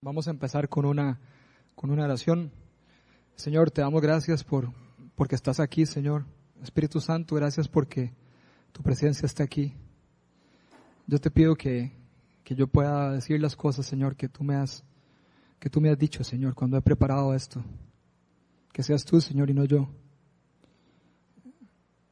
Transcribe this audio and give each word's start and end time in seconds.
Vamos 0.00 0.28
a 0.28 0.30
empezar 0.30 0.68
con 0.68 0.84
una, 0.84 1.18
con 1.74 1.90
una 1.90 2.04
oración. 2.04 2.52
Señor, 3.34 3.72
te 3.72 3.80
damos 3.80 4.00
gracias 4.00 4.44
por, 4.44 4.72
porque 5.16 5.34
estás 5.34 5.58
aquí, 5.58 5.86
Señor. 5.86 6.24
Espíritu 6.62 7.00
Santo, 7.00 7.34
gracias 7.34 7.66
porque 7.66 8.12
tu 8.70 8.80
presencia 8.80 9.26
está 9.26 9.42
aquí. 9.42 9.74
Yo 11.08 11.18
te 11.18 11.32
pido 11.32 11.56
que, 11.56 11.90
que 12.44 12.54
yo 12.54 12.68
pueda 12.68 13.10
decir 13.10 13.40
las 13.40 13.56
cosas, 13.56 13.86
Señor, 13.86 14.14
que 14.14 14.28
tú 14.28 14.44
me 14.44 14.54
has, 14.54 14.84
que 15.58 15.68
tú 15.68 15.80
me 15.80 15.90
has 15.90 15.98
dicho, 15.98 16.22
Señor, 16.22 16.54
cuando 16.54 16.76
he 16.76 16.82
preparado 16.82 17.34
esto. 17.34 17.64
Que 18.72 18.84
seas 18.84 19.04
tú, 19.04 19.20
Señor, 19.20 19.50
y 19.50 19.54
no 19.54 19.64
yo. 19.64 19.88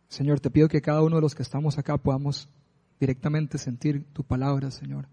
Señor, 0.09 0.41
te 0.41 0.51
pido 0.51 0.67
que 0.67 0.83
cada 0.83 1.03
uno 1.03 1.17
de 1.17 1.23
los 1.23 1.37
que 1.37 1.45
estamos 1.45 1.79
acá 1.79 1.97
podamos 1.99 2.49
directamente 2.99 3.59
sentir 3.59 4.05
tu 4.13 4.25
palabra, 4.25 4.73
Señor 4.73 5.07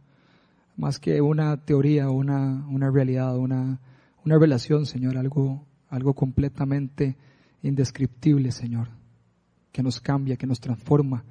más 0.75 0.99
que 0.99 1.21
una 1.21 1.57
teoría, 1.57 2.09
una, 2.09 2.65
una 2.67 2.89
realidad, 2.89 3.37
una, 3.37 3.79
una 4.25 4.35
revelación, 4.35 4.85
Señor, 4.85 5.17
algo, 5.17 5.65
algo 5.89 6.13
completamente 6.13 7.17
indescriptible, 7.61 8.51
Señor, 8.51 8.89
que 9.71 9.83
nos 9.83 9.99
cambia, 9.99 10.35
que 10.35 10.47
nos 10.47 10.59
transforma, 10.59 11.23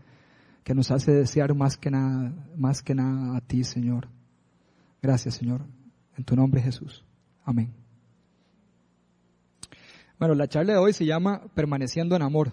que 0.65 0.75
nos 0.75 0.91
hace 0.91 1.13
desear 1.13 1.55
más 1.55 1.77
que 1.77 1.91
nada, 1.91 2.33
más 2.57 2.83
que 2.83 2.95
nada 2.95 3.37
a 3.37 3.41
ti, 3.41 3.65
Señor. 3.65 4.09
Gracias, 5.01 5.35
Señor. 5.35 5.63
En 6.17 6.25
tu 6.25 6.37
nombre, 6.37 6.61
Jesús. 6.61 7.05
Amén. 7.45 7.73
Bueno, 10.19 10.35
la 10.35 10.47
charla 10.47 10.75
de 10.75 10.79
hoy 10.79 10.93
se 10.93 11.05
llama 11.05 11.43
Permaneciendo 11.55 12.15
en 12.15 12.23
Amor. 12.23 12.53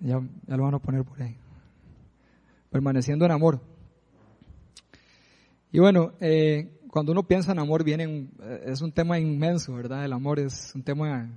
Ya, 0.00 0.20
ya 0.46 0.56
lo 0.56 0.64
van 0.64 0.74
a 0.74 0.78
poner 0.78 1.04
por 1.04 1.20
ahí. 1.20 1.36
Permaneciendo 2.70 3.26
en 3.26 3.32
Amor. 3.32 3.73
Y 5.74 5.80
bueno, 5.80 6.12
eh, 6.20 6.70
cuando 6.88 7.10
uno 7.10 7.24
piensa 7.24 7.50
en 7.50 7.58
amor, 7.58 7.82
viene, 7.82 8.28
eh, 8.40 8.62
es 8.66 8.80
un 8.80 8.92
tema 8.92 9.18
inmenso, 9.18 9.74
¿verdad? 9.74 10.04
El 10.04 10.12
amor 10.12 10.38
es 10.38 10.72
un 10.72 10.84
tema 10.84 11.28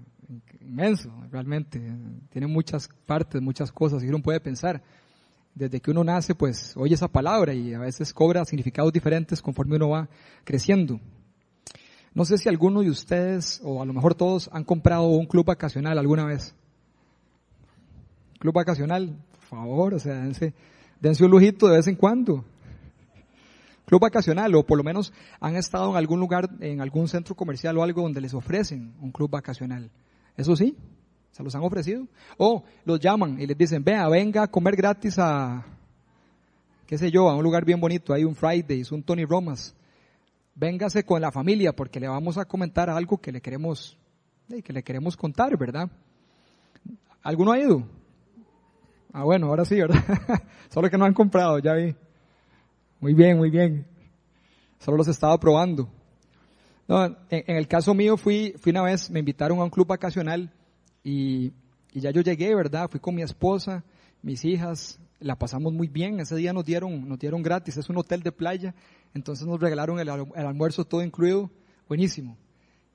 inmenso, 0.61 1.11
realmente. 1.31 1.81
Tiene 2.29 2.45
muchas 2.45 2.87
partes, 3.07 3.41
muchas 3.41 3.71
cosas 3.71 4.03
y 4.03 4.09
uno 4.09 4.21
puede 4.21 4.39
pensar. 4.39 4.83
Desde 5.55 5.79
que 5.79 5.89
uno 5.89 6.03
nace, 6.03 6.35
pues 6.35 6.77
oye 6.77 6.93
esa 6.93 7.07
palabra 7.07 7.51
y 7.55 7.73
a 7.73 7.79
veces 7.79 8.13
cobra 8.13 8.45
significados 8.45 8.93
diferentes 8.93 9.41
conforme 9.41 9.77
uno 9.77 9.89
va 9.89 10.07
creciendo. 10.43 10.99
No 12.13 12.23
sé 12.23 12.37
si 12.37 12.47
alguno 12.47 12.81
de 12.81 12.91
ustedes, 12.91 13.59
o 13.63 13.81
a 13.81 13.87
lo 13.87 13.93
mejor 13.93 14.13
todos, 14.13 14.51
han 14.53 14.63
comprado 14.63 15.07
un 15.07 15.25
club 15.25 15.47
vacacional 15.47 15.97
alguna 15.97 16.25
vez. 16.25 16.53
Club 18.37 18.53
vacacional, 18.53 19.17
por 19.31 19.41
favor, 19.41 19.93
o 19.95 19.99
sea, 19.99 20.13
dense, 20.13 20.53
dense 21.01 21.25
un 21.25 21.31
lujito 21.31 21.67
de 21.69 21.77
vez 21.77 21.87
en 21.87 21.95
cuando 21.95 22.45
club 23.87 24.01
vacacional 24.01 24.53
o 24.53 24.65
por 24.65 24.77
lo 24.77 24.83
menos 24.83 25.13
han 25.39 25.55
estado 25.55 25.91
en 25.91 25.95
algún 25.95 26.19
lugar, 26.19 26.49
en 26.59 26.81
algún 26.81 27.07
centro 27.07 27.35
comercial 27.35 27.77
o 27.77 27.83
algo 27.83 28.01
donde 28.01 28.19
les 28.19 28.33
ofrecen 28.33 28.93
un 28.99 29.11
club 29.13 29.31
vacacional. 29.31 29.89
Eso 30.35 30.57
sí, 30.57 30.75
se 31.31 31.41
los 31.41 31.55
han 31.55 31.63
ofrecido. 31.63 32.05
O 32.37 32.65
los 32.83 32.99
llaman 32.99 33.39
y 33.39 33.47
les 33.47 33.57
dicen, 33.57 33.85
vea, 33.85 34.09
venga 34.09 34.43
a 34.43 34.47
comer 34.47 34.75
gratis 34.75 35.17
a, 35.19 35.65
qué 36.85 36.97
sé 36.97 37.09
yo, 37.11 37.29
a 37.29 37.35
un 37.35 37.43
lugar 37.43 37.63
bien 37.63 37.79
bonito, 37.79 38.13
hay 38.13 38.25
un 38.25 38.35
Fridays, 38.35 38.91
un 38.91 39.03
Tony 39.03 39.23
Romas. 39.23 39.73
Véngase 40.53 41.05
con 41.05 41.21
la 41.21 41.31
familia 41.31 41.71
porque 41.73 42.01
le 42.01 42.09
vamos 42.09 42.37
a 42.37 42.43
comentar 42.43 42.89
algo 42.89 43.19
que 43.19 43.31
le 43.31 43.39
queremos, 43.39 43.97
que 44.65 44.73
le 44.73 44.83
queremos 44.83 45.15
contar, 45.15 45.57
¿verdad? 45.57 45.89
¿Alguno 47.23 47.53
ha 47.53 47.59
ido? 47.59 47.87
Ah, 49.13 49.23
bueno, 49.23 49.47
ahora 49.47 49.63
sí, 49.63 49.75
¿verdad? 49.75 50.03
Solo 50.69 50.89
que 50.89 50.97
no 50.97 51.05
han 51.05 51.13
comprado, 51.13 51.59
ya 51.59 51.73
vi. 51.73 51.95
Muy 52.99 53.13
bien, 53.13 53.37
muy 53.37 53.51
bien. 53.51 53.85
Solo 54.79 54.97
los 54.97 55.07
estaba 55.07 55.39
probando. 55.39 55.87
En, 56.87 57.43
el 57.55 57.67
caso 57.67 57.93
mío 57.93 58.17
fui, 58.17 58.55
fui 58.57 58.71
una 58.71 58.81
vez, 58.81 59.11
me 59.11 59.19
invitaron 59.19 59.59
a 59.59 59.63
un 59.63 59.69
club 59.69 59.85
vacacional 59.85 60.51
y, 61.03 61.53
y 61.93 61.99
ya 61.99 62.09
yo 62.09 62.21
llegué, 62.21 62.55
¿verdad? 62.55 62.89
Fui 62.89 62.99
con 62.99 63.13
mi 63.13 63.21
esposa, 63.21 63.83
mis 64.23 64.43
hijas, 64.45 64.99
la 65.19 65.35
pasamos 65.35 65.73
muy 65.73 65.87
bien. 65.87 66.19
Ese 66.19 66.35
día 66.35 66.53
nos 66.53 66.65
dieron, 66.65 67.07
nos 67.07 67.19
dieron 67.19 67.43
gratis, 67.43 67.77
es 67.77 67.87
un 67.87 67.97
hotel 67.97 68.23
de 68.23 68.31
playa, 68.31 68.73
entonces 69.13 69.45
nos 69.45 69.59
regalaron 69.59 69.99
el, 69.99 70.09
almuerzo 70.09 70.83
todo 70.83 71.03
incluido, 71.03 71.51
buenísimo. 71.87 72.35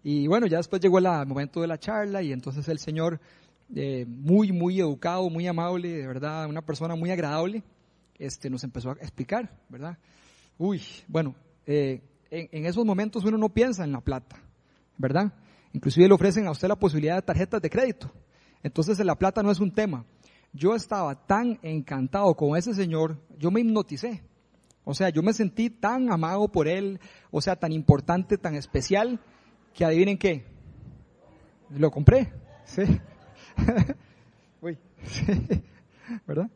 Y 0.02 0.26
bueno, 0.26 0.48
ya 0.48 0.56
después 0.56 0.82
llegó 0.82 0.98
el 0.98 1.06
momento 1.28 1.60
de 1.60 1.68
la 1.68 1.78
charla 1.78 2.22
y 2.22 2.32
entonces 2.32 2.66
el 2.66 2.80
señor, 2.80 3.20
eh, 3.72 4.04
muy, 4.08 4.50
muy 4.50 4.80
educado, 4.80 5.30
muy 5.30 5.46
amable, 5.46 5.90
de 5.90 6.06
verdad, 6.08 6.48
una 6.48 6.62
persona 6.62 6.96
muy 6.96 7.12
agradable, 7.12 7.62
este, 8.18 8.50
nos 8.50 8.64
empezó 8.64 8.90
a 8.90 8.94
explicar, 8.94 9.50
¿verdad? 9.68 9.98
Uy, 10.58 10.82
bueno, 11.08 11.34
eh, 11.66 12.02
en, 12.30 12.66
esos 12.66 12.84
momentos 12.84 13.24
uno 13.24 13.38
no 13.38 13.48
piensa 13.48 13.84
en 13.84 13.92
la 13.92 14.00
plata, 14.00 14.36
¿verdad? 14.96 15.32
Inclusive 15.72 16.08
le 16.08 16.14
ofrecen 16.14 16.46
a 16.46 16.50
usted 16.50 16.68
la 16.68 16.78
posibilidad 16.78 17.16
de 17.16 17.22
tarjetas 17.22 17.60
de 17.60 17.70
crédito. 17.70 18.12
Entonces 18.62 18.98
la 19.00 19.16
plata 19.16 19.42
no 19.42 19.50
es 19.50 19.60
un 19.60 19.72
tema. 19.72 20.04
Yo 20.52 20.74
estaba 20.74 21.26
tan 21.26 21.58
encantado 21.62 22.34
con 22.34 22.56
ese 22.56 22.74
señor, 22.74 23.18
yo 23.38 23.50
me 23.50 23.60
hipnoticé. 23.60 24.22
O 24.84 24.94
sea, 24.94 25.10
yo 25.10 25.22
me 25.22 25.32
sentí 25.32 25.70
tan 25.70 26.12
amado 26.12 26.48
por 26.48 26.68
él, 26.68 27.00
o 27.30 27.40
sea, 27.40 27.56
tan 27.56 27.72
importante, 27.72 28.36
tan 28.36 28.54
especial, 28.54 29.20
que 29.72 29.84
adivinen 29.84 30.18
qué, 30.18 30.44
lo 31.70 31.90
compré. 31.90 32.32
Sí. 32.64 32.82
Uy, 34.62 34.78
sí. 35.02 35.24
¿verdad? 36.26 36.50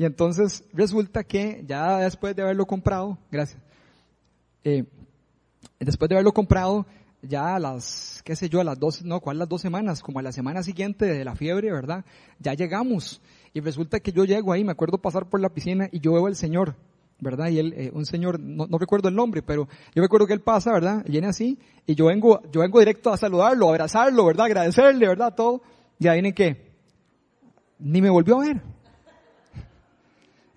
Y 0.00 0.06
entonces 0.06 0.64
resulta 0.72 1.24
que 1.24 1.62
ya 1.68 1.98
después 1.98 2.34
de 2.34 2.40
haberlo 2.40 2.64
comprado, 2.64 3.18
gracias, 3.30 3.60
eh, 4.64 4.86
después 5.78 6.08
de 6.08 6.14
haberlo 6.14 6.32
comprado, 6.32 6.86
ya 7.20 7.56
a 7.56 7.58
las, 7.58 8.22
qué 8.24 8.34
sé 8.34 8.48
yo, 8.48 8.62
a 8.62 8.64
las 8.64 8.80
dos, 8.80 9.04
no, 9.04 9.20
¿cuál 9.20 9.38
las 9.38 9.50
dos 9.50 9.60
semanas? 9.60 10.00
Como 10.00 10.18
a 10.18 10.22
la 10.22 10.32
semana 10.32 10.62
siguiente 10.62 11.04
de 11.04 11.22
la 11.22 11.36
fiebre, 11.36 11.70
¿verdad? 11.70 12.06
Ya 12.38 12.54
llegamos. 12.54 13.20
Y 13.52 13.60
resulta 13.60 14.00
que 14.00 14.10
yo 14.10 14.24
llego 14.24 14.54
ahí, 14.54 14.64
me 14.64 14.72
acuerdo 14.72 14.96
pasar 14.96 15.28
por 15.28 15.38
la 15.38 15.50
piscina 15.50 15.90
y 15.92 16.00
yo 16.00 16.14
veo 16.14 16.28
al 16.28 16.34
señor, 16.34 16.76
¿verdad? 17.18 17.50
Y 17.50 17.58
él, 17.58 17.74
eh, 17.76 17.90
un 17.92 18.06
señor, 18.06 18.40
no, 18.40 18.66
no, 18.66 18.78
recuerdo 18.78 19.10
el 19.10 19.14
nombre, 19.14 19.42
pero 19.42 19.68
yo 19.94 20.00
recuerdo 20.00 20.26
que 20.26 20.32
él 20.32 20.40
pasa, 20.40 20.72
¿verdad? 20.72 21.04
Viene 21.06 21.26
así, 21.26 21.58
y 21.84 21.94
yo 21.94 22.06
vengo, 22.06 22.40
yo 22.50 22.62
vengo 22.62 22.78
directo 22.78 23.12
a 23.12 23.18
saludarlo, 23.18 23.66
a 23.66 23.72
abrazarlo, 23.72 24.24
¿verdad? 24.24 24.46
Agradecerle, 24.46 25.06
¿verdad? 25.06 25.34
Todo. 25.34 25.60
Y 25.98 26.08
ahí 26.08 26.22
viene 26.22 26.32
que, 26.32 26.70
ni 27.78 28.00
me 28.00 28.08
volvió 28.08 28.40
a 28.40 28.46
ver. 28.46 28.79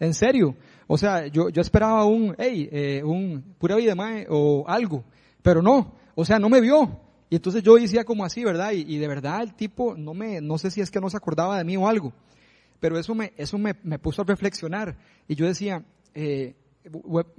En 0.03 0.14
serio. 0.14 0.56
O 0.86 0.97
sea, 0.97 1.28
yo, 1.28 1.47
yo 1.47 1.62
esperaba 1.62 2.03
un, 2.06 2.36
hey, 2.38 2.68
eh, 2.72 3.02
un 3.06 3.56
pura 3.58 3.78
vida 3.78 3.96
mae, 3.96 4.28
o 4.30 4.66
algo. 4.68 5.06
Pero 5.41 5.62
no. 5.62 5.94
O 6.14 6.25
sea, 6.25 6.40
no 6.40 6.50
me 6.50 6.59
vio. 6.59 7.00
Y 7.30 7.38
entonces 7.38 7.64
yo 7.64 7.75
decía 7.75 8.03
como 8.03 8.25
así, 8.25 8.44
¿verdad? 8.44 8.74
Y, 8.74 8.97
de 8.97 9.08
verdad 9.08 9.42
el 9.42 9.53
tipo 9.56 9.96
no 9.96 10.13
me, 10.13 10.42
no 10.42 10.58
sé 10.58 10.69
si 10.69 10.81
es 10.81 10.92
que 10.92 11.00
no 11.00 11.09
se 11.09 11.18
acordaba 11.18 11.58
de 11.58 11.63
mí 11.63 11.78
o 11.78 11.88
algo. 11.88 12.12
Pero 12.81 13.00
eso 13.00 13.16
me, 13.16 13.31
eso 13.38 13.58
me, 13.58 13.75
me 13.84 13.97
puso 13.97 14.22
a 14.22 14.25
reflexionar. 14.25 14.97
Y 15.28 15.36
yo 15.36 15.46
decía, 15.46 15.86
eh, 16.13 16.53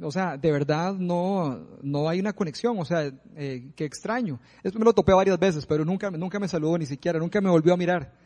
o 0.01 0.11
sea, 0.11 0.39
de 0.39 0.51
verdad 0.51 0.95
no, 0.95 1.67
no 1.83 2.09
hay 2.09 2.19
una 2.19 2.33
conexión, 2.33 2.79
o 2.79 2.85
sea, 2.87 3.13
eh, 3.37 3.73
qué 3.77 3.85
extraño. 3.85 4.41
Eso 4.63 4.79
me 4.79 4.87
lo 4.87 4.95
topé 4.95 5.13
varias 5.13 5.39
veces, 5.39 5.67
pero 5.67 5.85
nunca, 5.85 6.11
nunca 6.11 6.41
me 6.41 6.49
saludó 6.49 6.79
ni 6.79 6.87
siquiera, 6.87 7.19
nunca 7.19 7.43
me 7.43 7.51
volvió 7.51 7.75
a 7.75 7.77
mirar. 7.77 8.24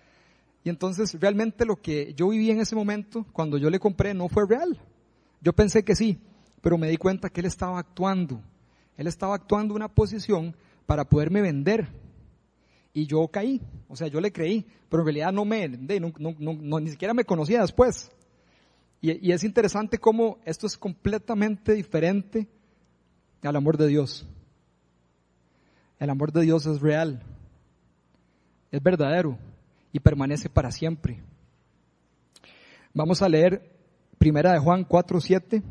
Y 0.64 0.68
entonces 0.68 1.16
realmente 1.20 1.64
lo 1.64 1.76
que 1.76 2.14
yo 2.14 2.28
viví 2.28 2.50
en 2.50 2.60
ese 2.60 2.74
momento, 2.74 3.26
cuando 3.32 3.58
yo 3.58 3.70
le 3.70 3.78
compré, 3.78 4.14
no 4.14 4.28
fue 4.28 4.46
real. 4.46 4.78
Yo 5.40 5.52
pensé 5.52 5.84
que 5.84 5.94
sí, 5.94 6.18
pero 6.60 6.76
me 6.78 6.88
di 6.88 6.96
cuenta 6.96 7.30
que 7.30 7.40
él 7.40 7.46
estaba 7.46 7.78
actuando. 7.78 8.42
Él 8.96 9.06
estaba 9.06 9.36
actuando 9.36 9.74
una 9.74 9.88
posición 9.88 10.54
para 10.86 11.04
poderme 11.04 11.40
vender. 11.40 11.88
Y 12.92 13.06
yo 13.06 13.28
caí, 13.28 13.60
o 13.88 13.94
sea, 13.94 14.08
yo 14.08 14.20
le 14.20 14.32
creí, 14.32 14.66
pero 14.88 15.02
en 15.02 15.06
realidad 15.06 15.32
no 15.32 15.44
me, 15.44 15.68
no, 15.68 16.80
ni 16.80 16.90
siquiera 16.90 17.14
me 17.14 17.24
conocía 17.24 17.60
después. 17.60 18.10
Y 19.00 19.30
es 19.30 19.44
interesante 19.44 19.98
cómo 19.98 20.38
esto 20.44 20.66
es 20.66 20.76
completamente 20.76 21.74
diferente 21.74 22.48
al 23.42 23.54
amor 23.54 23.76
de 23.76 23.86
Dios. 23.86 24.26
El 26.00 26.10
amor 26.10 26.32
de 26.32 26.42
Dios 26.42 26.66
es 26.66 26.80
real, 26.80 27.22
es 28.70 28.82
verdadero, 28.82 29.38
permanece 30.00 30.48
para 30.48 30.70
siempre. 30.70 31.22
Vamos 32.94 33.22
a 33.22 33.28
leer 33.28 33.78
Primera 34.18 34.52
de 34.52 34.58
Juan 34.58 34.84
4, 34.84 35.20
7 35.20 35.62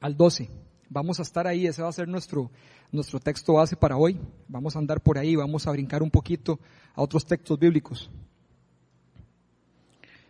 al 0.00 0.16
12. 0.16 0.50
Vamos 0.88 1.18
a 1.18 1.22
estar 1.22 1.46
ahí, 1.46 1.66
ese 1.66 1.82
va 1.82 1.88
a 1.88 1.92
ser 1.92 2.08
nuestro, 2.08 2.50
nuestro 2.92 3.20
texto 3.20 3.54
base 3.54 3.76
para 3.76 3.96
hoy. 3.96 4.18
Vamos 4.48 4.76
a 4.76 4.78
andar 4.78 5.02
por 5.02 5.18
ahí, 5.18 5.36
vamos 5.36 5.66
a 5.66 5.70
brincar 5.70 6.02
un 6.02 6.10
poquito 6.10 6.58
a 6.94 7.02
otros 7.02 7.26
textos 7.26 7.58
bíblicos. 7.58 8.10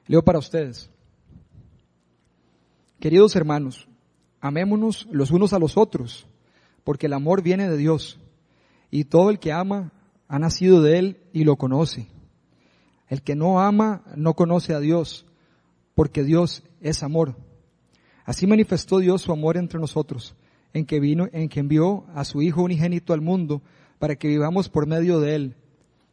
Leo 0.06 0.22
para 0.22 0.38
ustedes. 0.38 0.90
Queridos 3.00 3.36
hermanos, 3.36 3.86
amémonos 4.40 5.06
los 5.10 5.30
unos 5.30 5.52
a 5.52 5.58
los 5.58 5.76
otros, 5.76 6.26
porque 6.84 7.06
el 7.06 7.12
amor 7.12 7.42
viene 7.42 7.68
de 7.68 7.76
Dios, 7.76 8.18
y 8.90 9.04
todo 9.04 9.30
el 9.30 9.38
que 9.38 9.52
ama 9.52 9.92
ha 10.28 10.38
nacido 10.38 10.82
de 10.82 10.98
Él 10.98 11.20
y 11.32 11.44
lo 11.44 11.56
conoce. 11.56 12.08
El 13.08 13.22
que 13.22 13.34
no 13.34 13.60
ama 13.60 14.02
no 14.16 14.34
conoce 14.34 14.74
a 14.74 14.80
Dios, 14.80 15.26
porque 15.94 16.24
Dios 16.24 16.62
es 16.80 17.02
amor. 17.02 17.36
Así 18.24 18.46
manifestó 18.46 18.98
Dios 18.98 19.22
su 19.22 19.32
amor 19.32 19.56
entre 19.56 19.78
nosotros, 19.78 20.34
en 20.72 20.86
que 20.86 21.00
vino, 21.00 21.28
en 21.32 21.48
que 21.48 21.60
envió 21.60 22.04
a 22.14 22.24
su 22.24 22.42
Hijo 22.42 22.62
unigénito 22.62 23.12
al 23.12 23.20
mundo 23.20 23.62
para 23.98 24.16
que 24.16 24.28
vivamos 24.28 24.68
por 24.68 24.86
medio 24.86 25.20
de 25.20 25.34
él. 25.34 25.56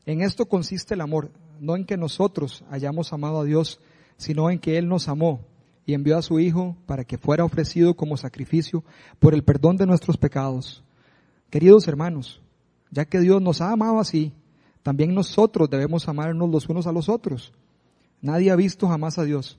En 0.05 0.21
esto 0.21 0.45
consiste 0.45 0.93
el 0.93 1.01
amor, 1.01 1.31
no 1.59 1.75
en 1.75 1.85
que 1.85 1.97
nosotros 1.97 2.63
hayamos 2.69 3.13
amado 3.13 3.39
a 3.39 3.45
Dios, 3.45 3.79
sino 4.17 4.49
en 4.49 4.59
que 4.59 4.77
Él 4.77 4.87
nos 4.87 5.07
amó 5.07 5.45
y 5.85 5.93
envió 5.93 6.17
a 6.17 6.21
su 6.21 6.39
Hijo 6.39 6.75
para 6.85 7.03
que 7.03 7.17
fuera 7.17 7.43
ofrecido 7.45 7.95
como 7.95 8.17
sacrificio 8.17 8.83
por 9.19 9.33
el 9.33 9.43
perdón 9.43 9.77
de 9.77 9.85
nuestros 9.85 10.17
pecados. 10.17 10.83
Queridos 11.49 11.87
hermanos, 11.87 12.41
ya 12.91 13.05
que 13.05 13.19
Dios 13.19 13.41
nos 13.41 13.61
ha 13.61 13.71
amado 13.71 13.99
así, 13.99 14.33
también 14.83 15.13
nosotros 15.13 15.69
debemos 15.69 16.07
amarnos 16.07 16.49
los 16.49 16.67
unos 16.67 16.87
a 16.87 16.91
los 16.91 17.09
otros. 17.09 17.53
Nadie 18.21 18.51
ha 18.51 18.55
visto 18.55 18.87
jamás 18.87 19.17
a 19.17 19.23
Dios, 19.23 19.57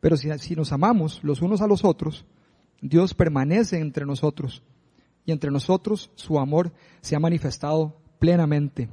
pero 0.00 0.16
si, 0.16 0.56
nos 0.56 0.72
amamos 0.72 1.22
los 1.22 1.42
unos 1.42 1.60
a 1.60 1.66
los 1.66 1.84
otros, 1.84 2.24
Dios 2.80 3.14
permanece 3.14 3.78
entre 3.78 4.06
nosotros 4.06 4.62
y 5.24 5.32
entre 5.32 5.50
nosotros 5.50 6.10
su 6.14 6.38
amor 6.38 6.72
se 7.00 7.16
ha 7.16 7.20
manifestado 7.20 7.96
plenamente. 8.18 8.88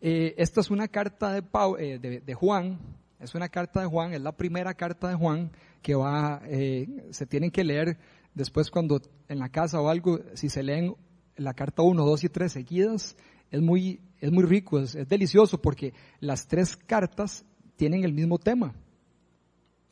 Eh, 0.00 0.34
esta 0.36 0.60
es 0.60 0.70
una 0.70 0.88
carta 0.88 1.32
de, 1.32 1.42
eh, 1.78 2.22
de, 2.24 2.34
Juan, 2.34 2.78
es 3.20 3.34
una 3.34 3.48
carta 3.48 3.80
de 3.80 3.86
Juan, 3.86 4.12
es 4.12 4.20
la 4.20 4.32
primera 4.32 4.74
carta 4.74 5.08
de 5.08 5.14
Juan 5.14 5.50
que 5.80 5.94
va, 5.94 6.42
eh, 6.44 7.06
se 7.10 7.24
tienen 7.26 7.50
que 7.50 7.64
leer 7.64 7.96
después 8.34 8.70
cuando 8.70 9.00
en 9.28 9.38
la 9.38 9.48
casa 9.48 9.80
o 9.80 9.88
algo, 9.88 10.20
si 10.34 10.50
se 10.50 10.62
leen 10.62 10.94
la 11.36 11.54
carta 11.54 11.82
1, 11.82 12.04
2 12.04 12.24
y 12.24 12.28
3 12.28 12.52
seguidas, 12.52 13.16
es 13.50 13.60
muy, 13.60 14.00
es 14.20 14.32
muy 14.32 14.44
rico, 14.44 14.80
es, 14.80 14.92
delicioso 15.08 15.60
porque 15.60 15.92
las 16.20 16.46
tres 16.46 16.76
cartas 16.76 17.44
tienen 17.76 18.04
el 18.04 18.12
mismo 18.12 18.38
tema. 18.38 18.74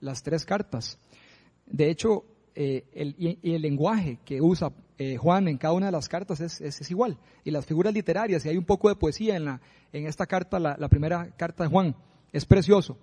Las 0.01 0.23
tres 0.23 0.45
cartas. 0.45 0.99
De 1.67 1.91
hecho, 1.91 2.25
el, 2.55 3.15
y 3.19 3.55
el 3.55 3.63
lenguaje 3.63 4.19
que 4.25 4.41
usa 4.41 4.73
eh, 4.99 5.17
Juan 5.17 5.49
en 5.49 5.59
cada 5.59 5.75
una 5.75 5.87
de 5.87 5.93
las 5.93 6.09
cartas 6.09 6.41
es, 6.41 6.61
es, 6.61 6.91
igual. 6.91 7.19
Y 7.43 7.51
las 7.51 7.67
figuras 7.67 7.93
literarias, 7.93 8.45
y 8.45 8.51
hay 8.51 8.57
un 8.57 8.65
poco 8.65 8.89
de 8.89 8.95
poesía 8.95 9.37
en, 9.37 9.45
la, 9.47 9.61
en 9.93 10.07
esta 10.07 10.27
carta, 10.27 10.61
la, 10.61 10.77
la, 10.79 10.89
primera 10.89 11.31
carta 11.37 11.65
de 11.65 11.71
Juan, 11.71 11.97
es 12.33 12.45
precioso. 12.45 12.97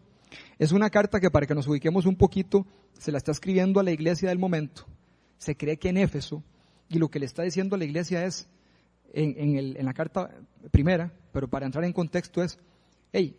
Es 0.58 0.72
una 0.72 0.90
carta 0.90 1.20
que 1.20 1.30
para 1.30 1.46
que 1.46 1.56
nos 1.56 1.68
ubiquemos 1.68 2.06
un 2.06 2.16
poquito, 2.16 2.66
se 2.98 3.12
la 3.12 3.18
está 3.18 3.32
escribiendo 3.32 3.82
a 3.82 3.84
la 3.84 3.92
iglesia 3.92 4.30
del 4.30 4.40
momento. 4.40 4.86
Se 5.40 5.58
cree 5.58 5.78
que 5.78 5.90
en 5.90 5.98
Éfeso, 5.98 6.42
y 6.90 6.98
lo 6.98 7.10
que 7.10 7.20
le 7.20 7.26
está 7.26 7.44
diciendo 7.44 7.76
a 7.76 7.80
la 7.80 7.86
iglesia 7.86 8.26
es, 8.26 8.48
en, 9.14 9.86
la 9.86 9.94
carta 9.94 10.32
primera, 10.72 11.14
pero 11.32 11.48
para 11.48 11.66
entrar 11.66 11.84
en 11.84 11.94
contexto 11.94 12.44
es, 12.44 12.58
hey, 13.12 13.38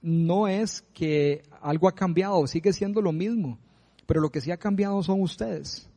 no 0.00 0.46
es 0.46 0.82
que 0.94 1.42
algo 1.60 1.88
ha 1.88 1.94
cambiado, 1.94 2.46
sigue 2.46 2.72
siendo 2.72 3.00
lo 3.02 3.12
mismo, 3.12 3.58
pero 4.06 4.20
lo 4.20 4.30
que 4.30 4.40
sí 4.40 4.50
ha 4.50 4.58
cambiado 4.58 5.02
son 5.02 5.22
ustedes. 5.22 5.88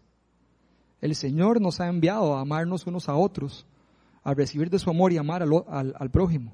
El 1.01 1.15
Señor 1.15 1.59
nos 1.61 1.79
ha 1.79 1.87
enviado 1.87 2.35
a 2.35 2.41
amarnos 2.41 2.87
unos 2.87 3.09
a 3.09 3.15
otros, 3.15 3.65
a 4.23 4.33
recibir 4.33 4.69
de 4.69 4.79
su 4.79 4.89
amor 4.89 5.11
y 5.11 5.17
amar 5.17 5.43
al, 5.43 5.95
al, 5.97 6.11
prójimo. 6.11 6.51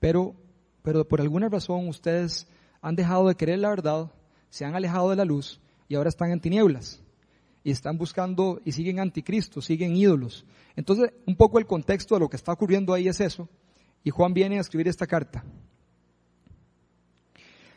Pero, 0.00 0.34
pero 0.82 1.06
por 1.06 1.20
alguna 1.20 1.48
razón 1.48 1.88
ustedes 1.88 2.46
han 2.80 2.96
dejado 2.96 3.28
de 3.28 3.34
querer 3.34 3.60
la 3.60 3.70
verdad, 3.70 4.10
se 4.50 4.64
han 4.64 4.74
alejado 4.74 5.10
de 5.10 5.16
la 5.16 5.24
luz 5.24 5.60
y 5.88 5.94
ahora 5.94 6.08
están 6.08 6.30
en 6.32 6.40
tinieblas. 6.40 7.02
Y 7.68 7.70
están 7.70 7.98
buscando 7.98 8.62
y 8.64 8.72
siguen 8.72 8.98
anticristo, 8.98 9.60
siguen 9.60 9.94
ídolos. 9.94 10.46
Entonces, 10.74 11.12
un 11.26 11.36
poco 11.36 11.58
el 11.58 11.66
contexto 11.66 12.14
de 12.14 12.20
lo 12.20 12.30
que 12.30 12.36
está 12.36 12.50
ocurriendo 12.50 12.94
ahí 12.94 13.08
es 13.08 13.20
eso. 13.20 13.46
Y 14.02 14.08
Juan 14.08 14.32
viene 14.32 14.56
a 14.56 14.62
escribir 14.62 14.88
esta 14.88 15.06
carta. 15.06 15.44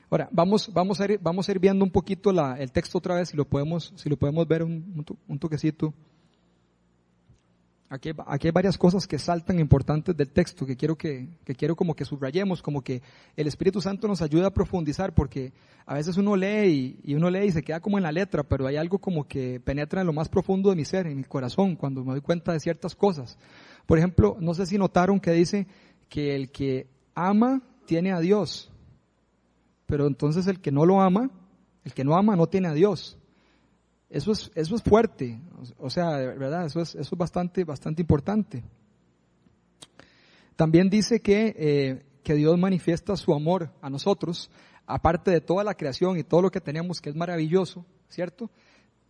Ahora, 0.09 0.29
vamos, 0.31 0.71
vamos, 0.71 1.01
a, 1.01 1.11
ir, 1.11 1.19
vamos 1.21 1.49
a 1.49 1.51
ir 1.51 1.59
viendo 1.59 1.83
un 1.83 1.91
poquito 1.91 2.29
el 2.29 2.71
texto 2.71 2.99
otra 2.99 3.15
vez, 3.15 3.27
si 3.27 3.35
lo 3.35 3.43
podemos, 3.43 3.91
si 3.97 4.07
lo 4.07 4.15
podemos 4.15 4.47
ver 4.47 4.63
un, 4.63 5.05
un 5.27 5.39
toquecito. 5.39 5.94
Aquí, 7.93 8.11
hay 8.25 8.51
varias 8.51 8.77
cosas 8.77 9.05
que 9.05 9.19
saltan 9.19 9.59
importantes 9.59 10.15
del 10.15 10.29
texto 10.29 10.65
que 10.65 10.77
quiero 10.77 10.97
que, 10.97 11.27
que, 11.43 11.53
quiero 11.55 11.75
como 11.75 11.93
que 11.93 12.05
subrayemos, 12.05 12.61
como 12.61 12.81
que 12.81 13.01
el 13.35 13.47
Espíritu 13.47 13.81
Santo 13.81 14.07
nos 14.07 14.21
ayuda 14.21 14.47
a 14.47 14.53
profundizar, 14.53 15.13
porque 15.13 15.51
a 15.85 15.95
veces 15.95 16.15
uno 16.15 16.35
lee 16.35 16.99
y, 17.03 17.11
y, 17.11 17.15
uno 17.15 17.29
lee 17.29 17.47
y 17.47 17.51
se 17.51 17.63
queda 17.63 17.81
como 17.81 17.97
en 17.97 18.03
la 18.03 18.11
letra, 18.11 18.43
pero 18.43 18.65
hay 18.65 18.77
algo 18.77 18.99
como 18.99 19.27
que 19.27 19.59
penetra 19.59 20.01
en 20.01 20.07
lo 20.07 20.13
más 20.13 20.29
profundo 20.29 20.69
de 20.69 20.77
mi 20.77 20.85
ser, 20.85 21.05
en 21.05 21.17
mi 21.17 21.25
corazón, 21.25 21.75
cuando 21.75 22.03
me 22.03 22.13
doy 22.13 22.21
cuenta 22.21 22.53
de 22.53 22.59
ciertas 22.59 22.95
cosas. 22.95 23.38
Por 23.85 23.97
ejemplo, 23.97 24.37
no 24.39 24.53
sé 24.53 24.65
si 24.65 24.77
notaron 24.77 25.19
que 25.19 25.31
dice 25.31 25.67
que 26.07 26.35
el 26.35 26.49
que 26.49 26.87
ama 27.13 27.61
tiene 27.85 28.13
a 28.13 28.19
Dios 28.19 28.71
pero 29.91 30.07
entonces 30.07 30.47
el 30.47 30.61
que 30.61 30.71
no 30.71 30.85
lo 30.85 31.01
ama, 31.01 31.29
el 31.83 31.94
que 31.94 32.05
no 32.05 32.15
ama 32.15 32.37
no 32.37 32.47
tiene 32.47 32.69
a 32.69 32.73
Dios. 32.73 33.17
Eso 34.11 34.33
es, 34.33 34.51
eso 34.55 34.75
es 34.75 34.83
fuerte, 34.83 35.39
o 35.77 35.89
sea, 35.89 36.17
verdad, 36.17 36.65
eso 36.65 36.81
es, 36.81 36.95
eso 36.95 37.15
es 37.15 37.17
bastante, 37.17 37.63
bastante 37.63 38.01
importante. 38.01 38.61
También 40.57 40.89
dice 40.89 41.21
que, 41.21 41.55
eh, 41.57 42.05
que 42.21 42.35
Dios 42.35 42.57
manifiesta 42.59 43.15
su 43.15 43.33
amor 43.33 43.71
a 43.81 43.89
nosotros, 43.89 44.51
aparte 44.85 45.31
de 45.31 45.39
toda 45.39 45.63
la 45.63 45.75
creación 45.75 46.17
y 46.17 46.23
todo 46.23 46.41
lo 46.41 46.51
que 46.51 46.59
tenemos, 46.59 46.99
que 46.99 47.09
es 47.09 47.15
maravilloso, 47.15 47.85
¿cierto? 48.09 48.51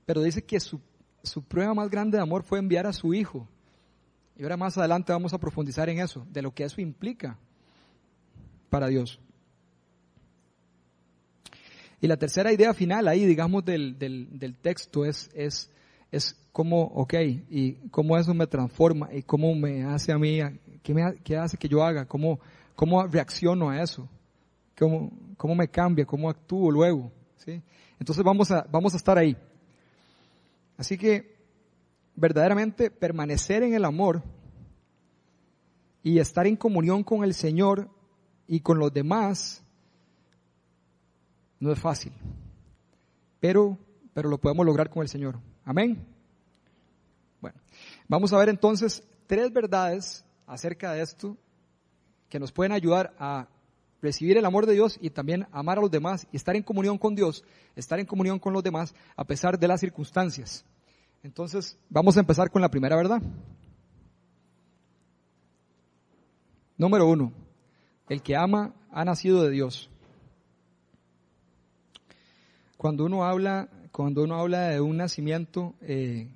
Pero 0.06 0.21
dice 0.21 0.44
que 0.44 0.59
su, 0.59 0.80
su 1.24 1.44
prueba 1.44 1.74
más 1.74 1.89
grande 1.89 2.18
de 2.18 2.24
amor 2.24 2.44
fue 2.44 2.59
enviar 2.59 2.86
a 2.86 2.94
su 2.94 3.15
Hijo. 3.15 3.48
Y 4.38 4.44
ahora 4.44 4.56
más 4.56 4.77
adelante 4.77 5.12
vamos 5.12 5.33
a 5.33 5.39
profundizar 5.39 5.89
en 5.89 5.98
eso, 5.98 6.27
de 6.30 6.44
lo 6.44 6.53
que 6.53 6.63
eso 6.63 6.80
implica 6.80 7.39
para 8.69 8.86
Dios. 8.88 9.19
Y 12.01 12.07
la 12.07 12.18
tercera 12.18 12.51
idea 12.51 12.74
final 12.74 13.07
ahí, 13.07 13.25
digamos, 13.25 13.63
del, 13.63 13.98
del, 14.00 14.39
del 14.39 14.57
texto 14.57 15.06
es, 15.06 15.30
es, 15.36 15.69
es 16.12 16.36
cómo, 16.51 16.81
ok, 16.81 17.13
y 17.50 17.74
cómo 17.92 18.18
eso 18.18 18.33
me 18.33 18.48
transforma 18.48 19.13
y 19.13 19.21
cómo 19.21 19.53
me 19.53 19.83
hace 19.83 20.12
a 20.12 20.18
mí, 20.18 20.39
qué, 20.81 20.94
me, 20.95 21.15
qué 21.24 21.38
hace 21.38 21.57
que 21.57 21.69
yo 21.69 21.83
haga, 21.83 22.06
cómo, 22.06 22.39
cómo 22.75 23.06
reacciono 23.06 23.69
a 23.69 23.83
eso, 23.83 24.09
cómo, 24.77 25.12
cómo 25.38 25.53
me 25.53 25.68
cambia, 25.68 26.03
cómo 26.03 26.27
actúo 26.27 26.71
luego. 26.71 27.12
¿sí? 27.38 27.62
Entonces 28.00 28.24
vamos 28.24 28.50
a, 28.50 28.65
vamos 28.71 28.95
a 28.95 28.98
estar 28.98 29.19
ahí. 29.19 29.38
Así 30.77 30.98
que 30.98 31.36
verdaderamente 32.15 32.89
permanecer 32.89 33.62
en 33.62 33.75
el 33.75 33.86
amor 33.86 34.24
y 36.01 36.18
estar 36.18 36.48
en 36.48 36.56
comunión 36.56 37.03
con 37.03 37.24
el 37.24 37.36
Señor 37.36 37.89
y 38.48 38.62
con 38.62 38.80
los 38.80 38.92
demás 38.92 39.63
no 41.62 41.72
es 41.72 41.80
fácil, 41.80 42.12
pero, 43.40 43.78
pero 44.13 44.28
lo 44.28 44.40
podemos 44.40 44.66
lograr 44.66 44.90
con 44.90 45.04
el 45.04 45.08
Señor. 45.08 45.40
Amén. 45.63 46.04
Bueno, 47.40 47.58
vamos 48.10 48.34
a 48.34 48.38
ver 48.38 48.50
entonces 48.50 49.03
tres 49.27 49.53
verdades 49.53 50.25
acerca 50.48 50.91
de 50.91 51.03
esto 51.03 51.38
que 52.27 52.39
nos 52.39 52.51
pueden 52.51 52.72
ayudar 52.72 53.13
a 53.20 53.48
recibir 54.01 54.38
el 54.38 54.46
amor 54.46 54.65
de 54.65 54.74
Dios 54.74 54.98
y 55.00 55.12
también 55.12 55.46
amar 55.51 55.77
a 55.77 55.82
los 55.82 55.91
demás 55.91 56.25
y 56.32 56.38
estar 56.38 56.56
en 56.56 56.63
comunión 56.63 56.98
con 56.98 57.13
Dios, 57.13 57.44
estar 57.75 58.00
en 58.00 58.08
comunión 58.08 58.39
con 58.39 58.53
los 58.53 58.63
demás 58.63 58.96
a 59.15 59.24
pesar 59.24 59.60
de 59.60 59.68
las 59.68 59.80
circunstancias. 59.80 60.65
Entonces, 61.22 61.77
vamos 61.89 62.18
a 62.18 62.22
empezar 62.22 62.50
con 62.50 62.63
la 62.63 62.70
primera 62.70 62.96
verdad. 62.96 63.22
Número 66.75 67.08
uno, 67.08 67.32
el 68.10 68.24
que 68.24 68.36
ama 68.36 68.74
ha 68.89 69.06
nacido 69.06 69.44
de 69.44 69.51
Dios. 69.51 69.90
Cuando 72.82 73.06
uno 73.06 73.24
habla, 73.26 73.70
cuando 73.92 74.24
uno 74.24 74.40
habla 74.40 74.70
de 74.70 74.82
un 74.82 74.98
nacimiento, 74.98 75.76
eh, 75.82 76.32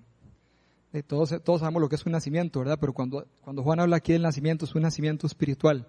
todos, 1.07 1.33
todos 1.43 1.61
sabemos 1.61 1.81
lo 1.81 1.89
que 1.89 1.95
es 1.95 2.05
un 2.05 2.11
nacimiento, 2.11 2.59
¿verdad? 2.59 2.77
Pero 2.79 2.93
cuando, 2.93 3.25
cuando 3.41 3.63
Juan 3.63 3.79
habla 3.79 3.95
aquí 3.95 4.13
del 4.13 4.21
nacimiento, 4.21 4.65
es 4.65 4.75
un 4.75 4.83
nacimiento 4.83 5.25
espiritual, 5.25 5.87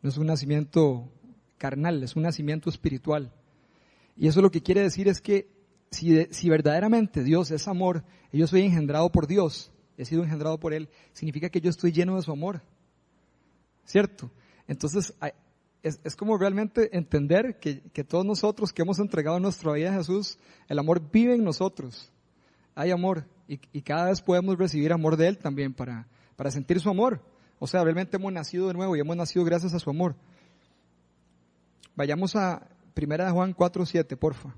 no 0.00 0.08
es 0.08 0.16
un 0.16 0.26
nacimiento 0.26 1.06
carnal, 1.58 2.02
es 2.02 2.16
un 2.16 2.22
nacimiento 2.22 2.70
espiritual. 2.70 3.30
Y 4.16 4.28
eso 4.28 4.40
lo 4.40 4.50
que 4.50 4.62
quiere 4.62 4.80
decir 4.80 5.06
es 5.06 5.20
que 5.20 5.50
si, 5.90 6.24
si 6.30 6.48
verdaderamente 6.48 7.22
Dios 7.22 7.50
es 7.50 7.68
amor, 7.68 8.02
y 8.32 8.38
yo 8.38 8.46
soy 8.46 8.62
engendrado 8.62 9.12
por 9.12 9.26
Dios, 9.26 9.70
he 9.98 10.06
sido 10.06 10.22
engendrado 10.22 10.58
por 10.58 10.72
Él, 10.72 10.88
significa 11.12 11.50
que 11.50 11.60
yo 11.60 11.68
estoy 11.68 11.92
lleno 11.92 12.16
de 12.16 12.22
su 12.22 12.32
amor. 12.32 12.62
¿Cierto? 13.84 14.30
Entonces, 14.66 15.12
es, 15.82 16.00
es, 16.04 16.16
como 16.16 16.36
realmente 16.36 16.96
entender 16.96 17.58
que, 17.58 17.80
que, 17.80 18.04
todos 18.04 18.24
nosotros 18.24 18.72
que 18.72 18.82
hemos 18.82 18.98
entregado 18.98 19.40
nuestra 19.40 19.72
vida 19.72 19.90
a 19.90 19.98
Jesús, 19.98 20.38
el 20.68 20.78
amor 20.78 21.10
vive 21.10 21.34
en 21.34 21.44
nosotros. 21.44 22.12
Hay 22.74 22.90
amor 22.90 23.26
y, 23.48 23.60
y, 23.72 23.82
cada 23.82 24.06
vez 24.06 24.20
podemos 24.20 24.58
recibir 24.58 24.92
amor 24.92 25.16
de 25.16 25.28
Él 25.28 25.38
también 25.38 25.72
para, 25.72 26.06
para 26.36 26.50
sentir 26.50 26.80
su 26.80 26.90
amor. 26.90 27.22
O 27.58 27.66
sea, 27.66 27.82
realmente 27.82 28.16
hemos 28.16 28.32
nacido 28.32 28.68
de 28.68 28.74
nuevo 28.74 28.96
y 28.96 29.00
hemos 29.00 29.16
nacido 29.16 29.44
gracias 29.44 29.74
a 29.74 29.78
su 29.78 29.90
amor. 29.90 30.14
Vayamos 31.96 32.36
a 32.36 32.66
Primera 32.94 33.26
de 33.26 33.32
Juan 33.32 33.52
4, 33.52 33.86
7, 33.86 34.16
porfa. 34.16 34.54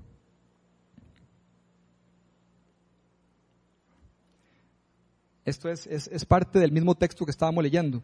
Esto 5.45 5.69
es, 5.69 5.87
es, 5.87 6.07
es 6.07 6.25
parte 6.25 6.59
del 6.59 6.71
mismo 6.71 6.95
texto 6.95 7.25
que 7.25 7.31
estábamos 7.31 7.63
leyendo, 7.63 8.01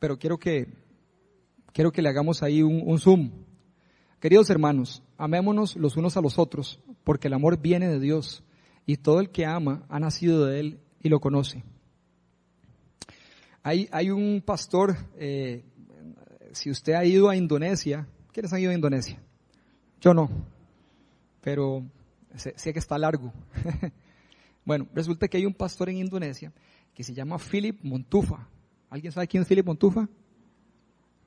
pero 0.00 0.18
quiero 0.18 0.38
que, 0.38 0.66
quiero 1.76 1.92
que 1.92 2.00
le 2.00 2.08
hagamos 2.08 2.42
ahí 2.42 2.62
un, 2.62 2.98
zoom. 2.98 3.30
Queridos 4.18 4.48
hermanos, 4.48 5.02
amémonos 5.18 5.76
los 5.76 5.98
unos 5.98 6.16
a 6.16 6.22
los 6.22 6.38
otros, 6.38 6.80
porque 7.04 7.28
el 7.28 7.34
amor 7.34 7.60
viene 7.60 7.86
de 7.86 8.00
Dios, 8.00 8.42
y 8.86 8.96
todo 8.96 9.20
el 9.20 9.28
que 9.28 9.44
ama 9.44 9.84
ha 9.90 10.00
nacido 10.00 10.46
de 10.46 10.58
él 10.58 10.80
y 11.02 11.10
lo 11.10 11.20
conoce. 11.20 11.64
Hay, 13.62 13.90
hay 13.92 14.08
un 14.08 14.40
pastor, 14.40 14.96
eh, 15.18 15.66
si 16.52 16.70
usted 16.70 16.94
ha 16.94 17.04
ido 17.04 17.28
a 17.28 17.36
Indonesia, 17.36 18.08
¿quiénes 18.32 18.54
han 18.54 18.60
ido 18.60 18.70
a 18.70 18.74
Indonesia? 18.74 19.20
Yo 20.00 20.14
no, 20.14 20.30
pero 21.42 21.84
sé, 22.36 22.72
que 22.72 22.78
está 22.78 22.96
largo. 22.96 23.34
bueno, 24.64 24.88
resulta 24.94 25.28
que 25.28 25.36
hay 25.36 25.44
un 25.44 25.52
pastor 25.52 25.90
en 25.90 25.98
Indonesia 25.98 26.54
que 26.94 27.04
se 27.04 27.12
llama 27.12 27.36
Philip 27.38 27.78
Montufa. 27.82 28.48
¿Alguien 28.88 29.12
sabe 29.12 29.28
quién 29.28 29.42
es 29.42 29.48
Philip 29.48 29.66
Montufa? 29.66 30.08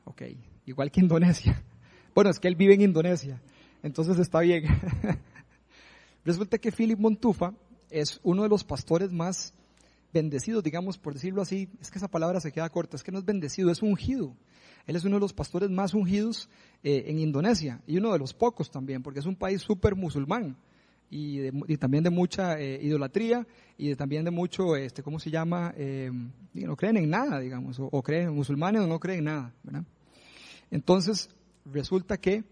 Ok, 0.09 0.23
igual 0.65 0.91
que 0.91 0.99
Indonesia. 0.99 1.63
Bueno, 2.15 2.31
es 2.31 2.39
que 2.39 2.47
él 2.47 2.55
vive 2.55 2.73
en 2.73 2.81
Indonesia, 2.81 3.39
entonces 3.83 4.17
está 4.17 4.39
bien. 4.41 4.63
Resulta 6.25 6.57
que 6.57 6.71
Philip 6.71 6.99
Montufa 6.99 7.53
es 7.91 8.19
uno 8.23 8.43
de 8.43 8.49
los 8.49 8.63
pastores 8.63 9.11
más 9.13 9.53
bendecidos, 10.11 10.63
digamos, 10.63 10.97
por 10.97 11.13
decirlo 11.13 11.43
así, 11.43 11.69
es 11.79 11.91
que 11.91 11.99
esa 11.99 12.09
palabra 12.09 12.41
se 12.41 12.51
queda 12.51 12.67
corta, 12.69 12.97
es 12.97 13.03
que 13.03 13.11
no 13.11 13.19
es 13.19 13.25
bendecido, 13.25 13.71
es 13.71 13.83
ungido. 13.83 14.35
Él 14.87 14.95
es 14.95 15.05
uno 15.05 15.17
de 15.17 15.19
los 15.21 15.33
pastores 15.33 15.69
más 15.69 15.93
ungidos 15.93 16.49
eh, 16.83 17.05
en 17.05 17.19
Indonesia 17.19 17.79
y 17.85 17.97
uno 17.97 18.11
de 18.11 18.19
los 18.19 18.33
pocos 18.33 18.71
también, 18.71 19.03
porque 19.03 19.19
es 19.19 19.27
un 19.27 19.35
país 19.35 19.61
súper 19.61 19.95
musulmán 19.95 20.57
y, 21.09 21.77
también 21.77 22.03
de 22.03 22.09
mucha 22.09 22.59
eh, 22.59 22.79
idolatría 22.81 23.45
y 23.77 23.95
también 23.95 24.25
de 24.25 24.31
mucho, 24.31 24.75
este, 24.75 25.03
¿cómo 25.03 25.19
se 25.19 25.31
llama? 25.31 25.73
Eh, 25.77 26.11
no 26.53 26.75
creen 26.75 26.97
en 26.97 27.09
nada, 27.09 27.39
digamos, 27.39 27.79
o, 27.79 28.01
creen 28.01 28.33
musulmanes 28.33 28.81
o 28.81 28.87
no 28.87 28.99
creen 28.99 29.19
en 29.19 29.25
nada, 29.25 29.53
¿verdad? 29.63 29.83
Entonces, 30.71 31.29
resulta 31.65 32.17
que, 32.17 32.43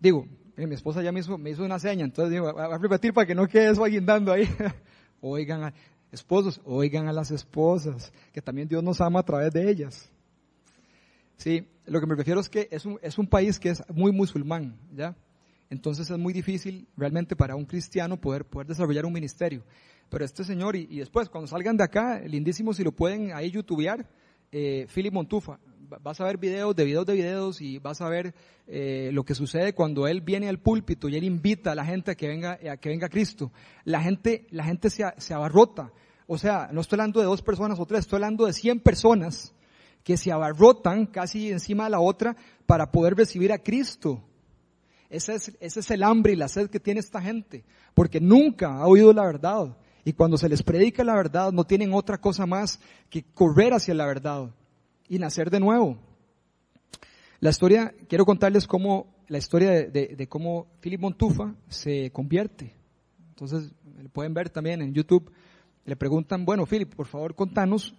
digo, 0.00 0.26
mi 0.56 0.74
esposa 0.74 1.02
ya 1.02 1.12
me 1.12 1.20
hizo, 1.20 1.38
me 1.38 1.50
hizo 1.50 1.64
una 1.64 1.78
seña, 1.78 2.04
entonces 2.04 2.32
digo, 2.32 2.52
voy 2.52 2.62
a 2.62 2.78
repetir 2.78 3.12
para 3.12 3.26
que 3.26 3.34
no 3.34 3.46
quede 3.46 3.70
eso 3.70 3.84
aguindando 3.84 4.32
ahí. 4.32 4.48
oigan, 5.20 5.72
esposos, 6.10 6.60
oigan 6.64 7.08
a 7.08 7.12
las 7.12 7.30
esposas, 7.30 8.12
que 8.32 8.42
también 8.42 8.68
Dios 8.68 8.82
nos 8.82 9.00
ama 9.00 9.20
a 9.20 9.24
través 9.24 9.52
de 9.52 9.70
ellas. 9.70 10.10
Sí, 11.36 11.66
lo 11.86 12.00
que 12.00 12.06
me 12.06 12.16
refiero 12.16 12.40
es 12.40 12.48
que 12.48 12.68
es 12.70 12.84
un, 12.84 12.98
es 13.00 13.16
un 13.18 13.28
país 13.28 13.58
que 13.60 13.70
es 13.70 13.82
muy 13.90 14.10
musulmán, 14.10 14.76
¿ya? 14.92 15.16
Entonces 15.70 16.10
es 16.10 16.18
muy 16.18 16.32
difícil 16.32 16.88
realmente 16.96 17.36
para 17.36 17.54
un 17.54 17.64
cristiano 17.64 18.16
poder, 18.16 18.44
poder 18.44 18.66
desarrollar 18.66 19.04
un 19.04 19.12
ministerio. 19.12 19.62
Pero 20.08 20.24
este 20.24 20.42
señor, 20.42 20.74
y, 20.74 20.98
después 20.98 21.28
cuando 21.28 21.46
salgan 21.46 21.76
de 21.76 21.84
acá, 21.84 22.20
lindísimo 22.20 22.72
si 22.72 22.82
lo 22.82 22.92
pueden 22.92 23.32
ahí 23.32 23.50
youtubear, 23.50 24.08
eh, 24.50 24.86
Philip 24.92 25.12
Montufa, 25.12 25.58
vas 26.00 26.20
a 26.20 26.24
ver 26.24 26.38
videos 26.38 26.74
de 26.76 26.84
videos 26.84 27.06
de 27.06 27.14
videos 27.14 27.60
y 27.60 27.78
vas 27.78 28.00
a 28.00 28.08
ver 28.08 28.34
eh, 28.66 29.10
lo 29.12 29.24
que 29.24 29.34
sucede 29.34 29.74
cuando 29.74 30.06
él 30.06 30.20
viene 30.20 30.48
al 30.48 30.58
púlpito 30.58 31.08
y 31.08 31.16
él 31.16 31.24
invita 31.24 31.72
a 31.72 31.74
la 31.74 31.84
gente 31.84 32.10
a 32.10 32.14
que 32.14 32.28
venga 32.28 32.58
a 32.70 32.76
que 32.76 32.88
venga 32.88 33.08
Cristo. 33.08 33.50
La 33.84 34.00
gente 34.02 34.46
la 34.50 34.64
gente 34.64 34.90
se, 34.90 35.04
se 35.16 35.34
abarrota. 35.34 35.92
O 36.26 36.36
sea, 36.36 36.68
no 36.72 36.82
estoy 36.82 36.96
hablando 36.96 37.20
de 37.20 37.26
dos 37.26 37.42
personas 37.42 37.78
o 37.78 37.86
tres, 37.86 38.00
estoy 38.00 38.18
hablando 38.18 38.44
de 38.44 38.52
cien 38.52 38.80
personas 38.80 39.54
que 40.04 40.16
se 40.16 40.30
abarrotan 40.30 41.06
casi 41.06 41.50
encima 41.50 41.84
de 41.84 41.90
la 41.90 42.00
otra 42.00 42.36
para 42.66 42.90
poder 42.90 43.14
recibir 43.14 43.52
a 43.52 43.58
Cristo. 43.58 44.22
Ese 45.08 45.34
es, 45.36 45.56
ese 45.60 45.80
es 45.80 45.90
el 45.90 46.02
hambre 46.02 46.34
y 46.34 46.36
la 46.36 46.48
sed 46.48 46.68
que 46.68 46.80
tiene 46.80 47.00
esta 47.00 47.22
gente, 47.22 47.64
porque 47.94 48.20
nunca 48.20 48.74
ha 48.74 48.86
oído 48.86 49.12
la 49.14 49.24
verdad. 49.24 49.74
Y 50.04 50.12
cuando 50.12 50.36
se 50.36 50.50
les 50.50 50.62
predica 50.62 51.02
la 51.02 51.14
verdad, 51.14 51.50
no 51.50 51.64
tienen 51.64 51.94
otra 51.94 52.18
cosa 52.18 52.44
más 52.44 52.78
que 53.08 53.24
correr 53.34 53.72
hacia 53.72 53.94
la 53.94 54.06
verdad 54.06 54.50
y 55.08 55.18
nacer 55.18 55.50
de 55.50 55.60
nuevo. 55.60 55.98
La 57.40 57.50
historia, 57.50 57.94
quiero 58.08 58.24
contarles 58.24 58.66
cómo, 58.66 59.14
la 59.28 59.38
historia 59.38 59.70
de, 59.70 60.26
cómo 60.28 60.66
Philip 60.80 61.00
Montufa 61.00 61.54
se 61.68 62.10
convierte. 62.10 62.74
Entonces, 63.30 63.72
pueden 64.12 64.34
ver 64.34 64.50
también 64.50 64.82
en 64.82 64.92
YouTube. 64.92 65.30
Le 65.84 65.96
preguntan, 65.96 66.44
bueno, 66.44 66.66
Philip, 66.66 66.94
por 66.94 67.06
favor, 67.06 67.34
contanos 67.34 67.94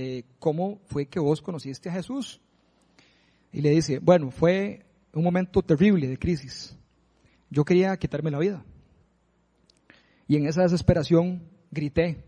eh, 0.00 0.22
¿cómo 0.38 0.80
fue 0.86 1.06
que 1.06 1.18
vos 1.18 1.42
conociste 1.42 1.88
a 1.88 1.92
Jesús? 1.92 2.40
Y 3.52 3.60
le 3.62 3.70
dice, 3.70 3.98
bueno, 3.98 4.30
fue 4.30 4.86
un 5.12 5.24
momento 5.24 5.60
terrible 5.60 6.06
de 6.06 6.16
crisis. 6.16 6.76
Yo 7.50 7.64
quería 7.64 7.96
quitarme 7.96 8.30
la 8.30 8.38
vida. 8.38 8.64
Y 10.28 10.36
en 10.36 10.46
esa 10.46 10.62
desesperación 10.62 11.42
grité 11.72 12.24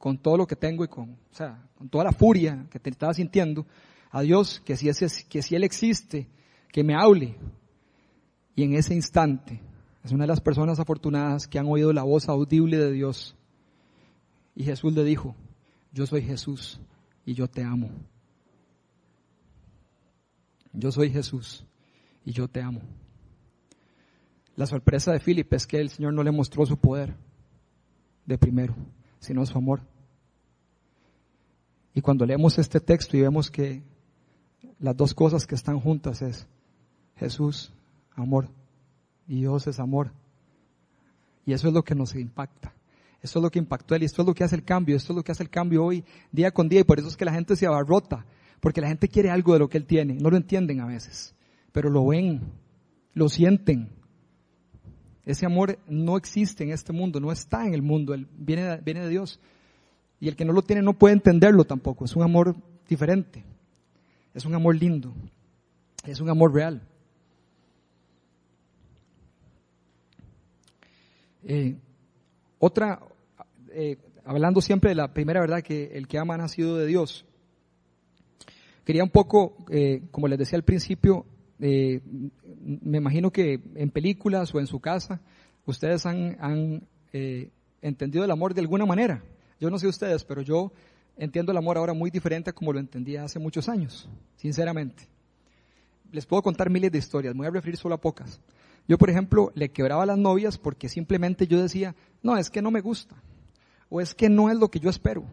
con 0.00 0.16
todo 0.18 0.36
lo 0.38 0.46
que 0.46 0.56
tengo 0.56 0.82
y 0.82 0.88
con, 0.88 1.10
o 1.10 1.34
sea, 1.34 1.62
con 1.76 1.88
toda 1.88 2.04
la 2.04 2.12
furia 2.12 2.66
que 2.70 2.80
te 2.80 2.90
estaba 2.90 3.14
sintiendo 3.14 3.66
a 4.10 4.22
Dios 4.22 4.60
que 4.64 4.76
si, 4.76 4.90
que 5.28 5.42
si 5.42 5.54
Él 5.54 5.62
existe, 5.62 6.26
que 6.72 6.82
me 6.82 6.94
hable. 6.94 7.36
Y 8.56 8.64
en 8.64 8.74
ese 8.74 8.94
instante 8.94 9.60
es 10.02 10.10
una 10.10 10.24
de 10.24 10.28
las 10.28 10.40
personas 10.40 10.80
afortunadas 10.80 11.46
que 11.46 11.58
han 11.58 11.66
oído 11.66 11.92
la 11.92 12.02
voz 12.02 12.28
audible 12.28 12.78
de 12.78 12.90
Dios. 12.90 13.36
Y 14.56 14.64
Jesús 14.64 14.92
le 14.94 15.04
dijo, 15.04 15.36
yo 15.92 16.06
soy 16.06 16.22
Jesús, 16.22 16.80
y 17.30 17.34
yo 17.34 17.46
te 17.46 17.62
amo. 17.62 17.90
Yo 20.72 20.90
soy 20.90 21.10
Jesús 21.10 21.64
y 22.24 22.32
yo 22.32 22.48
te 22.48 22.62
amo. 22.62 22.80
La 24.56 24.66
sorpresa 24.66 25.12
de 25.12 25.20
Filipe 25.20 25.56
es 25.56 25.66
que 25.66 25.78
el 25.78 25.90
Señor 25.90 26.12
no 26.12 26.22
le 26.22 26.30
mostró 26.30 26.66
su 26.66 26.76
poder 26.76 27.14
de 28.26 28.38
primero, 28.38 28.74
sino 29.20 29.46
su 29.46 29.56
amor. 29.56 29.82
Y 31.94 32.00
cuando 32.00 32.26
leemos 32.26 32.58
este 32.58 32.80
texto 32.80 33.16
y 33.16 33.20
vemos 33.20 33.50
que 33.50 33.82
las 34.80 34.96
dos 34.96 35.14
cosas 35.14 35.46
que 35.46 35.54
están 35.54 35.78
juntas 35.78 36.22
es 36.22 36.46
Jesús, 37.16 37.72
amor, 38.14 38.48
y 39.28 39.36
Dios 39.36 39.66
es 39.66 39.78
amor. 39.78 40.10
Y 41.46 41.52
eso 41.52 41.68
es 41.68 41.74
lo 41.74 41.82
que 41.82 41.94
nos 41.94 42.14
impacta. 42.14 42.72
Esto 43.22 43.38
es 43.38 43.42
lo 43.42 43.50
que 43.50 43.58
impactó 43.58 43.94
él 43.94 44.02
y 44.02 44.06
esto 44.06 44.22
es 44.22 44.28
lo 44.28 44.34
que 44.34 44.44
hace 44.44 44.56
el 44.56 44.64
cambio, 44.64 44.96
esto 44.96 45.12
es 45.12 45.16
lo 45.16 45.22
que 45.22 45.32
hace 45.32 45.42
el 45.42 45.50
cambio 45.50 45.84
hoy, 45.84 46.04
día 46.32 46.50
con 46.52 46.68
día, 46.68 46.80
y 46.80 46.84
por 46.84 46.98
eso 46.98 47.08
es 47.08 47.16
que 47.16 47.26
la 47.26 47.32
gente 47.34 47.54
se 47.54 47.66
abarrota, 47.66 48.24
porque 48.60 48.80
la 48.80 48.88
gente 48.88 49.08
quiere 49.08 49.30
algo 49.30 49.52
de 49.52 49.58
lo 49.58 49.68
que 49.68 49.76
él 49.76 49.84
tiene, 49.84 50.14
no 50.14 50.30
lo 50.30 50.38
entienden 50.38 50.80
a 50.80 50.86
veces, 50.86 51.34
pero 51.72 51.90
lo 51.90 52.06
ven, 52.06 52.40
lo 53.12 53.28
sienten. 53.28 53.90
Ese 55.24 55.46
amor 55.46 55.78
no 55.86 56.16
existe 56.16 56.64
en 56.64 56.70
este 56.70 56.92
mundo, 56.92 57.20
no 57.20 57.30
está 57.30 57.66
en 57.66 57.74
el 57.74 57.82
mundo, 57.82 58.14
él 58.14 58.26
viene, 58.36 58.78
viene 58.78 59.00
de 59.00 59.08
Dios. 59.08 59.38
Y 60.18 60.28
el 60.28 60.36
que 60.36 60.44
no 60.44 60.52
lo 60.52 60.62
tiene 60.62 60.82
no 60.82 60.94
puede 60.94 61.14
entenderlo 61.14 61.64
tampoco, 61.64 62.04
es 62.04 62.16
un 62.16 62.22
amor 62.22 62.56
diferente, 62.88 63.44
es 64.34 64.44
un 64.44 64.54
amor 64.54 64.76
lindo, 64.76 65.12
es 66.04 66.20
un 66.20 66.28
amor 66.28 66.52
real. 66.54 66.82
Eh, 71.44 71.76
otra, 72.58 73.00
eh, 73.72 73.96
hablando 74.24 74.60
siempre 74.60 74.90
de 74.90 74.96
la 74.96 75.12
primera 75.12 75.40
verdad, 75.40 75.62
que 75.62 75.92
el 75.94 76.06
que 76.06 76.18
ama 76.18 76.34
ha 76.34 76.38
nacido 76.38 76.76
de 76.76 76.86
Dios. 76.86 77.24
Quería 78.84 79.04
un 79.04 79.10
poco, 79.10 79.56
eh, 79.70 80.02
como 80.10 80.28
les 80.28 80.38
decía 80.38 80.56
al 80.56 80.64
principio, 80.64 81.24
eh, 81.60 82.00
me 82.82 82.98
imagino 82.98 83.30
que 83.30 83.60
en 83.74 83.90
películas 83.90 84.54
o 84.54 84.60
en 84.60 84.66
su 84.66 84.80
casa, 84.80 85.20
ustedes 85.66 86.06
han, 86.06 86.36
han 86.40 86.82
entendido 87.82 88.24
el 88.24 88.30
amor 88.30 88.54
de 88.54 88.60
alguna 88.60 88.86
manera. 88.86 89.22
Yo 89.60 89.70
no 89.70 89.78
sé 89.78 89.86
ustedes, 89.86 90.24
pero 90.24 90.42
yo 90.42 90.72
entiendo 91.16 91.52
el 91.52 91.58
amor 91.58 91.76
ahora 91.76 91.92
muy 91.92 92.10
diferente 92.10 92.50
a 92.50 92.52
como 92.52 92.72
lo 92.72 92.80
entendía 92.80 93.24
hace 93.24 93.38
muchos 93.38 93.68
años, 93.68 94.08
sinceramente. 94.36 95.06
Les 96.12 96.26
puedo 96.26 96.42
contar 96.42 96.70
miles 96.70 96.90
de 96.90 96.98
historias, 96.98 97.34
me 97.34 97.40
voy 97.40 97.48
a 97.48 97.50
referir 97.50 97.76
solo 97.76 97.94
a 97.94 98.00
pocas. 98.00 98.40
Yo, 98.88 98.98
por 98.98 99.10
ejemplo, 99.10 99.52
le 99.54 99.70
quebraba 99.70 100.02
a 100.02 100.06
las 100.06 100.18
novias 100.18 100.58
porque 100.58 100.88
simplemente 100.88 101.46
yo 101.46 101.60
decía, 101.62 101.94
no, 102.22 102.36
es 102.36 102.50
que 102.50 102.62
no 102.62 102.70
me 102.70 102.80
gusta 102.80 103.14
o 103.88 104.00
es 104.00 104.14
que 104.14 104.28
no 104.28 104.50
es 104.50 104.56
lo 104.56 104.70
que 104.70 104.80
yo 104.80 104.88
espero. 104.88 105.24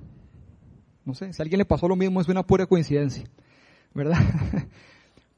No 1.06 1.14
sé, 1.14 1.32
si 1.32 1.42
a 1.42 1.44
alguien 1.44 1.60
le 1.60 1.66
pasó 1.66 1.88
lo 1.88 1.96
mismo 1.96 2.20
es 2.20 2.28
una 2.28 2.46
pura 2.46 2.66
coincidencia, 2.66 3.24
¿verdad? 3.94 4.20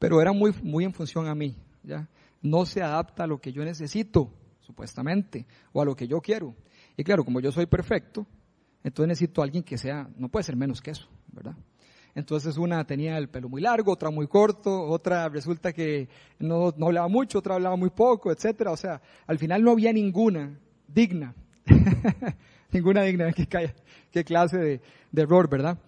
Pero 0.00 0.20
era 0.20 0.32
muy, 0.32 0.52
muy 0.62 0.84
en 0.84 0.92
función 0.92 1.28
a 1.28 1.34
mí, 1.36 1.54
¿ya? 1.84 2.08
No 2.42 2.66
se 2.66 2.82
adapta 2.82 3.24
a 3.24 3.26
lo 3.28 3.38
que 3.38 3.52
yo 3.52 3.64
necesito, 3.64 4.32
supuestamente, 4.60 5.46
o 5.72 5.82
a 5.82 5.84
lo 5.84 5.94
que 5.94 6.08
yo 6.08 6.20
quiero. 6.20 6.56
Y 6.96 7.04
claro, 7.04 7.22
como 7.24 7.38
yo 7.38 7.52
soy 7.52 7.66
perfecto, 7.66 8.26
entonces 8.82 9.08
necesito 9.08 9.42
a 9.42 9.44
alguien 9.44 9.62
que 9.62 9.76
sea, 9.76 10.08
no 10.16 10.28
puede 10.30 10.44
ser 10.44 10.56
menos 10.56 10.80
que 10.80 10.90
eso, 10.92 11.06
¿verdad? 11.30 11.54
Entonces 12.14 12.56
una 12.56 12.84
tenía 12.86 13.18
el 13.18 13.28
pelo 13.28 13.50
muy 13.50 13.60
largo, 13.60 13.92
otra 13.92 14.10
muy 14.10 14.26
corto, 14.26 14.84
otra 14.84 15.28
resulta 15.28 15.72
que 15.72 16.08
no, 16.38 16.72
no 16.76 16.86
hablaba 16.86 17.08
mucho, 17.08 17.38
otra 17.38 17.56
hablaba 17.56 17.76
muy 17.76 17.90
poco, 17.90 18.32
etcétera. 18.32 18.72
O 18.72 18.76
sea, 18.76 19.00
al 19.26 19.38
final 19.38 19.62
no 19.62 19.72
había 19.72 19.92
ninguna 19.92 20.58
digna. 20.88 21.34
ninguna 22.72 23.02
digna, 23.02 23.32
qué, 23.34 23.46
qué 24.10 24.24
clase 24.24 24.56
de, 24.56 24.80
de, 25.12 25.22
error, 25.22 25.48
¿verdad? 25.48 25.78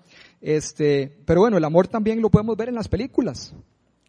Este, 0.40 1.18
pero 1.24 1.40
bueno, 1.40 1.56
el 1.56 1.64
amor 1.64 1.88
también 1.88 2.20
lo 2.20 2.30
podemos 2.30 2.56
ver 2.56 2.68
en 2.68 2.74
las 2.74 2.88
películas, 2.88 3.54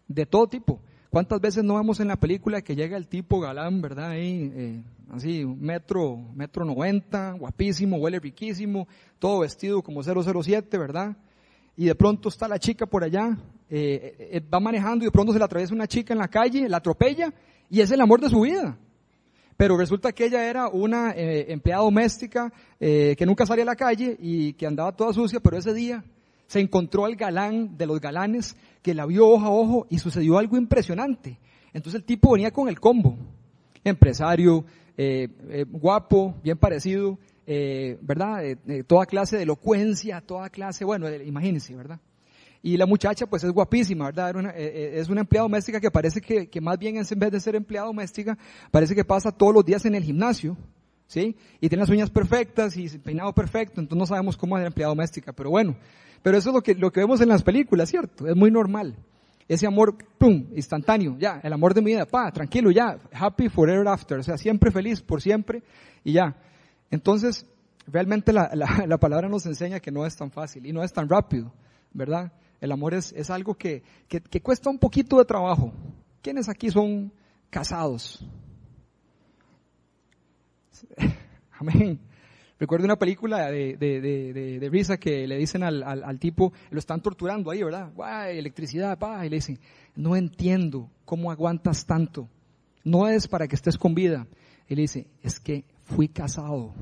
de 0.07 0.25
todo 0.25 0.47
tipo. 0.47 0.81
¿Cuántas 1.13 1.39
veces 1.39 1.63
no 1.63 1.75
vemos 1.75 1.99
en 1.99 2.07
la 2.07 2.15
película 2.15 2.63
que 2.63 2.75
llega 2.75 2.97
el 2.97 3.07
tipo 3.07 3.39
galán, 3.39 3.83
verdad? 3.83 4.09
Ahí, 4.09 4.51
eh, 4.55 4.83
así, 5.11 5.45
metro, 5.45 6.17
metro 6.33 6.65
noventa, 6.65 7.33
guapísimo, 7.33 7.97
huele 7.97 8.19
riquísimo, 8.19 8.87
todo 9.19 9.41
vestido 9.41 9.83
como 9.83 10.01
007, 10.01 10.75
¿verdad? 10.75 11.15
Y 11.77 11.85
de 11.85 11.93
pronto 11.93 12.29
está 12.29 12.47
la 12.47 12.57
chica 12.57 12.87
por 12.87 13.03
allá, 13.03 13.37
eh, 13.69 14.15
eh, 14.31 14.41
va 14.51 14.59
manejando 14.59 15.03
y 15.03 15.09
de 15.09 15.11
pronto 15.11 15.31
se 15.31 15.37
le 15.37 15.45
atraviesa 15.45 15.75
una 15.75 15.87
chica 15.87 16.13
en 16.13 16.19
la 16.19 16.27
calle, 16.27 16.67
la 16.67 16.77
atropella 16.77 17.31
y 17.69 17.81
es 17.81 17.91
el 17.91 18.01
amor 18.01 18.19
de 18.19 18.29
su 18.29 18.41
vida. 18.41 18.75
Pero 19.55 19.77
resulta 19.77 20.13
que 20.13 20.25
ella 20.25 20.49
era 20.49 20.67
una 20.67 21.13
empleada 21.15 21.83
doméstica 21.83 22.51
que 22.79 23.23
nunca 23.27 23.45
salía 23.45 23.61
a 23.61 23.67
la 23.67 23.75
calle 23.75 24.17
y 24.19 24.53
que 24.53 24.65
andaba 24.65 24.95
toda 24.95 25.13
sucia, 25.13 25.39
pero 25.39 25.57
ese 25.57 25.75
día 25.75 26.03
se 26.47 26.59
encontró 26.59 27.05
al 27.05 27.15
galán 27.15 27.77
de 27.77 27.85
los 27.85 27.99
galanes 27.99 28.55
que 28.81 28.93
la 28.93 29.05
vio 29.05 29.27
ojo 29.27 29.45
a 29.45 29.51
ojo 29.51 29.87
y 29.89 29.99
sucedió 29.99 30.37
algo 30.37 30.57
impresionante. 30.57 31.39
Entonces 31.73 32.01
el 32.01 32.05
tipo 32.05 32.33
venía 32.33 32.51
con 32.51 32.67
el 32.69 32.79
combo. 32.79 33.17
Empresario, 33.83 34.65
eh, 34.97 35.27
guapo, 35.69 36.35
bien 36.43 36.57
parecido, 36.57 37.17
¿verdad? 37.45 38.57
toda 38.87 39.05
clase 39.05 39.37
de 39.37 39.43
elocuencia, 39.43 40.21
toda 40.21 40.49
clase, 40.49 40.85
bueno, 40.85 41.09
imagínense, 41.13 41.75
¿verdad? 41.75 41.99
Y 42.65 42.77
la 42.77 42.85
muchacha 42.85 43.27
pues 43.27 43.43
es 43.43 43.51
guapísima, 43.51 44.05
¿verdad? 44.05 44.37
Eh, 44.37 44.51
eh, 44.55 44.91
es 44.95 45.09
una 45.09 45.19
empleada 45.19 45.43
doméstica 45.43 45.81
que 45.81 45.91
parece 45.91 46.21
que, 46.21 46.47
que 46.47 46.61
más 46.61 46.79
bien 46.79 46.95
en 46.95 47.19
vez 47.19 47.29
de 47.29 47.39
ser 47.41 47.57
empleada 47.57 47.87
doméstica, 47.87 48.37
parece 48.71 48.95
que 48.95 49.03
pasa 49.03 49.33
todos 49.33 49.53
los 49.53 49.65
días 49.65 49.83
en 49.85 49.95
el 49.95 50.03
gimnasio, 50.03 50.57
¿sí? 51.13 51.37
Y 51.61 51.69
tiene 51.69 51.81
las 51.83 51.89
uñas 51.89 52.09
perfectas 52.09 52.75
y 52.75 52.89
peinado 52.97 53.33
perfecto, 53.33 53.79
entonces 53.79 53.99
no 53.99 54.07
sabemos 54.07 54.35
cómo 54.35 54.57
es 54.57 54.61
la 54.61 54.67
empleada 54.67 54.89
doméstica, 54.89 55.31
pero 55.31 55.51
bueno. 55.51 55.75
Pero 56.23 56.37
eso 56.37 56.49
es 56.49 56.55
lo 56.55 56.61
que, 56.61 56.73
lo 56.73 56.91
que 56.91 57.01
vemos 57.01 57.21
en 57.21 57.29
las 57.29 57.43
películas, 57.43 57.89
¿cierto? 57.89 58.27
Es 58.27 58.35
muy 58.35 58.49
normal. 58.49 58.95
Ese 59.47 59.67
amor, 59.67 59.95
pum, 60.17 60.47
instantáneo, 60.55 61.15
ya, 61.19 61.39
el 61.43 61.53
amor 61.53 61.75
de 61.75 61.81
mi 61.81 61.91
vida, 61.91 62.07
pa, 62.07 62.31
tranquilo, 62.31 62.71
ya, 62.71 62.97
happy 63.13 63.49
forever 63.49 63.87
after, 63.87 64.17
o 64.17 64.23
sea, 64.23 64.37
siempre 64.37 64.71
feliz, 64.71 65.01
por 65.01 65.21
siempre, 65.21 65.61
y 66.03 66.13
ya. 66.13 66.35
Entonces, 66.89 67.45
realmente 67.85 68.33
la, 68.33 68.49
la, 68.55 68.83
la 68.87 68.97
palabra 68.97 69.29
nos 69.29 69.45
enseña 69.45 69.79
que 69.79 69.91
no 69.91 70.07
es 70.07 70.15
tan 70.15 70.31
fácil 70.31 70.65
y 70.65 70.73
no 70.73 70.81
es 70.81 70.91
tan 70.91 71.07
rápido, 71.07 71.53
¿verdad? 71.91 72.31
El 72.59 72.71
amor 72.71 72.95
es, 72.95 73.13
es 73.13 73.29
algo 73.29 73.53
que, 73.53 73.83
que, 74.07 74.19
que, 74.19 74.41
cuesta 74.41 74.71
un 74.71 74.79
poquito 74.79 75.19
de 75.19 75.25
trabajo. 75.25 75.71
¿Quiénes 76.23 76.49
aquí 76.49 76.71
son 76.71 77.11
casados? 77.51 78.25
Amén. 81.59 81.99
Recuerdo 82.59 82.85
una 82.85 82.97
película 82.97 83.49
de, 83.51 83.75
de, 83.77 83.99
de, 83.99 84.59
de, 84.59 84.69
risa 84.69 84.97
que 84.97 85.27
le 85.27 85.37
dicen 85.37 85.63
al, 85.63 85.83
al, 85.83 86.03
al, 86.03 86.19
tipo, 86.19 86.53
lo 86.69 86.79
están 86.79 87.01
torturando 87.01 87.51
ahí, 87.51 87.61
¿verdad? 87.61 87.91
Guay, 87.93 88.37
electricidad, 88.37 88.97
pa, 88.97 89.25
y 89.25 89.29
le 89.29 89.37
dicen, 89.37 89.59
no 89.95 90.15
entiendo 90.15 90.89
cómo 91.03 91.31
aguantas 91.31 91.85
tanto. 91.85 92.29
No 92.83 93.07
es 93.07 93.27
para 93.27 93.47
que 93.47 93.55
estés 93.55 93.77
con 93.77 93.93
vida. 93.93 94.27
Y 94.67 94.75
le 94.75 94.83
dice, 94.83 95.07
es 95.21 95.39
que 95.39 95.65
fui 95.83 96.07
casado. 96.07 96.73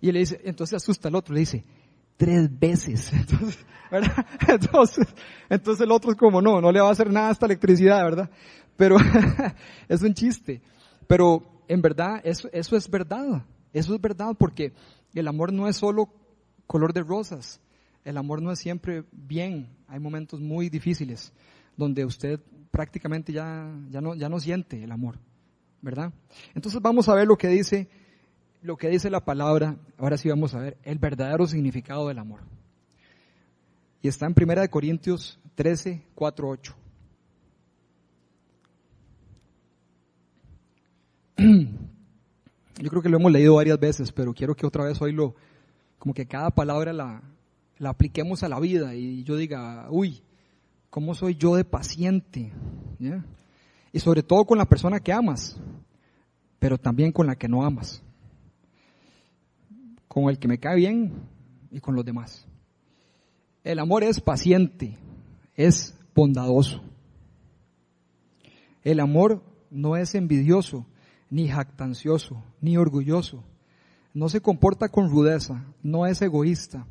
Y 0.00 0.12
le 0.12 0.20
dice, 0.20 0.40
entonces 0.44 0.76
asusta 0.76 1.08
al 1.08 1.16
otro, 1.16 1.34
le 1.34 1.40
dice, 1.40 1.64
tres 2.16 2.48
veces. 2.58 3.12
Entonces, 3.12 3.58
¿verdad? 3.90 4.26
Entonces, 4.48 5.06
entonces 5.48 5.84
el 5.84 5.92
otro 5.92 6.10
es 6.10 6.16
como, 6.16 6.40
no, 6.40 6.60
no 6.60 6.72
le 6.72 6.80
va 6.80 6.88
a 6.88 6.92
hacer 6.92 7.10
nada 7.10 7.28
a 7.28 7.32
esta 7.32 7.46
electricidad, 7.46 8.02
¿verdad? 8.04 8.30
Pero 8.76 8.96
es 9.88 10.02
un 10.02 10.14
chiste. 10.14 10.60
Pero 11.06 11.53
en 11.68 11.82
verdad, 11.82 12.20
eso, 12.24 12.48
eso 12.52 12.76
es 12.76 12.88
verdad. 12.88 13.44
Eso 13.72 13.94
es 13.94 14.00
verdad 14.00 14.36
porque 14.38 14.72
el 15.14 15.28
amor 15.28 15.52
no 15.52 15.68
es 15.68 15.76
solo 15.76 16.08
color 16.66 16.92
de 16.92 17.02
rosas. 17.02 17.60
El 18.04 18.16
amor 18.16 18.42
no 18.42 18.52
es 18.52 18.58
siempre 18.58 19.04
bien. 19.12 19.68
Hay 19.88 19.98
momentos 19.98 20.40
muy 20.40 20.68
difíciles 20.68 21.32
donde 21.76 22.04
usted 22.04 22.40
prácticamente 22.70 23.32
ya, 23.32 23.72
ya, 23.90 24.00
no, 24.00 24.14
ya 24.14 24.28
no 24.28 24.40
siente 24.40 24.82
el 24.82 24.92
amor, 24.92 25.18
¿verdad? 25.80 26.12
Entonces 26.54 26.80
vamos 26.80 27.08
a 27.08 27.14
ver 27.14 27.26
lo 27.26 27.36
que 27.36 27.48
dice 27.48 27.88
lo 28.64 28.78
que 28.78 28.88
dice 28.88 29.10
la 29.10 29.22
palabra, 29.22 29.76
ahora 29.98 30.16
sí 30.16 30.30
vamos 30.30 30.54
a 30.54 30.58
ver 30.58 30.78
el 30.84 30.98
verdadero 30.98 31.46
significado 31.46 32.08
del 32.08 32.18
amor. 32.18 32.40
Y 34.00 34.08
está 34.08 34.26
en 34.26 34.34
1 34.34 34.70
Corintios 34.70 35.38
13, 35.54 36.02
4, 36.14 36.48
8. 36.48 36.76
Yo 42.80 42.90
creo 42.90 43.02
que 43.02 43.08
lo 43.08 43.18
hemos 43.18 43.32
leído 43.32 43.54
varias 43.54 43.78
veces, 43.78 44.12
pero 44.12 44.34
quiero 44.34 44.54
que 44.54 44.66
otra 44.66 44.84
vez 44.84 45.00
hoy 45.00 45.12
lo, 45.12 45.34
como 45.98 46.14
que 46.14 46.26
cada 46.26 46.50
palabra 46.50 46.92
la, 46.92 47.22
la 47.78 47.90
apliquemos 47.90 48.42
a 48.42 48.48
la 48.48 48.58
vida 48.58 48.94
y 48.94 49.22
yo 49.22 49.36
diga, 49.36 49.86
uy, 49.90 50.22
¿cómo 50.90 51.14
soy 51.14 51.36
yo 51.36 51.54
de 51.54 51.64
paciente? 51.64 52.52
Y 53.92 54.00
sobre 54.00 54.24
todo 54.24 54.44
con 54.44 54.58
la 54.58 54.64
persona 54.64 54.98
que 54.98 55.12
amas, 55.12 55.56
pero 56.58 56.78
también 56.78 57.12
con 57.12 57.28
la 57.28 57.36
que 57.36 57.48
no 57.48 57.64
amas 57.64 58.02
con 60.14 60.30
el 60.30 60.38
que 60.38 60.46
me 60.46 60.58
cae 60.58 60.76
bien 60.76 61.12
y 61.72 61.80
con 61.80 61.96
los 61.96 62.04
demás. 62.04 62.46
El 63.64 63.80
amor 63.80 64.04
es 64.04 64.20
paciente, 64.20 64.96
es 65.56 65.92
bondadoso. 66.14 66.84
El 68.84 69.00
amor 69.00 69.42
no 69.72 69.96
es 69.96 70.14
envidioso, 70.14 70.86
ni 71.30 71.48
jactancioso, 71.48 72.42
ni 72.60 72.76
orgulloso. 72.76 73.42
No 74.12 74.28
se 74.28 74.40
comporta 74.40 74.88
con 74.88 75.10
rudeza, 75.10 75.64
no 75.82 76.06
es 76.06 76.22
egoísta, 76.22 76.86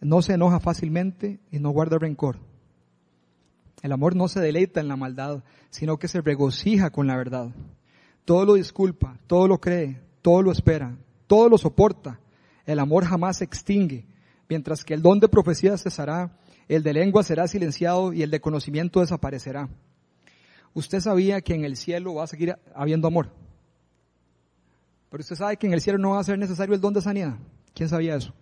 no 0.00 0.20
se 0.20 0.34
enoja 0.34 0.60
fácilmente 0.60 1.40
y 1.50 1.58
no 1.58 1.70
guarda 1.70 1.98
rencor. 1.98 2.38
El 3.82 3.92
amor 3.92 4.14
no 4.14 4.28
se 4.28 4.40
deleita 4.40 4.80
en 4.80 4.88
la 4.88 4.96
maldad, 4.96 5.42
sino 5.70 5.98
que 5.98 6.08
se 6.08 6.20
regocija 6.20 6.90
con 6.90 7.06
la 7.06 7.16
verdad. 7.16 7.50
Todo 8.24 8.44
lo 8.44 8.54
disculpa, 8.54 9.18
todo 9.26 9.48
lo 9.48 9.58
cree, 9.58 10.00
todo 10.22 10.42
lo 10.42 10.52
espera, 10.52 10.96
todo 11.26 11.48
lo 11.48 11.58
soporta. 11.58 12.20
El 12.64 12.78
amor 12.78 13.04
jamás 13.04 13.38
se 13.38 13.44
extingue, 13.44 14.06
mientras 14.48 14.84
que 14.84 14.94
el 14.94 15.02
don 15.02 15.18
de 15.18 15.28
profecía 15.28 15.76
cesará, 15.76 16.38
el 16.68 16.82
de 16.82 16.92
lengua 16.92 17.24
será 17.24 17.48
silenciado 17.48 18.12
y 18.12 18.22
el 18.22 18.30
de 18.30 18.40
conocimiento 18.40 19.00
desaparecerá. 19.00 19.68
Usted 20.74 21.00
sabía 21.00 21.40
que 21.40 21.54
en 21.54 21.64
el 21.64 21.76
cielo 21.76 22.14
va 22.14 22.24
a 22.24 22.28
seguir 22.28 22.56
habiendo 22.74 23.08
amor. 23.08 23.30
Pero 25.12 25.20
usted 25.20 25.36
sabe 25.36 25.58
que 25.58 25.66
en 25.66 25.74
el 25.74 25.82
cielo 25.82 25.98
no 25.98 26.12
va 26.12 26.20
a 26.20 26.24
ser 26.24 26.38
necesario 26.38 26.74
el 26.74 26.80
don 26.80 26.94
de 26.94 27.02
sanidad. 27.02 27.36
¿Quién 27.74 27.86
sabía 27.86 28.16
eso? 28.16 28.32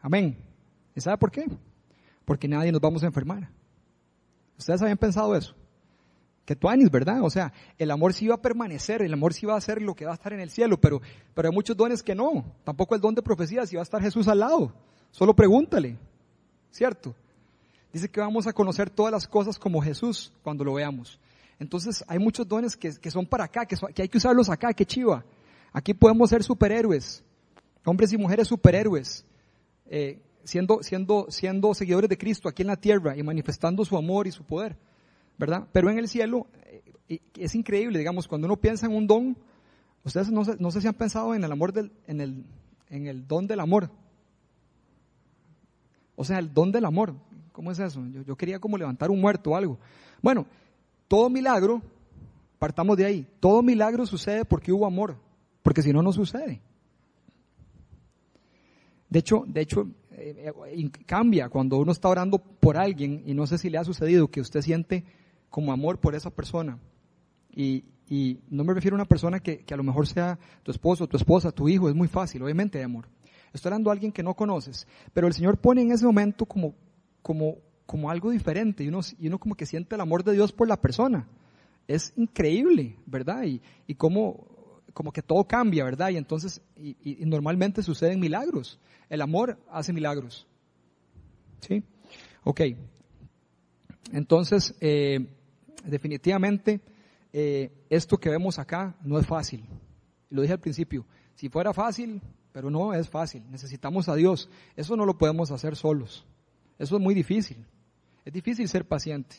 Amén. 0.00 0.36
¿Y 0.96 1.00
sabe 1.00 1.16
por 1.16 1.30
qué? 1.30 1.46
Porque 2.24 2.48
nadie 2.48 2.72
nos 2.72 2.80
vamos 2.80 3.04
a 3.04 3.06
enfermar. 3.06 3.48
¿Ustedes 4.58 4.82
habían 4.82 4.98
pensado 4.98 5.36
eso? 5.36 5.54
que 6.44 6.56
tú 6.56 6.68
anis, 6.68 6.90
¿verdad? 6.90 7.22
O 7.22 7.30
sea, 7.30 7.52
el 7.78 7.88
amor 7.92 8.14
sí 8.14 8.26
va 8.26 8.34
a 8.34 8.42
permanecer, 8.42 9.00
el 9.00 9.12
amor 9.12 9.32
sí 9.32 9.46
va 9.46 9.56
a 9.56 9.60
ser 9.60 9.80
lo 9.80 9.94
que 9.94 10.04
va 10.04 10.10
a 10.10 10.14
estar 10.14 10.32
en 10.32 10.40
el 10.40 10.50
cielo, 10.50 10.76
pero, 10.76 11.00
pero 11.34 11.48
hay 11.48 11.54
muchos 11.54 11.76
dones 11.76 12.02
que 12.02 12.16
no. 12.16 12.44
Tampoco 12.64 12.96
el 12.96 13.00
don 13.00 13.14
de 13.14 13.22
profecía, 13.22 13.64
si 13.64 13.76
va 13.76 13.82
a 13.82 13.84
estar 13.84 14.02
Jesús 14.02 14.26
al 14.26 14.40
lado. 14.40 14.74
Solo 15.12 15.36
pregúntale, 15.36 15.96
¿cierto? 16.72 17.14
Dice 17.92 18.10
que 18.10 18.18
vamos 18.18 18.48
a 18.48 18.52
conocer 18.52 18.90
todas 18.90 19.12
las 19.12 19.28
cosas 19.28 19.56
como 19.56 19.80
Jesús 19.80 20.32
cuando 20.42 20.64
lo 20.64 20.74
veamos. 20.74 21.20
Entonces 21.60 22.04
hay 22.08 22.18
muchos 22.18 22.48
dones 22.48 22.76
que, 22.76 22.92
que 22.98 23.10
son 23.12 23.24
para 23.24 23.44
acá, 23.44 23.64
que, 23.64 23.76
que, 23.94 24.02
hay 24.02 24.08
que 24.08 24.18
usarlos 24.18 24.50
acá, 24.50 24.72
que 24.72 24.84
chiva. 24.84 25.24
Aquí 25.72 25.94
podemos 25.94 26.30
ser 26.30 26.42
superhéroes, 26.42 27.24
hombres 27.84 28.12
y 28.12 28.18
mujeres 28.18 28.48
superhéroes, 28.48 29.24
eh, 29.86 30.20
siendo, 30.44 30.82
siendo, 30.82 31.26
siendo 31.30 31.74
seguidores 31.74 32.10
de 32.10 32.18
Cristo 32.18 32.48
aquí 32.48 32.62
en 32.62 32.68
la 32.68 32.76
tierra 32.76 33.16
y 33.16 33.22
manifestando 33.22 33.84
su 33.84 33.96
amor 33.96 34.26
y 34.26 34.32
su 34.32 34.44
poder. 34.44 34.76
¿verdad? 35.38 35.66
Pero 35.72 35.90
en 35.90 35.98
el 35.98 36.08
cielo 36.08 36.46
eh, 37.08 37.20
es 37.36 37.54
increíble, 37.54 37.98
digamos, 37.98 38.28
cuando 38.28 38.46
uno 38.46 38.56
piensa 38.56 38.86
en 38.86 38.92
un 38.92 39.06
don, 39.06 39.36
ustedes 40.04 40.30
no 40.30 40.70
sé, 40.70 40.80
si 40.80 40.86
han 40.86 40.94
pensado 40.94 41.34
en 41.34 41.44
el 41.44 41.52
amor 41.52 41.72
del, 41.72 41.92
en 42.06 42.20
el, 42.20 42.44
en 42.88 43.06
el 43.06 43.26
don 43.26 43.46
del 43.46 43.60
amor. 43.60 43.90
O 46.14 46.24
sea, 46.24 46.38
el 46.38 46.52
don 46.52 46.70
del 46.70 46.84
amor. 46.84 47.14
¿Cómo 47.52 47.70
es 47.70 47.78
eso? 47.78 48.06
Yo, 48.06 48.22
yo 48.22 48.36
quería 48.36 48.58
como 48.58 48.78
levantar 48.78 49.10
un 49.10 49.20
muerto 49.20 49.50
o 49.50 49.56
algo. 49.56 49.78
Bueno, 50.22 50.46
todo 51.08 51.28
milagro, 51.28 51.82
partamos 52.58 52.96
de 52.96 53.04
ahí, 53.04 53.26
todo 53.40 53.62
milagro 53.62 54.06
sucede 54.06 54.44
porque 54.44 54.72
hubo 54.72 54.86
amor, 54.86 55.16
porque 55.62 55.82
si 55.82 55.92
no, 55.92 56.02
no 56.02 56.12
sucede. 56.12 56.60
De 59.08 59.18
hecho, 59.18 59.44
de 59.46 59.60
hecho, 59.60 59.88
eh, 60.12 60.52
eh, 60.68 60.90
cambia 61.04 61.48
cuando 61.48 61.76
uno 61.76 61.92
está 61.92 62.08
orando 62.08 62.38
por 62.38 62.76
alguien 62.76 63.22
y 63.26 63.34
no 63.34 63.46
sé 63.46 63.58
si 63.58 63.68
le 63.68 63.78
ha 63.78 63.84
sucedido 63.84 64.28
que 64.28 64.40
usted 64.40 64.62
siente 64.62 65.04
como 65.50 65.72
amor 65.72 65.98
por 65.98 66.14
esa 66.14 66.30
persona. 66.30 66.78
Y, 67.54 67.84
y 68.08 68.40
no 68.48 68.64
me 68.64 68.72
refiero 68.72 68.94
a 68.94 69.00
una 69.00 69.04
persona 69.04 69.40
que, 69.40 69.58
que, 69.58 69.74
a 69.74 69.76
lo 69.76 69.82
mejor 69.82 70.06
sea 70.06 70.38
tu 70.62 70.70
esposo, 70.70 71.06
tu 71.06 71.16
esposa, 71.16 71.52
tu 71.52 71.68
hijo, 71.68 71.88
es 71.88 71.94
muy 71.94 72.08
fácil, 72.08 72.42
obviamente 72.42 72.78
de 72.78 72.84
amor. 72.84 73.06
Estoy 73.52 73.68
hablando 73.68 73.90
a 73.90 73.92
alguien 73.92 74.12
que 74.12 74.22
no 74.22 74.34
conoces, 74.34 74.86
pero 75.12 75.26
el 75.26 75.34
Señor 75.34 75.58
pone 75.58 75.82
en 75.82 75.92
ese 75.92 76.06
momento 76.06 76.46
como, 76.46 76.74
como, 77.20 77.58
como 77.84 78.10
algo 78.10 78.30
diferente 78.30 78.82
y 78.82 78.88
uno, 78.88 79.00
y 79.18 79.26
uno 79.28 79.38
como 79.38 79.54
que 79.54 79.66
siente 79.66 79.94
el 79.94 80.00
amor 80.00 80.24
de 80.24 80.32
Dios 80.32 80.52
por 80.52 80.68
la 80.68 80.80
persona. 80.80 81.28
Es 81.86 82.14
increíble, 82.16 82.96
¿verdad? 83.04 83.44
Y, 83.44 83.60
y 83.86 83.94
como, 83.96 84.46
como 84.92 85.12
que 85.12 85.22
todo 85.22 85.44
cambia, 85.44 85.84
¿verdad? 85.84 86.10
Y 86.10 86.16
entonces, 86.16 86.60
y, 86.76 87.16
normalmente 87.24 87.82
suceden 87.82 88.20
milagros. 88.20 88.78
El 89.08 89.22
amor 89.22 89.58
hace 89.70 89.92
milagros. 89.92 90.46
¿Sí? 91.60 91.82
Ok. 92.44 92.60
Entonces, 94.12 94.74
eh, 94.80 95.26
definitivamente 95.84 96.80
eh, 97.32 97.72
esto 97.88 98.18
que 98.18 98.30
vemos 98.30 98.58
acá 98.58 98.96
no 99.02 99.18
es 99.18 99.26
fácil. 99.26 99.64
Lo 100.30 100.42
dije 100.42 100.54
al 100.54 100.60
principio, 100.60 101.06
si 101.34 101.48
fuera 101.48 101.72
fácil, 101.72 102.20
pero 102.52 102.70
no 102.70 102.92
es 102.92 103.08
fácil, 103.08 103.42
necesitamos 103.50 104.08
a 104.08 104.14
Dios. 104.14 104.48
Eso 104.76 104.96
no 104.96 105.06
lo 105.06 105.16
podemos 105.16 105.50
hacer 105.50 105.76
solos. 105.76 106.26
Eso 106.78 106.96
es 106.96 107.02
muy 107.02 107.14
difícil. 107.14 107.64
Es 108.24 108.32
difícil 108.32 108.68
ser 108.68 108.86
paciente. 108.86 109.36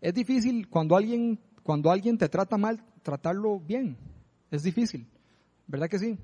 Es 0.00 0.14
difícil 0.14 0.68
cuando 0.68 0.96
alguien, 0.96 1.38
cuando 1.62 1.90
alguien 1.90 2.18
te 2.18 2.28
trata 2.28 2.56
mal, 2.56 2.82
tratarlo 3.02 3.60
bien. 3.60 3.96
Es 4.54 4.62
difícil. 4.62 5.04
¿Verdad 5.66 5.88
que 5.88 5.98
sí? 5.98 6.16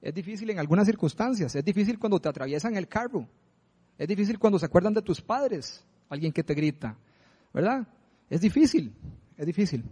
Es 0.00 0.14
difícil 0.14 0.48
en 0.48 0.58
algunas 0.58 0.86
circunstancias, 0.86 1.54
es 1.54 1.64
difícil 1.64 1.98
cuando 1.98 2.18
te 2.20 2.28
atraviesan 2.28 2.76
el 2.76 2.88
carro, 2.88 3.28
es 3.98 4.06
difícil 4.06 4.38
cuando 4.38 4.58
se 4.58 4.66
acuerdan 4.66 4.94
de 4.94 5.02
tus 5.02 5.20
padres, 5.20 5.84
alguien 6.08 6.32
que 6.32 6.44
te 6.44 6.54
grita, 6.54 6.96
¿verdad? 7.52 7.86
Es 8.30 8.40
difícil, 8.40 8.94
es 9.36 9.46
difícil, 9.46 9.84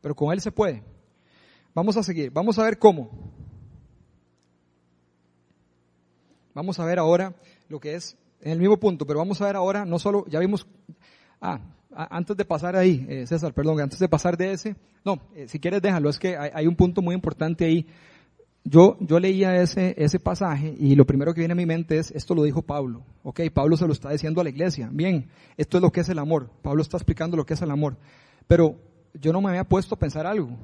pero 0.00 0.14
con 0.14 0.32
Él 0.32 0.40
se 0.40 0.52
puede. 0.52 0.82
Vamos 1.74 1.96
a 1.96 2.02
seguir, 2.02 2.30
vamos 2.30 2.58
a 2.58 2.64
ver 2.64 2.78
cómo. 2.78 3.10
Vamos 6.54 6.78
a 6.78 6.84
ver 6.84 6.98
ahora 6.98 7.34
lo 7.68 7.78
que 7.78 7.94
es 7.94 8.16
en 8.40 8.52
el 8.52 8.58
mismo 8.58 8.78
punto, 8.78 9.06
pero 9.06 9.18
vamos 9.18 9.40
a 9.40 9.46
ver 9.46 9.56
ahora, 9.56 9.84
no 9.84 9.98
solo, 9.98 10.24
ya 10.28 10.38
vimos, 10.38 10.66
ah, 11.40 11.60
antes 11.94 12.36
de 12.36 12.44
pasar 12.44 12.76
ahí, 12.76 13.06
eh, 13.08 13.26
César, 13.26 13.52
perdón, 13.52 13.80
antes 13.80 13.98
de 13.98 14.08
pasar 14.08 14.36
de 14.36 14.52
ese, 14.52 14.76
no, 15.04 15.20
eh, 15.34 15.46
si 15.48 15.58
quieres 15.58 15.82
déjalo, 15.82 16.08
es 16.08 16.18
que 16.18 16.36
hay, 16.36 16.66
un 16.66 16.76
punto 16.76 17.02
muy 17.02 17.14
importante 17.14 17.64
ahí. 17.64 17.86
Yo, 18.64 18.96
yo 19.00 19.18
leía 19.18 19.60
ese, 19.60 19.94
ese 19.98 20.20
pasaje 20.20 20.74
y 20.78 20.94
lo 20.94 21.04
primero 21.04 21.34
que 21.34 21.40
viene 21.40 21.52
a 21.52 21.56
mi 21.56 21.66
mente 21.66 21.98
es, 21.98 22.12
esto 22.12 22.34
lo 22.34 22.44
dijo 22.44 22.62
Pablo, 22.62 23.02
ok, 23.24 23.40
Pablo 23.52 23.76
se 23.76 23.86
lo 23.86 23.92
está 23.92 24.10
diciendo 24.10 24.40
a 24.40 24.44
la 24.44 24.50
iglesia, 24.50 24.88
bien, 24.92 25.28
esto 25.56 25.78
es 25.78 25.82
lo 25.82 25.90
que 25.90 26.00
es 26.00 26.08
el 26.08 26.20
amor, 26.20 26.48
Pablo 26.62 26.80
está 26.80 26.96
explicando 26.96 27.36
lo 27.36 27.44
que 27.44 27.54
es 27.54 27.62
el 27.62 27.72
amor, 27.72 27.96
pero 28.46 28.78
yo 29.14 29.32
no 29.32 29.40
me 29.40 29.48
había 29.48 29.64
puesto 29.64 29.96
a 29.96 29.98
pensar 29.98 30.28
algo, 30.28 30.56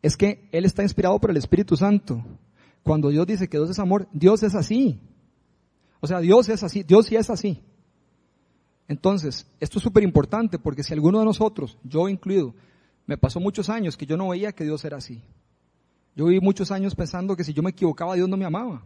es 0.00 0.16
que 0.16 0.48
él 0.52 0.64
está 0.64 0.82
inspirado 0.82 1.18
por 1.18 1.30
el 1.30 1.36
Espíritu 1.36 1.76
Santo. 1.76 2.22
Cuando 2.82 3.08
Dios 3.08 3.26
dice 3.26 3.48
que 3.48 3.56
Dios 3.56 3.70
es 3.70 3.78
amor, 3.78 4.06
Dios 4.12 4.42
es 4.42 4.54
así. 4.54 5.00
O 6.00 6.06
sea, 6.06 6.20
Dios 6.20 6.50
es 6.50 6.62
así, 6.62 6.82
Dios 6.82 7.06
sí 7.06 7.16
es 7.16 7.30
así. 7.30 7.62
Entonces, 8.88 9.46
esto 9.60 9.78
es 9.78 9.82
súper 9.82 10.02
importante 10.02 10.58
porque 10.58 10.82
si 10.82 10.92
alguno 10.92 11.18
de 11.18 11.24
nosotros, 11.24 11.78
yo 11.84 12.08
incluido, 12.08 12.54
me 13.06 13.16
pasó 13.16 13.40
muchos 13.40 13.68
años 13.68 13.96
que 13.96 14.06
yo 14.06 14.16
no 14.16 14.28
veía 14.28 14.52
que 14.52 14.64
Dios 14.64 14.84
era 14.84 14.98
así. 14.98 15.22
Yo 16.16 16.26
viví 16.26 16.40
muchos 16.40 16.70
años 16.70 16.94
pensando 16.94 17.36
que 17.36 17.44
si 17.44 17.52
yo 17.52 17.62
me 17.62 17.70
equivocaba, 17.70 18.14
Dios 18.14 18.28
no 18.28 18.36
me 18.36 18.44
amaba. 18.44 18.84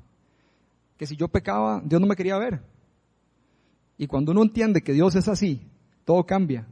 Que 0.97 1.07
si 1.07 1.17
yo 1.17 1.29
pecaba, 1.29 1.83
Dios 1.85 2.01
no 2.01 2.07
me 2.07 2.17
quería 2.17 2.39
ver. 2.39 2.63
Y 3.97 4.07
cuando 4.07 4.33
uno 4.33 4.43
entiende 4.43 4.83
que 4.83 4.93
Dios 4.93 5.15
es 5.15 5.29
así, 5.29 5.61
todo 6.05 6.25
cambia. 6.25 6.67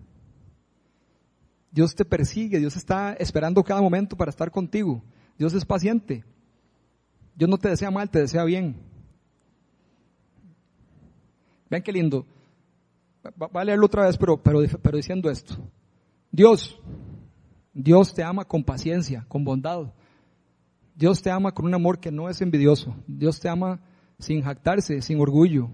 Dios 1.70 1.94
te 1.94 2.04
persigue, 2.04 2.58
Dios 2.58 2.76
está 2.76 3.12
esperando 3.14 3.62
cada 3.62 3.82
momento 3.82 4.16
para 4.16 4.30
estar 4.30 4.50
contigo. 4.50 5.02
Dios 5.36 5.52
es 5.52 5.64
paciente. 5.64 6.24
Dios 7.34 7.50
no 7.50 7.58
te 7.58 7.68
desea 7.68 7.90
mal, 7.90 8.08
te 8.08 8.20
desea 8.20 8.44
bien. 8.44 8.76
Vean 11.68 11.82
qué 11.82 11.92
lindo. 11.92 12.24
Va 13.40 13.60
a 13.60 13.64
leerlo 13.64 13.86
otra 13.86 14.06
vez, 14.06 14.16
pero, 14.16 14.42
pero, 14.42 14.60
pero 14.82 14.96
diciendo 14.96 15.30
esto. 15.30 15.56
Dios, 16.30 16.78
Dios 17.72 18.14
te 18.14 18.22
ama 18.22 18.44
con 18.44 18.64
paciencia, 18.64 19.24
con 19.28 19.44
bondad. 19.44 19.92
Dios 20.94 21.22
te 21.22 21.30
ama 21.30 21.52
con 21.52 21.66
un 21.66 21.74
amor 21.74 21.98
que 21.98 22.10
no 22.10 22.28
es 22.28 22.40
envidioso. 22.40 22.94
Dios 23.06 23.38
te 23.40 23.48
ama 23.48 23.80
sin 24.18 24.42
jactarse, 24.42 25.02
sin 25.02 25.20
orgullo. 25.20 25.68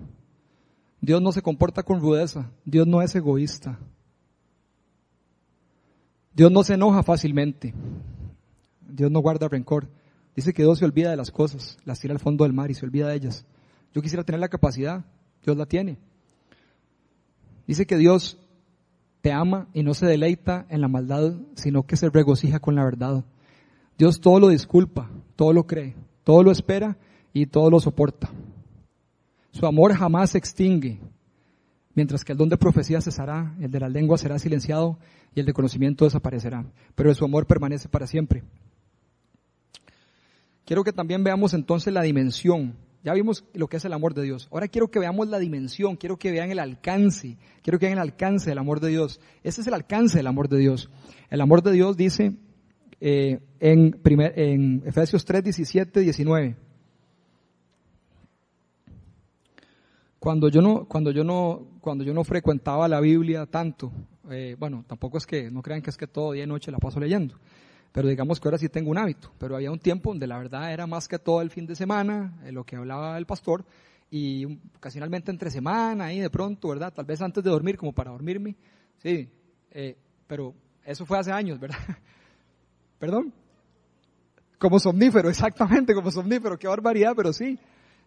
Dios 1.00 1.20
no 1.20 1.32
se 1.32 1.42
comporta 1.42 1.82
con 1.82 2.00
rudeza. 2.00 2.50
Dios 2.64 2.86
no 2.86 3.02
es 3.02 3.14
egoísta. 3.14 3.78
Dios 6.34 6.50
no 6.50 6.64
se 6.64 6.74
enoja 6.74 7.02
fácilmente. 7.02 7.74
Dios 8.80 9.10
no 9.10 9.20
guarda 9.20 9.48
rencor. 9.48 9.88
Dice 10.34 10.52
que 10.52 10.62
Dios 10.62 10.78
se 10.78 10.84
olvida 10.84 11.10
de 11.10 11.16
las 11.16 11.30
cosas, 11.30 11.76
las 11.84 12.00
tira 12.00 12.14
al 12.14 12.20
fondo 12.20 12.44
del 12.44 12.52
mar 12.52 12.70
y 12.70 12.74
se 12.74 12.86
olvida 12.86 13.08
de 13.08 13.16
ellas. 13.16 13.44
Yo 13.92 14.00
quisiera 14.00 14.24
tener 14.24 14.40
la 14.40 14.48
capacidad, 14.48 15.04
Dios 15.44 15.56
la 15.56 15.66
tiene. 15.66 15.98
Dice 17.72 17.86
que 17.86 17.96
Dios 17.96 18.36
te 19.22 19.32
ama 19.32 19.66
y 19.72 19.82
no 19.82 19.94
se 19.94 20.04
deleita 20.04 20.66
en 20.68 20.82
la 20.82 20.88
maldad, 20.88 21.32
sino 21.54 21.86
que 21.86 21.96
se 21.96 22.10
regocija 22.10 22.60
con 22.60 22.74
la 22.74 22.84
verdad. 22.84 23.24
Dios 23.96 24.20
todo 24.20 24.38
lo 24.38 24.48
disculpa, 24.48 25.08
todo 25.36 25.54
lo 25.54 25.66
cree, 25.66 25.96
todo 26.22 26.42
lo 26.42 26.50
espera 26.50 26.98
y 27.32 27.46
todo 27.46 27.70
lo 27.70 27.80
soporta. 27.80 28.28
Su 29.52 29.64
amor 29.64 29.94
jamás 29.94 30.32
se 30.32 30.36
extingue, 30.36 31.00
mientras 31.94 32.26
que 32.26 32.32
el 32.32 32.38
don 32.38 32.50
de 32.50 32.58
profecía 32.58 33.00
cesará, 33.00 33.56
el 33.58 33.70
de 33.70 33.80
la 33.80 33.88
lengua 33.88 34.18
será 34.18 34.38
silenciado 34.38 34.98
y 35.34 35.40
el 35.40 35.46
de 35.46 35.54
conocimiento 35.54 36.04
desaparecerá, 36.04 36.66
pero 36.94 37.14
su 37.14 37.24
amor 37.24 37.46
permanece 37.46 37.88
para 37.88 38.06
siempre. 38.06 38.42
Quiero 40.66 40.84
que 40.84 40.92
también 40.92 41.24
veamos 41.24 41.54
entonces 41.54 41.90
la 41.90 42.02
dimensión 42.02 42.76
ya 43.02 43.12
vimos 43.14 43.44
lo 43.54 43.68
que 43.68 43.78
es 43.78 43.84
el 43.84 43.92
amor 43.92 44.14
de 44.14 44.22
Dios. 44.22 44.48
Ahora 44.52 44.68
quiero 44.68 44.90
que 44.90 45.00
veamos 45.00 45.28
la 45.28 45.38
dimensión, 45.38 45.96
quiero 45.96 46.18
que 46.18 46.30
vean 46.30 46.50
el 46.50 46.58
alcance, 46.58 47.36
quiero 47.62 47.78
que 47.78 47.86
vean 47.86 47.98
el 47.98 48.02
alcance 48.02 48.50
del 48.50 48.58
amor 48.58 48.80
de 48.80 48.88
Dios. 48.90 49.20
Ese 49.42 49.60
es 49.60 49.66
el 49.66 49.74
alcance 49.74 50.18
del 50.18 50.26
amor 50.28 50.48
de 50.48 50.58
Dios. 50.58 50.88
El 51.28 51.40
amor 51.40 51.62
de 51.62 51.72
Dios 51.72 51.96
dice 51.96 52.34
eh, 53.00 53.40
en, 53.58 53.90
primer, 53.90 54.38
Efesios 54.86 55.24
3, 55.24 55.42
17, 55.42 56.00
19. 56.00 56.56
Cuando 60.20 60.48
yo 60.48 60.62
no, 60.62 60.86
cuando 60.86 61.10
yo 61.10 61.24
no, 61.24 61.66
cuando 61.80 62.04
yo 62.04 62.14
no 62.14 62.22
frecuentaba 62.22 62.86
la 62.86 63.00
Biblia 63.00 63.46
tanto, 63.46 63.90
eh, 64.30 64.54
bueno, 64.56 64.84
tampoco 64.86 65.18
es 65.18 65.26
que, 65.26 65.50
no 65.50 65.62
crean 65.62 65.82
que 65.82 65.90
es 65.90 65.96
que 65.96 66.06
todo 66.06 66.32
día 66.32 66.44
y 66.44 66.46
noche 66.46 66.70
la 66.70 66.78
paso 66.78 67.00
leyendo 67.00 67.34
pero 67.92 68.08
digamos 68.08 68.40
que 68.40 68.48
ahora 68.48 68.58
sí 68.58 68.68
tengo 68.68 68.90
un 68.90 68.98
hábito, 68.98 69.30
pero 69.38 69.54
había 69.54 69.70
un 69.70 69.78
tiempo 69.78 70.10
donde 70.10 70.26
la 70.26 70.38
verdad 70.38 70.72
era 70.72 70.86
más 70.86 71.06
que 71.06 71.18
todo 71.18 71.42
el 71.42 71.50
fin 71.50 71.66
de 71.66 71.76
semana, 71.76 72.40
en 72.44 72.54
lo 72.54 72.64
que 72.64 72.76
hablaba 72.76 73.18
el 73.18 73.26
pastor, 73.26 73.64
y 74.10 74.44
ocasionalmente 74.76 75.30
entre 75.30 75.50
semana, 75.50 76.06
ahí 76.06 76.20
de 76.20 76.30
pronto, 76.30 76.68
¿verdad? 76.68 76.92
Tal 76.92 77.04
vez 77.04 77.20
antes 77.20 77.44
de 77.44 77.50
dormir, 77.50 77.76
como 77.76 77.92
para 77.92 78.10
dormirme, 78.10 78.56
sí, 78.98 79.28
eh, 79.70 79.96
pero 80.26 80.54
eso 80.84 81.04
fue 81.04 81.18
hace 81.18 81.32
años, 81.32 81.60
¿verdad? 81.60 81.78
¿Perdón? 82.98 83.32
Como 84.58 84.78
somnífero, 84.78 85.28
exactamente, 85.30 85.94
como 85.94 86.10
somnífero, 86.10 86.58
qué 86.58 86.68
barbaridad, 86.68 87.12
pero 87.14 87.32
sí, 87.32 87.58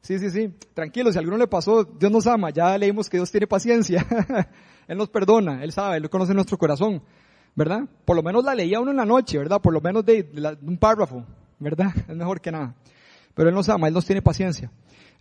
sí, 0.01 0.17
sí, 0.17 0.31
sí, 0.31 0.53
tranquilo, 0.73 1.11
si 1.11 1.19
a 1.19 1.21
alguno 1.21 1.37
le 1.37 1.47
pasó, 1.47 1.83
Dios 1.83 2.11
nos 2.11 2.25
ama, 2.25 2.49
ya 2.49 2.75
leímos 2.75 3.07
que 3.07 3.17
Dios 3.17 3.29
tiene 3.29 3.45
paciencia, 3.45 4.03
Él 4.87 4.97
nos 4.97 5.09
perdona, 5.09 5.63
Él 5.63 5.71
sabe, 5.71 5.97
Él 5.97 6.09
conoce 6.09 6.33
nuestro 6.33 6.57
corazón, 6.57 7.03
¿verdad? 7.55 7.87
Por 8.03 8.15
lo 8.15 8.23
menos 8.23 8.43
la 8.43 8.53
leía 8.53 8.79
uno 8.79 8.91
en 8.91 8.97
la 8.97 9.05
noche, 9.05 9.37
¿verdad? 9.37 9.61
Por 9.61 9.73
lo 9.73 9.81
menos 9.81 10.05
de, 10.05 10.29
un 10.61 10.77
párrafo, 10.77 11.25
¿verdad? 11.59 11.91
Es 12.09 12.15
mejor 12.15 12.41
que 12.41 12.51
nada. 12.51 12.75
Pero 13.33 13.49
Él 13.49 13.55
nos 13.55 13.69
ama, 13.69 13.87
Él 13.87 13.93
nos 13.93 14.05
tiene 14.05 14.21
paciencia. 14.21 14.71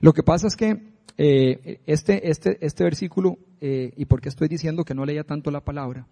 Lo 0.01 0.12
que 0.12 0.23
pasa 0.23 0.49
es 0.49 0.57
que 0.57 0.94
eh, 1.16 1.81
este, 1.87 2.29
este, 2.29 2.59
este 2.64 2.85
versículo, 2.85 3.38
eh, 3.61 3.92
y 3.97 4.05
por 4.05 4.20
qué 4.20 4.29
estoy 4.29 4.49
diciendo 4.49 4.85
que 4.85 4.94
no 4.94 5.05
leía 5.05 5.25
tanto 5.25 5.51
la 5.51 5.61
palabra, 5.62 6.07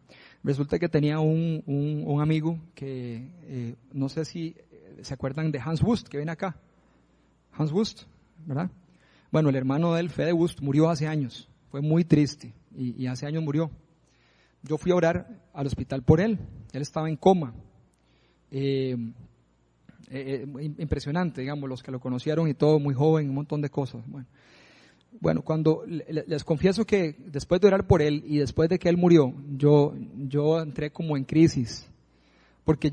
resulta 0.45 0.79
que 0.79 0.89
tenía 0.89 1.19
un, 1.19 1.63
un, 1.67 2.21
amigo 2.23 2.59
que, 2.75 3.29
eh, 3.43 3.75
no 3.93 4.09
sé 4.09 4.25
si 4.25 4.57
se 5.03 5.15
acuerdan 5.15 5.51
de 5.51 5.61
Hans 5.61 5.83
Wust, 5.83 6.09
que 6.09 6.19
viene 6.19 6.33
acá. 6.33 6.57
Hans 7.53 7.73
Wust, 7.73 8.03
¿verdad? 8.47 8.71
Bueno, 9.31 9.49
el 9.49 9.57
hermano 9.57 9.95
de 9.95 10.01
él, 10.01 10.11
Fede 10.11 10.33
Wust, 10.33 10.61
murió 10.61 10.89
hace 10.89 11.07
años. 11.07 11.49
Fue 11.71 11.81
muy 11.81 12.05
triste 12.05 12.53
y 12.77 13.07
hace 13.07 13.27
años 13.27 13.43
murió 13.43 13.71
yo 14.63 14.79
fui 14.79 14.93
a 14.93 14.97
orar 14.97 15.27
al 15.53 15.67
hospital 15.67 16.03
por 16.03 16.21
él. 16.21 16.39
Él 16.73 16.83
estaba 16.83 17.09
en 17.09 17.17
coma. 17.17 17.55
Eh, 18.51 18.97
eh, 20.11 20.47
eh, 20.59 20.75
impresionante, 20.79 21.41
digamos, 21.41 21.69
los 21.69 21.83
que 21.83 21.91
lo 21.91 22.01
conocieron 22.01 22.49
y 22.49 22.55
todo, 22.55 22.79
muy 22.79 22.95
joven, 22.95 23.29
un 23.29 23.35
montón 23.35 23.63
de 23.63 23.71
cosas. 23.71 24.03
Bueno, 24.07 24.27
bueno 25.21 25.43
cuando 25.43 25.85
les 25.87 26.45
confieso 26.45 26.85
que 26.85 27.17
después 27.27 27.61
de 27.61 27.69
orar 27.69 27.87
por 27.87 28.03
él 28.03 28.23
y 28.27 28.39
después 28.39 28.69
de 28.69 28.79
que 28.79 28.89
él 28.91 28.99
murió, 28.99 29.35
yo, 29.57 29.95
yo 30.17 30.61
entré 30.61 30.93
como 30.93 31.17
en 31.17 31.25
crisis, 31.25 31.89
porque 32.65 32.93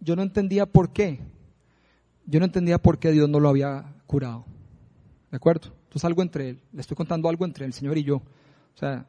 yo 0.00 0.16
no 0.16 0.22
entendía 0.22 0.66
por 0.66 0.92
qué. 0.92 1.20
Yo 2.26 2.40
no 2.40 2.46
entendía 2.46 2.78
por 2.78 2.98
qué 2.98 3.12
Dios 3.12 3.28
no 3.28 3.38
lo 3.38 3.48
había 3.48 3.94
curado. 4.06 4.44
¿De 5.30 5.36
acuerdo? 5.36 5.72
Entonces 5.84 6.04
algo 6.04 6.22
entre 6.22 6.50
él, 6.50 6.60
le 6.72 6.80
estoy 6.80 6.96
contando 6.96 7.28
algo 7.28 7.44
entre 7.44 7.64
el 7.64 7.72
Señor 7.72 7.96
y 7.96 8.02
yo. 8.02 8.16
O 8.16 8.78
sea, 8.78 9.06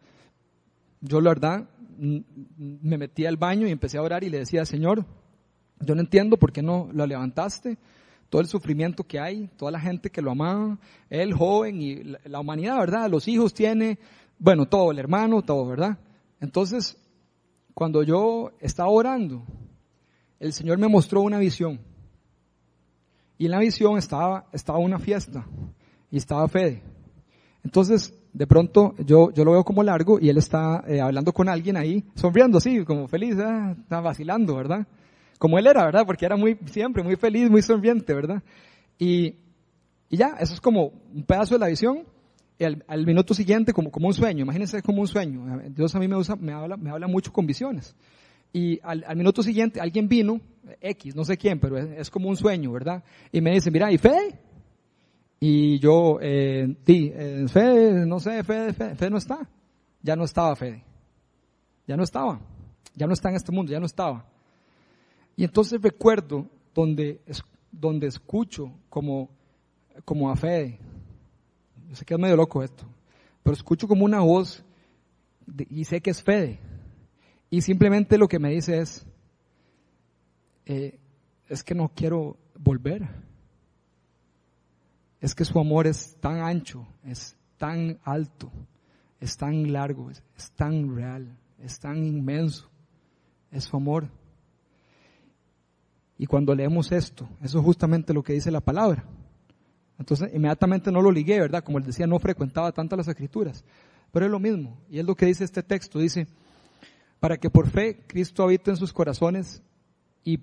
yo 1.02 1.22
la 1.22 1.32
verdad 1.32 1.70
me 1.98 2.98
metí 2.98 3.26
al 3.26 3.38
baño 3.38 3.68
y 3.68 3.72
empecé 3.72 3.98
a 3.98 4.02
orar 4.02 4.24
y 4.24 4.30
le 4.30 4.40
decía, 4.40 4.66
Señor, 4.66 5.06
yo 5.80 5.96
no 5.96 6.02
entiendo 6.02 6.38
por 6.38 6.52
qué 6.52 6.62
no 6.62 6.90
lo 6.92 7.06
levantaste, 7.06 7.78
todo 8.30 8.42
el 8.42 8.48
sufrimiento 8.48 9.04
que 9.04 9.20
hay, 9.20 9.48
toda 9.58 9.72
la 9.72 9.80
gente 9.80 10.10
que 10.10 10.22
lo 10.22 10.32
amaba, 10.32 10.78
él 11.10 11.34
joven 11.34 11.82
y 11.82 12.04
la, 12.26 12.40
humanidad, 12.40 12.78
¿verdad? 12.78 13.10
Los 13.10 13.28
hijos 13.28 13.54
tiene, 13.54 14.00
bueno, 14.38 14.68
todo, 14.68 14.92
el 14.92 15.00
hermano, 15.00 15.42
todo, 15.42 15.66
¿verdad? 15.66 15.98
Entonces, 16.40 16.98
cuando 17.74 18.04
yo 18.04 18.52
estaba 18.60 18.90
orando, 18.90 19.44
el 20.40 20.54
Señor 20.54 20.78
me 20.78 20.88
mostró 20.88 21.22
una 21.22 21.40
visión. 21.40 21.80
Y 23.38 23.46
en 23.46 23.52
la 23.52 23.60
visión 23.60 23.98
estaba, 23.98 24.48
estaba 24.52 24.80
una 24.80 25.00
fiesta 25.00 25.46
y 26.12 26.18
estaba 26.18 26.48
Fede. 26.48 26.82
Entonces, 27.64 28.14
de 28.34 28.48
pronto 28.48 28.96
yo, 29.06 29.32
yo 29.32 29.44
lo 29.44 29.54
veo 29.54 29.64
como 29.64 29.84
largo 29.84 30.20
y 30.20 30.30
él 30.30 30.38
está 30.38 30.84
eh, 30.88 31.02
hablando 31.02 31.34
con 31.34 31.50
alguien 31.50 31.78
ahí, 31.78 32.04
sonriendo 32.16 32.58
así, 32.58 32.84
como 32.84 33.08
feliz, 33.08 33.36
ah, 33.40 33.76
está 33.78 34.00
vacilando, 34.02 34.56
¿verdad? 34.56 34.88
Como 35.40 35.60
él 35.60 35.68
era, 35.68 35.86
¿verdad? 35.86 36.06
Porque 36.06 36.26
era 36.26 36.36
muy, 36.36 36.58
siempre 36.66 37.04
muy 37.04 37.16
feliz, 37.16 37.50
muy 37.50 37.62
sonriente, 37.62 38.14
¿verdad? 38.14 38.42
Y, 38.98 39.36
y 40.10 40.18
ya, 40.18 40.36
eso 40.40 40.54
es 40.54 40.62
como 40.62 40.94
un 41.14 41.24
pedazo 41.24 41.56
de 41.56 41.60
la 41.60 41.68
visión. 41.68 42.06
Y 42.60 42.64
al, 42.64 43.06
minuto 43.06 43.36
siguiente, 43.36 43.72
como, 43.72 43.92
como 43.92 44.08
un 44.08 44.16
sueño, 44.16 44.42
imagínense 44.42 44.82
como 44.82 45.02
un 45.02 45.08
sueño. 45.08 45.62
Dios 45.70 45.94
a 45.94 46.00
mí 46.00 46.08
me, 46.08 46.16
usa, 46.16 46.36
me, 46.36 46.54
habla, 46.54 46.76
me 46.76 46.90
habla 46.90 47.08
mucho 47.08 47.32
con 47.32 47.46
visiones. 47.46 47.96
Y 48.52 48.80
al, 48.82 49.16
minuto 49.16 49.44
siguiente 49.44 49.80
alguien 49.80 50.08
vino, 50.08 50.42
X, 50.82 51.16
no 51.16 51.24
sé 51.24 51.38
quién, 51.38 51.60
pero 51.60 51.78
es, 51.78 52.10
como 52.10 52.30
un 52.30 52.36
sueño, 52.36 52.72
¿verdad? 52.72 53.04
Y 53.32 53.42
me 53.42 53.52
dice, 53.52 53.70
mira, 53.70 53.92
¿y 53.92 54.00
Fede? 54.00 54.40
Y 55.40 55.80
yo, 55.80 56.18
eh, 56.22 56.76
di, 56.86 57.12
eh, 57.14 57.46
Fede, 57.48 58.06
no 58.06 58.20
sé, 58.20 58.44
Fede, 58.44 58.74
Fede, 58.74 58.96
Fede 58.96 59.10
no 59.10 59.18
está. 59.18 59.48
Ya 60.02 60.16
no 60.16 60.24
estaba 60.24 60.56
Fede. 60.56 60.84
Ya 61.86 61.96
no 61.96 62.04
estaba. 62.04 62.40
Ya 62.96 63.06
no 63.06 63.14
está 63.14 63.30
en 63.30 63.36
este 63.36 63.52
mundo, 63.52 63.72
ya 63.72 63.80
no 63.80 63.86
estaba. 63.86 64.26
Y 65.36 65.44
entonces 65.44 65.82
recuerdo 65.82 66.48
donde, 66.74 67.22
donde 67.72 68.08
escucho 68.08 68.74
como, 68.90 69.30
como 70.04 70.32
a 70.32 70.36
Fede. 70.36 70.80
Yo 71.88 71.96
sé 71.96 72.06
que 72.06 72.16
es 72.16 72.20
medio 72.20 72.36
loco 72.36 72.64
esto, 72.64 72.86
pero 73.44 73.54
escucho 73.54 73.88
como 73.88 74.04
una 74.04 74.20
voz 74.20 74.64
y 75.70 75.86
sé 75.86 76.02
que 76.02 76.10
es 76.10 76.24
Fede. 76.24 76.60
Y 77.50 77.62
simplemente 77.62 78.18
lo 78.18 78.28
que 78.28 78.40
me 78.40 78.50
dice 78.50 78.80
es, 78.80 79.06
eh, 80.66 81.00
es 81.48 81.64
que 81.64 81.76
no 81.76 81.92
quiero 81.96 82.38
volver. 82.60 83.08
Es 85.20 85.34
que 85.34 85.46
su 85.46 85.60
amor 85.60 85.88
es 85.88 86.16
tan 86.20 86.40
ancho, 86.42 86.88
es 87.04 87.36
tan 87.58 88.00
alto, 88.04 88.52
es 89.20 89.36
tan 89.36 89.72
largo, 89.72 90.12
es, 90.12 90.52
tan 90.52 90.96
real, 90.96 91.38
es 91.60 91.80
tan 91.80 92.06
inmenso. 92.06 92.70
Es 93.52 93.64
su 93.64 93.78
amor. 93.78 94.10
Y 96.18 96.26
cuando 96.26 96.54
leemos 96.54 96.92
esto, 96.92 97.28
eso 97.42 97.60
es 97.60 97.66
justamente 97.66 98.14
lo 98.14 98.24
que 98.24 98.34
dice 98.34 98.52
la 98.52 98.62
palabra. 98.62 99.06
Entonces, 99.98 100.30
inmediatamente 100.34 100.92
no 100.92 101.02
lo 101.02 101.12
ligué, 101.12 101.40
¿verdad? 101.40 101.64
Como 101.64 101.78
él 101.80 101.86
decía, 101.86 102.06
no 102.06 102.20
frecuentaba 102.20 102.72
tanto 102.72 102.96
las 102.96 103.08
escrituras. 103.08 103.64
Pero 104.12 104.26
es 104.26 104.32
lo 104.32 104.40
mismo. 104.40 104.78
Y 104.90 105.00
es 105.00 105.06
lo 105.06 105.16
que 105.16 105.26
dice 105.26 105.44
este 105.44 105.64
texto. 105.64 106.00
Dice, 106.00 106.28
para 107.20 107.38
que 107.38 107.50
por 107.50 107.68
fe 107.68 108.04
Cristo 108.08 108.44
habite 108.44 108.72
en 108.72 108.78
sus 108.78 108.94
corazones 108.94 109.64
y, 110.24 110.38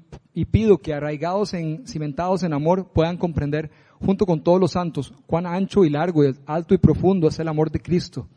pido 0.47 0.79
que 0.79 0.95
arraigados 0.95 1.53
en, 1.53 1.87
cimentados 1.87 2.43
en 2.43 2.55
amor 2.55 2.91
puedan 2.93 3.19
comprender 3.19 3.71
junto 4.05 4.27
con 4.27 4.43
todos 4.43 4.61
los 4.61 4.73
santos 4.73 5.13
cuán 5.27 5.47
ancho 5.47 5.85
y 5.85 5.91
largo 5.91 6.25
y 6.25 6.35
alto 6.47 6.75
y 6.75 6.79
profundo 6.79 7.29
es 7.29 7.39
el 7.39 7.49
amor 7.49 7.71
de 7.71 7.81
Cristo. 7.81 8.29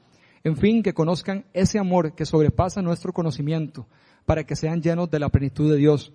En 0.43 0.55
fin, 0.55 0.81
que 0.81 0.93
conozcan 0.93 1.45
ese 1.53 1.77
amor 1.77 2.13
que 2.13 2.25
sobrepasa 2.25 2.81
nuestro 2.81 3.11
conocimiento 3.11 3.85
para 4.25 4.43
que 4.43 4.55
sean 4.55 4.81
llenos 4.81 5.09
de 5.09 5.19
la 5.19 5.29
plenitud 5.29 5.69
de 5.71 5.77
Dios. 5.77 6.13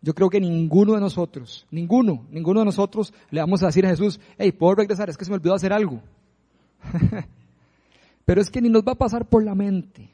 Yo 0.00 0.14
creo 0.14 0.30
que 0.30 0.40
ninguno 0.40 0.94
de 0.94 1.00
nosotros, 1.00 1.66
ninguno, 1.70 2.26
ninguno 2.30 2.60
de 2.60 2.66
nosotros 2.66 3.12
le 3.30 3.40
vamos 3.40 3.62
a 3.62 3.66
decir 3.66 3.84
a 3.84 3.90
Jesús, 3.90 4.20
hey, 4.38 4.52
puedo 4.52 4.76
regresar, 4.76 5.10
es 5.10 5.16
que 5.16 5.24
se 5.24 5.30
me 5.30 5.36
olvidó 5.36 5.54
hacer 5.54 5.72
algo. 5.72 6.00
Pero 8.24 8.40
es 8.40 8.50
que 8.50 8.60
ni 8.60 8.68
nos 8.68 8.82
va 8.82 8.92
a 8.92 8.98
pasar 8.98 9.26
por 9.26 9.42
la 9.42 9.54
mente. 9.54 10.08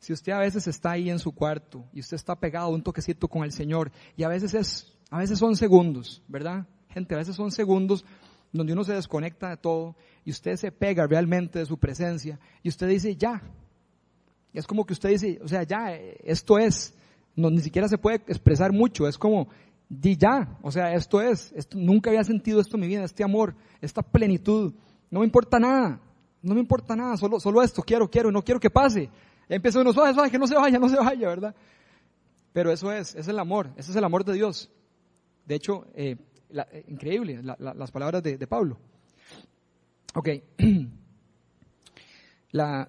Si 0.00 0.12
usted 0.12 0.32
a 0.32 0.38
veces 0.38 0.66
está 0.66 0.92
ahí 0.92 1.10
en 1.10 1.18
su 1.18 1.32
cuarto 1.32 1.84
y 1.92 2.00
usted 2.00 2.16
está 2.16 2.34
pegado 2.34 2.70
un 2.70 2.82
toquecito 2.82 3.28
con 3.28 3.44
el 3.44 3.52
Señor 3.52 3.92
y 4.16 4.22
a 4.24 4.28
veces 4.28 4.54
es, 4.54 4.92
a 5.10 5.18
veces 5.18 5.38
son 5.38 5.56
segundos, 5.56 6.22
¿verdad? 6.28 6.66
Gente, 6.88 7.14
a 7.14 7.18
veces 7.18 7.36
son 7.36 7.50
segundos 7.50 8.04
donde 8.52 8.72
uno 8.72 8.84
se 8.84 8.94
desconecta 8.94 9.50
de 9.50 9.56
todo 9.56 9.94
y 10.24 10.30
usted 10.30 10.56
se 10.56 10.72
pega 10.72 11.06
realmente 11.06 11.58
de 11.58 11.66
su 11.66 11.78
presencia 11.78 12.38
y 12.62 12.68
usted 12.68 12.88
dice 12.88 13.14
ya. 13.16 13.42
es 14.52 14.66
como 14.66 14.86
que 14.86 14.94
usted 14.94 15.10
dice, 15.10 15.38
o 15.42 15.48
sea, 15.48 15.62
ya, 15.64 15.94
esto 16.24 16.58
es. 16.58 16.94
Ni 17.36 17.60
siquiera 17.60 17.88
se 17.88 17.98
puede 17.98 18.16
expresar 18.26 18.72
mucho, 18.72 19.06
es 19.06 19.16
como, 19.16 19.48
di 19.88 20.16
ya, 20.16 20.58
o 20.60 20.72
sea, 20.72 20.92
esto 20.94 21.20
es, 21.20 21.54
nunca 21.72 22.10
había 22.10 22.24
sentido 22.24 22.60
esto 22.60 22.76
en 22.76 22.80
mi 22.80 22.88
vida, 22.88 23.04
este 23.04 23.22
amor, 23.22 23.54
esta 23.80 24.02
plenitud, 24.02 24.74
no 25.08 25.20
me 25.20 25.26
importa 25.26 25.60
nada, 25.60 26.00
no 26.42 26.54
me 26.54 26.60
importa 26.60 26.96
nada, 26.96 27.16
solo, 27.16 27.38
solo 27.38 27.62
esto, 27.62 27.80
quiero, 27.82 28.10
quiero, 28.10 28.32
no 28.32 28.42
quiero 28.42 28.58
que 28.58 28.70
pase, 28.70 29.08
Empieza 29.48 29.80
uno, 29.80 29.92
suave, 29.92 30.12
suave, 30.12 30.30
que 30.30 30.38
no 30.38 30.46
se 30.46 30.54
vaya, 30.54 30.78
no 30.78 30.88
se 30.88 30.96
vaya, 30.96 31.28
¿verdad? 31.28 31.54
Pero 32.52 32.70
eso 32.70 32.92
es, 32.92 33.14
es 33.14 33.28
el 33.28 33.38
amor, 33.38 33.70
ese 33.76 33.90
es 33.90 33.96
el 33.96 34.04
amor 34.04 34.24
de 34.24 34.34
Dios. 34.34 34.70
De 35.46 35.54
hecho, 35.54 35.86
eh, 35.94 36.16
eh, 36.50 36.84
increíble 36.88 37.42
las 37.42 37.90
palabras 37.90 38.22
de, 38.22 38.46
Pablo. 38.46 38.78
Ok, 40.14 40.28
la, 42.52 42.88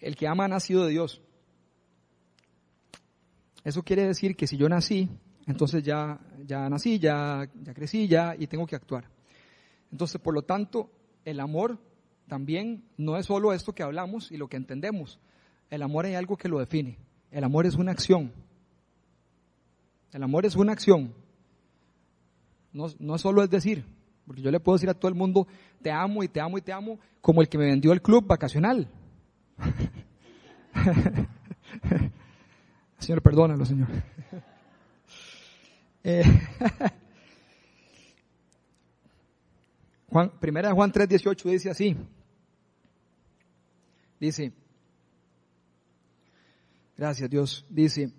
el 0.00 0.16
que 0.16 0.26
ama 0.26 0.44
ha 0.44 0.48
nacido 0.48 0.84
de 0.84 0.90
Dios. 0.90 1.20
Eso 3.64 3.82
quiere 3.82 4.06
decir 4.06 4.36
que 4.36 4.46
si 4.46 4.56
yo 4.56 4.68
nací, 4.68 5.08
entonces 5.46 5.82
ya, 5.82 6.20
ya 6.46 6.68
nací, 6.68 6.98
ya, 6.98 7.48
ya 7.62 7.74
crecí, 7.74 8.08
ya, 8.08 8.34
y 8.38 8.46
tengo 8.46 8.66
que 8.66 8.76
actuar. 8.76 9.04
Entonces, 9.90 10.20
por 10.20 10.34
lo 10.34 10.42
tanto, 10.42 10.90
el 11.24 11.40
amor 11.40 11.78
también 12.28 12.84
no 12.96 13.16
es 13.16 13.26
solo 13.26 13.52
esto 13.52 13.74
que 13.74 13.82
hablamos 13.82 14.30
y 14.30 14.36
lo 14.36 14.48
que 14.48 14.56
entendemos, 14.56 15.18
el 15.70 15.82
amor 15.82 16.06
hay 16.06 16.14
algo 16.14 16.36
que 16.36 16.48
lo 16.48 16.58
define. 16.58 16.98
El 17.30 17.44
amor 17.44 17.66
es 17.66 17.74
una 17.74 17.92
acción. 17.92 18.32
El 20.12 20.22
amor 20.22 20.46
es 20.46 20.56
una 20.56 20.72
acción. 20.72 21.14
No, 22.72 22.86
no 22.98 23.18
solo 23.18 23.42
es 23.42 23.50
decir, 23.50 23.84
porque 24.26 24.42
yo 24.42 24.50
le 24.50 24.60
puedo 24.60 24.76
decir 24.76 24.90
a 24.90 24.94
todo 24.94 25.08
el 25.08 25.14
mundo, 25.14 25.46
te 25.82 25.90
amo 25.90 26.22
y 26.22 26.28
te 26.28 26.40
amo 26.40 26.58
y 26.58 26.62
te 26.62 26.72
amo, 26.72 26.98
como 27.20 27.40
el 27.40 27.48
que 27.48 27.58
me 27.58 27.66
vendió 27.66 27.92
el 27.92 28.02
club 28.02 28.26
vacacional. 28.26 28.88
señor, 32.98 33.22
perdónalo, 33.22 33.64
Señor. 33.64 33.88
eh, 36.04 36.24
Juan, 40.10 40.30
primera 40.40 40.68
de 40.68 40.74
Juan 40.74 40.92
3:18 40.92 41.50
dice 41.50 41.70
así. 41.70 41.96
Dice, 44.20 44.52
Gracias 46.98 47.30
Dios. 47.30 47.64
Dice, 47.70 48.12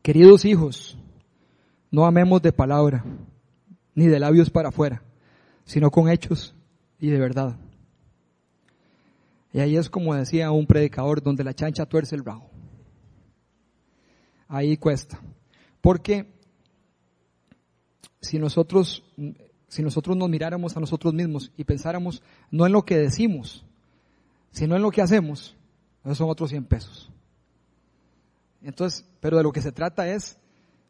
queridos 0.00 0.44
hijos, 0.44 0.96
no 1.96 2.04
amemos 2.04 2.42
de 2.42 2.52
palabra, 2.52 3.02
ni 3.94 4.06
de 4.06 4.20
labios 4.20 4.50
para 4.50 4.68
afuera, 4.68 5.02
sino 5.64 5.90
con 5.90 6.10
hechos 6.10 6.54
y 7.00 7.08
de 7.08 7.18
verdad. 7.18 7.56
Y 9.50 9.60
ahí 9.60 9.78
es 9.78 9.88
como 9.88 10.14
decía 10.14 10.50
un 10.50 10.66
predicador, 10.66 11.22
donde 11.22 11.42
la 11.42 11.54
chancha 11.54 11.86
tuerce 11.86 12.14
el 12.14 12.22
rabo. 12.22 12.50
Ahí 14.46 14.76
cuesta. 14.76 15.18
Porque 15.80 16.30
si 18.20 18.38
nosotros, 18.38 19.02
si 19.66 19.82
nosotros 19.82 20.18
nos 20.18 20.28
miráramos 20.28 20.76
a 20.76 20.80
nosotros 20.80 21.14
mismos 21.14 21.50
y 21.56 21.64
pensáramos 21.64 22.22
no 22.50 22.66
en 22.66 22.72
lo 22.72 22.84
que 22.84 22.98
decimos, 22.98 23.64
sino 24.50 24.76
en 24.76 24.82
lo 24.82 24.90
que 24.90 25.00
hacemos, 25.00 25.56
esos 26.04 26.18
son 26.18 26.28
otros 26.28 26.50
100 26.50 26.66
pesos. 26.66 27.10
Entonces, 28.60 29.08
pero 29.18 29.38
de 29.38 29.44
lo 29.44 29.52
que 29.52 29.62
se 29.62 29.72
trata 29.72 30.06
es, 30.08 30.38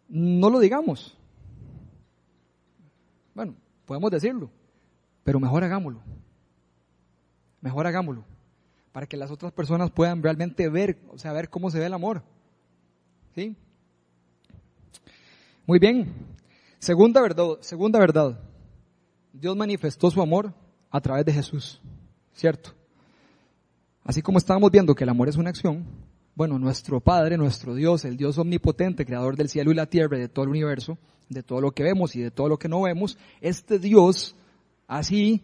no 0.09 0.51
lo 0.51 0.59
digamos. 0.61 1.16
Bueno, 3.35 3.55
podemos 3.85 4.11
decirlo, 4.11 4.51
pero 5.25 5.40
mejor 5.40 5.64
hagámoslo. 5.64 6.01
Mejor 7.61 7.87
hagámoslo. 7.87 8.25
Para 8.92 9.07
que 9.07 9.16
las 9.16 9.31
otras 9.31 9.53
personas 9.53 9.90
puedan 9.90 10.23
realmente 10.23 10.69
ver, 10.69 10.99
o 11.09 11.19
sea, 11.19 11.33
ver 11.33 11.51
cómo 11.51 11.71
se 11.71 11.79
ve 11.79 11.87
el 11.87 11.95
amor. 11.95 12.23
¿Sí? 13.35 13.55
Muy 15.66 15.79
bien. 15.79 16.14
Segunda 16.79 17.21
verdad, 17.21 17.59
segunda 17.61 17.99
verdad. 17.99 18.40
Dios 19.33 19.57
manifestó 19.57 20.11
su 20.11 20.23
amor 20.23 20.55
a 20.90 21.01
través 21.01 21.27
de 21.27 21.33
Jesús. 21.33 21.81
¿Cierto? 22.33 22.71
Así 24.05 24.23
como 24.23 24.38
estábamos 24.38 24.71
viendo 24.71 24.95
que 24.95 25.05
el 25.05 25.11
amor 25.11 25.29
es 25.29 25.37
una 25.37 25.51
acción, 25.51 25.85
bueno, 26.37 26.59
nuestro 26.59 27.01
Padre, 27.01 27.38
nuestro 27.38 27.75
Dios, 27.75 28.05
el 28.05 28.18
Dios 28.18 28.37
omnipotente, 28.37 29.07
creador 29.07 29.37
del 29.37 29.49
cielo 29.49 29.72
y 29.72 29.75
la 29.75 29.87
tierra 29.87 30.18
y 30.18 30.20
de 30.20 30.29
todo 30.29 30.44
el 30.44 30.51
universo, 30.51 30.99
de 31.31 31.42
todo 31.42 31.62
lo 31.62 31.72
que 31.72 31.83
vemos 31.83 32.14
y 32.14 32.20
de 32.20 32.31
todo 32.31 32.51
lo 32.51 32.59
que 32.59 32.68
no 32.68 32.83
vemos, 32.83 33.16
este 33.40 33.79
Dios, 33.79 34.37
así, 34.87 35.42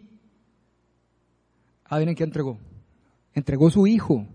adivinen 1.85 2.15
qué 2.15 2.23
entregó. 2.23 2.59
Entregó 3.33 3.71
su 3.71 3.87
Hijo, 3.87 4.27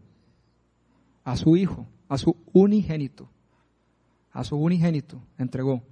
a 1.23 1.37
su 1.37 1.57
Hijo, 1.57 1.87
a 2.09 2.19
su 2.19 2.35
unigénito, 2.53 3.29
a 4.33 4.43
su 4.43 4.57
unigénito, 4.57 5.23
entregó. 5.39 5.85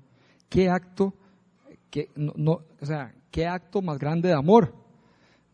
¿Qué 0.48 0.68
acto, 0.68 1.14
qué, 1.90 2.10
no, 2.16 2.62
o 2.80 2.86
sea, 2.86 3.14
qué 3.30 3.46
acto 3.46 3.82
más 3.82 4.00
grande 4.00 4.30
de 4.30 4.34
amor? 4.34 4.74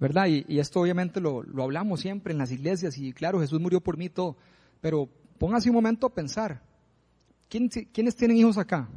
¿Verdad? 0.01 0.27
Y, 0.27 0.59
esto 0.59 0.81
obviamente 0.81 1.21
lo, 1.21 1.43
lo 1.43 1.65
hablamos 1.65 2.01
siempre 2.01 2.33
en 2.33 2.39
las 2.39 2.51
iglesias 2.51 2.97
y 2.97 3.13
claro, 3.13 3.41
Jesús 3.41 3.61
murió 3.61 3.83
por 3.83 3.99
mí 3.99 4.09
todo. 4.09 4.39
Pero 4.83 5.09
póngase 5.39 5.71
un 5.71 5.77
momento 5.77 6.07
a 6.07 6.13
pensar. 6.13 6.61
¿Quiénes 7.49 8.17
tienen 8.17 8.37
hijos 8.37 8.59
acá? 8.59 8.89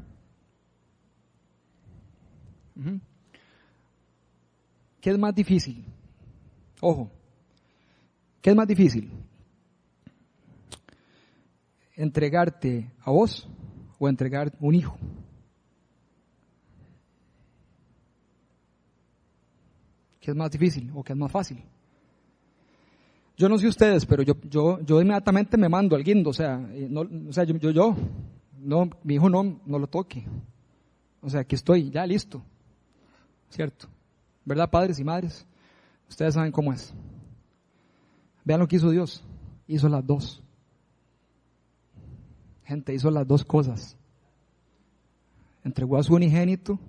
¿Qué 4.99 5.11
es 5.11 5.17
más 5.17 5.35
difícil? 5.35 5.85
Ojo, 6.81 7.11
¿qué 8.41 8.49
es 8.49 8.55
más 8.55 8.67
difícil? 8.67 9.11
¿Entregarte 11.93 12.91
a 13.01 13.11
vos 13.11 13.47
o 13.99 14.09
entregar 14.09 14.51
un 14.59 14.73
hijo? 14.73 14.97
¿Qué 20.19 20.31
es 20.31 20.35
más 20.35 20.49
difícil 20.49 20.91
o 20.95 21.03
qué 21.03 21.13
es 21.13 21.19
más 21.19 21.31
fácil? 21.31 21.63
Yo 23.37 23.49
no 23.49 23.57
sé 23.57 23.67
ustedes, 23.67 24.05
pero 24.05 24.23
yo, 24.23 24.35
yo, 24.49 24.79
yo 24.81 25.01
inmediatamente 25.01 25.57
me 25.57 25.67
mando 25.67 25.95
al 25.95 26.03
guindo, 26.03 26.29
o 26.29 26.33
sea, 26.33 26.57
no, 26.57 27.01
o 27.01 27.33
sea, 27.33 27.43
yo, 27.43 27.57
yo, 27.57 27.71
yo, 27.71 27.95
no, 28.59 28.89
mi 29.03 29.15
hijo 29.15 29.29
no, 29.29 29.59
no 29.65 29.79
lo 29.79 29.87
toque. 29.87 30.25
O 31.21 31.29
sea, 31.29 31.41
aquí 31.41 31.55
estoy, 31.55 31.89
ya 31.89 32.05
listo. 32.05 32.41
¿Cierto? 33.49 33.87
¿Verdad, 34.45 34.69
padres 34.69 34.99
y 34.99 35.03
madres? 35.03 35.45
Ustedes 36.07 36.33
saben 36.33 36.51
cómo 36.51 36.71
es. 36.71 36.93
Vean 38.43 38.59
lo 38.59 38.67
que 38.67 38.75
hizo 38.77 38.89
Dios. 38.89 39.23
Hizo 39.67 39.89
las 39.89 40.05
dos. 40.05 40.43
Gente, 42.63 42.93
hizo 42.93 43.11
las 43.11 43.27
dos 43.27 43.43
cosas. 43.43 43.97
Entregó 45.63 45.97
a 45.97 46.03
su 46.03 46.13
unigénito 46.13 46.79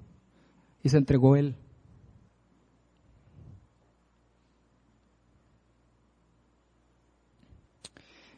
y 0.82 0.88
se 0.90 0.98
entregó 0.98 1.34
él. 1.34 1.56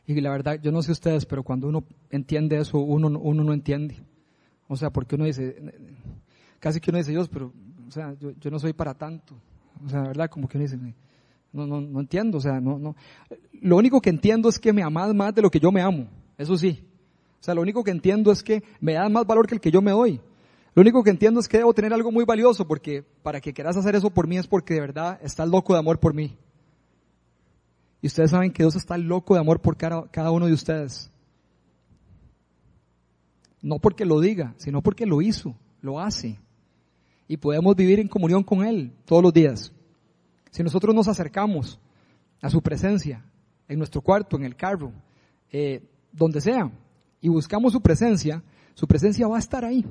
Y 0.08 0.18
la 0.22 0.30
verdad, 0.30 0.58
yo 0.62 0.72
no 0.72 0.80
sé 0.80 0.90
ustedes, 0.90 1.26
pero 1.26 1.42
cuando 1.42 1.68
uno 1.68 1.84
entiende 2.08 2.56
eso, 2.56 2.78
uno, 2.78 3.08
uno 3.08 3.44
no 3.44 3.52
entiende. 3.52 3.94
O 4.66 4.74
sea, 4.74 4.88
porque 4.88 5.16
uno 5.16 5.26
dice, 5.26 5.54
casi 6.58 6.80
que 6.80 6.90
uno 6.90 6.96
dice, 6.96 7.10
Dios, 7.10 7.28
pero, 7.28 7.52
o 7.86 7.90
sea, 7.90 8.14
yo, 8.18 8.30
yo 8.40 8.50
no 8.50 8.58
soy 8.58 8.72
para 8.72 8.94
tanto. 8.94 9.34
O 9.84 9.88
sea, 9.90 10.00
la 10.00 10.08
verdad, 10.08 10.30
como 10.30 10.48
que 10.48 10.56
uno 10.56 10.64
dice, 10.64 10.78
no, 11.52 11.66
no, 11.66 11.82
no 11.82 12.00
entiendo, 12.00 12.38
o 12.38 12.40
sea, 12.40 12.58
no, 12.58 12.78
no. 12.78 12.96
Lo 13.60 13.76
único 13.76 14.00
que 14.00 14.08
entiendo 14.08 14.48
es 14.48 14.58
que 14.58 14.72
me 14.72 14.82
amas 14.82 15.14
más 15.14 15.34
de 15.34 15.42
lo 15.42 15.50
que 15.50 15.60
yo 15.60 15.70
me 15.70 15.82
amo. 15.82 16.08
Eso 16.38 16.56
sí. 16.56 16.86
O 17.38 17.44
sea, 17.44 17.54
lo 17.54 17.60
único 17.60 17.84
que 17.84 17.90
entiendo 17.90 18.32
es 18.32 18.42
que 18.42 18.62
me 18.80 18.94
das 18.94 19.10
más 19.10 19.26
valor 19.26 19.46
que 19.46 19.56
el 19.56 19.60
que 19.60 19.70
yo 19.70 19.82
me 19.82 19.90
doy. 19.90 20.22
Lo 20.74 20.80
único 20.80 21.04
que 21.04 21.10
entiendo 21.10 21.38
es 21.38 21.48
que 21.48 21.58
debo 21.58 21.74
tener 21.74 21.92
algo 21.92 22.10
muy 22.10 22.24
valioso 22.24 22.66
porque 22.66 23.04
para 23.22 23.42
que 23.42 23.52
quieras 23.52 23.76
hacer 23.76 23.94
eso 23.94 24.08
por 24.08 24.26
mí 24.26 24.38
es 24.38 24.46
porque 24.46 24.72
de 24.72 24.80
verdad 24.80 25.20
estás 25.22 25.50
loco 25.50 25.74
de 25.74 25.80
amor 25.80 26.00
por 26.00 26.14
mí. 26.14 26.38
Y 28.00 28.06
ustedes 28.06 28.30
saben 28.30 28.52
que 28.52 28.62
Dios 28.62 28.76
está 28.76 28.96
loco 28.96 29.34
de 29.34 29.40
amor 29.40 29.60
por 29.60 29.76
cada, 29.76 30.30
uno 30.30 30.46
de 30.46 30.52
ustedes. 30.52 31.10
No 33.60 33.78
porque 33.78 34.04
lo 34.04 34.20
diga, 34.20 34.54
sino 34.56 34.82
porque 34.82 35.04
lo 35.04 35.20
hizo, 35.20 35.56
lo 35.80 36.00
hace. 36.00 36.38
Y 37.26 37.36
podemos 37.36 37.74
vivir 37.74 37.98
en 37.98 38.08
comunión 38.08 38.44
con 38.44 38.64
Él 38.64 38.92
todos 39.04 39.22
los 39.22 39.32
días. 39.32 39.72
Si 40.50 40.62
nosotros 40.62 40.94
nos 40.94 41.08
acercamos 41.08 41.78
a 42.40 42.50
su 42.50 42.62
presencia, 42.62 43.24
en 43.66 43.78
nuestro 43.78 44.00
cuarto, 44.00 44.36
en 44.36 44.44
el 44.44 44.56
carro, 44.56 44.92
eh, 45.52 45.82
donde 46.12 46.40
sea, 46.40 46.70
y 47.20 47.28
buscamos 47.28 47.72
su 47.72 47.80
presencia, 47.80 48.42
su 48.74 48.86
presencia 48.86 49.26
va 49.26 49.36
a 49.36 49.40
estar 49.40 49.64
ahí. 49.64 49.84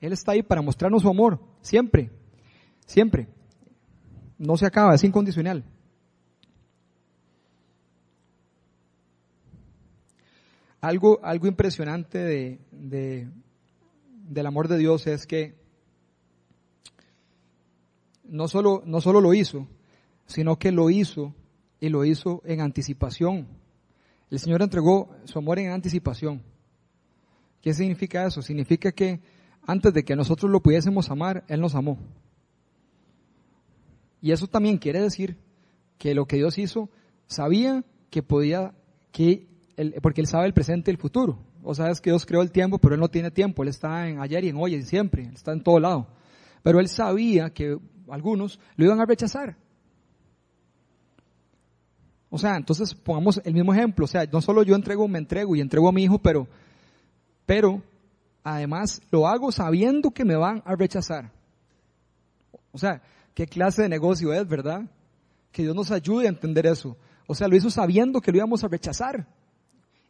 Él 0.00 0.12
está 0.12 0.32
ahí 0.32 0.42
para 0.42 0.62
mostrarnos 0.62 1.02
su 1.02 1.08
amor, 1.08 1.40
siempre, 1.60 2.10
siempre. 2.86 3.28
No 4.38 4.56
se 4.56 4.64
acaba, 4.64 4.94
es 4.94 5.02
incondicional. 5.02 5.64
Algo, 10.88 11.20
algo 11.22 11.46
impresionante 11.46 12.16
de, 12.16 13.28
del 14.10 14.46
amor 14.46 14.68
de 14.68 14.78
Dios 14.78 15.06
es 15.06 15.26
que 15.26 15.54
no 18.24 18.48
solo, 18.48 18.82
no 18.86 19.02
solo 19.02 19.20
lo 19.20 19.34
hizo, 19.34 19.68
sino 20.24 20.58
que 20.58 20.72
lo 20.72 20.88
hizo 20.88 21.34
y 21.78 21.90
lo 21.90 22.06
hizo 22.06 22.40
en 22.46 22.62
anticipación. 22.62 23.48
El 24.30 24.38
Señor 24.38 24.62
entregó 24.62 25.14
su 25.24 25.38
amor 25.38 25.58
en 25.58 25.72
anticipación. 25.72 26.42
¿Qué 27.60 27.74
significa 27.74 28.26
eso? 28.26 28.40
Significa 28.40 28.90
que 28.90 29.20
antes 29.66 29.92
de 29.92 30.06
que 30.06 30.16
nosotros 30.16 30.50
lo 30.50 30.62
pudiésemos 30.62 31.10
amar, 31.10 31.44
Él 31.48 31.60
nos 31.60 31.74
amó. 31.74 31.98
Y 34.22 34.32
eso 34.32 34.46
también 34.46 34.78
quiere 34.78 35.02
decir 35.02 35.36
que 35.98 36.14
lo 36.14 36.24
que 36.24 36.36
Dios 36.36 36.56
hizo, 36.56 36.88
sabía 37.26 37.84
que 38.08 38.22
podía, 38.22 38.72
que 39.12 39.48
porque 40.02 40.20
Él 40.20 40.26
sabe 40.26 40.46
el 40.46 40.54
presente 40.54 40.90
y 40.90 40.94
el 40.94 40.98
futuro. 40.98 41.38
O 41.62 41.74
sabes 41.74 42.00
que 42.00 42.10
Dios 42.10 42.26
creó 42.26 42.42
el 42.42 42.50
tiempo, 42.50 42.78
pero 42.78 42.94
Él 42.94 43.00
no 43.00 43.08
tiene 43.08 43.30
tiempo. 43.30 43.62
Él 43.62 43.68
está 43.68 44.08
en 44.08 44.20
ayer 44.20 44.44
y 44.44 44.48
en 44.48 44.56
hoy 44.56 44.74
y 44.74 44.82
siempre. 44.82 45.24
Él 45.24 45.34
está 45.34 45.52
en 45.52 45.62
todo 45.62 45.78
lado. 45.78 46.08
Pero 46.62 46.80
Él 46.80 46.88
sabía 46.88 47.50
que 47.50 47.78
algunos 48.08 48.58
lo 48.76 48.84
iban 48.84 49.00
a 49.00 49.06
rechazar. 49.06 49.56
O 52.30 52.38
sea, 52.38 52.56
entonces 52.56 52.94
pongamos 52.94 53.40
el 53.44 53.54
mismo 53.54 53.72
ejemplo. 53.72 54.04
O 54.04 54.08
sea, 54.08 54.26
no 54.30 54.40
solo 54.40 54.62
yo 54.62 54.74
entrego, 54.74 55.06
me 55.08 55.18
entrego 55.18 55.54
y 55.54 55.60
entrego 55.60 55.88
a 55.88 55.92
mi 55.92 56.02
hijo, 56.02 56.18
pero, 56.18 56.48
pero 57.46 57.82
además 58.42 59.00
lo 59.10 59.26
hago 59.26 59.52
sabiendo 59.52 60.10
que 60.10 60.24
me 60.24 60.36
van 60.36 60.62
a 60.66 60.74
rechazar. 60.74 61.30
O 62.72 62.78
sea, 62.78 63.02
¿qué 63.34 63.46
clase 63.46 63.82
de 63.82 63.88
negocio 63.88 64.32
es, 64.32 64.46
verdad? 64.46 64.82
Que 65.52 65.62
Dios 65.62 65.74
nos 65.74 65.90
ayude 65.90 66.26
a 66.26 66.30
entender 66.30 66.66
eso. 66.66 66.96
O 67.26 67.34
sea, 67.34 67.48
lo 67.48 67.56
hizo 67.56 67.70
sabiendo 67.70 68.20
que 68.20 68.32
lo 68.32 68.38
íbamos 68.38 68.64
a 68.64 68.68
rechazar. 68.68 69.26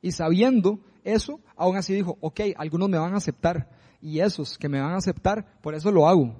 Y 0.00 0.12
sabiendo 0.12 0.80
eso, 1.04 1.40
aún 1.56 1.76
así 1.76 1.94
dijo, 1.94 2.16
ok, 2.20 2.40
algunos 2.56 2.88
me 2.88 2.98
van 2.98 3.14
a 3.14 3.18
aceptar. 3.18 3.68
Y 4.00 4.20
esos 4.20 4.58
que 4.58 4.68
me 4.68 4.80
van 4.80 4.92
a 4.92 4.98
aceptar, 4.98 5.60
por 5.60 5.74
eso 5.74 5.90
lo 5.90 6.08
hago. 6.08 6.34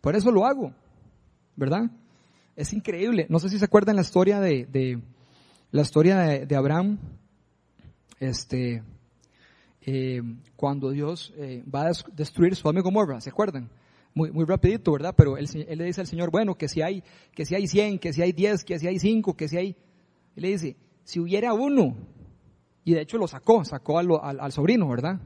Por 0.00 0.16
eso 0.16 0.30
lo 0.30 0.46
hago. 0.46 0.72
¿Verdad? 1.56 1.90
Es 2.56 2.72
increíble. 2.72 3.26
No 3.28 3.38
sé 3.38 3.48
si 3.48 3.58
se 3.58 3.64
acuerdan 3.64 3.96
la 3.96 4.02
historia 4.02 4.40
de, 4.40 5.00
la 5.70 5.82
historia 5.82 6.18
de, 6.18 6.56
Abraham. 6.56 6.98
Este, 8.20 8.82
eh, 9.82 10.22
cuando 10.54 10.90
Dios 10.90 11.32
eh, 11.36 11.64
va 11.72 11.88
a 11.88 11.92
destruir 12.12 12.54
su 12.54 12.68
amigo 12.68 12.84
Gomorra, 12.84 13.20
¿se 13.20 13.30
acuerdan? 13.30 13.68
Muy, 14.14 14.30
muy 14.30 14.44
rapidito, 14.44 14.92
¿verdad? 14.92 15.14
Pero 15.16 15.36
él, 15.36 15.48
le 15.52 15.84
dice 15.84 16.02
al 16.02 16.06
Señor, 16.06 16.30
bueno, 16.30 16.54
que 16.54 16.68
si 16.68 16.82
hay, 16.82 17.02
que 17.34 17.44
si 17.44 17.54
hay 17.54 17.66
100, 17.66 17.98
que 17.98 18.12
si 18.12 18.22
hay 18.22 18.32
10, 18.32 18.64
que 18.64 18.78
si 18.78 18.86
hay 18.86 18.98
5, 18.98 19.36
que 19.36 19.48
si 19.48 19.56
hay... 19.56 19.76
Él 20.36 20.42
le 20.42 20.48
dice, 20.48 20.76
si 21.04 21.18
hubiera 21.18 21.52
uno, 21.54 21.96
y 22.84 22.94
de 22.94 23.00
hecho 23.02 23.18
lo 23.18 23.28
sacó, 23.28 23.64
sacó 23.64 23.98
al, 23.98 24.52
sobrino, 24.52 24.88
¿verdad? 24.88 25.20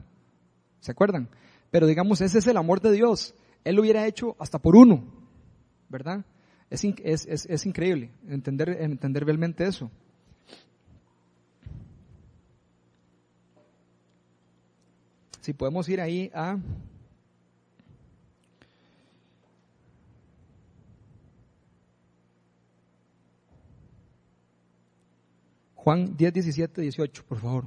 ¿Se 0.79 0.91
acuerdan? 0.91 1.29
Pero 1.71 1.87
digamos, 1.87 2.21
ese 2.21 2.39
es 2.39 2.47
el 2.47 2.57
amor 2.57 2.81
de 2.81 2.91
Dios. 2.91 3.33
Él 3.63 3.75
lo 3.75 3.81
hubiera 3.81 4.05
hecho 4.05 4.35
hasta 4.39 4.59
por 4.59 4.75
uno, 4.75 5.03
¿verdad? 5.89 6.23
Es, 6.69 6.83
es, 6.83 7.65
increíble 7.65 8.11
entender, 8.27 8.69
entender 8.81 9.25
realmente 9.25 9.65
eso. 9.65 9.89
Si 15.41 15.53
podemos 15.53 15.87
ir 15.87 16.01
ahí 16.01 16.29
a 16.33 16.57
Juan 25.87 26.17
10, 26.17 26.33
17, 26.33 26.81
18, 26.81 27.23
por 27.25 27.39
favor. 27.39 27.63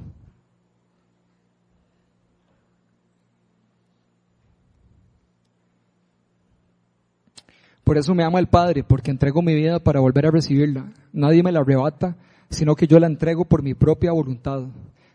Por 7.83 7.97
eso 7.97 8.15
me 8.15 8.23
ama 8.23 8.39
el 8.39 8.47
Padre, 8.47 8.85
porque 8.85 9.11
entrego 9.11 9.41
mi 9.41 9.55
vida 9.55 9.79
para 9.79 10.01
volver 10.01 10.27
a 10.27 10.31
recibirla. 10.31 10.93
Nadie 11.15 11.43
me 11.43 11.51
la 11.51 11.61
arrebata, 11.61 12.19
sino 12.51 12.77
que 12.77 12.87
yo 12.87 13.01
la 13.01 13.07
entrego 13.07 13.47
por 13.47 13.63
mi 13.63 13.73
propia 13.73 14.13
voluntad. 14.13 14.65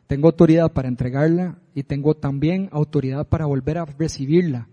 Tengo 0.07 0.29
autoridad 0.29 0.71
para 0.71 0.87
entregarla 0.87 1.59
y 1.75 1.83
tengo 1.83 2.15
también 2.15 2.69
autoridad 2.71 3.27
para 3.27 3.45
volver 3.45 3.77
a 3.77 3.85
recibirla. 3.85 4.67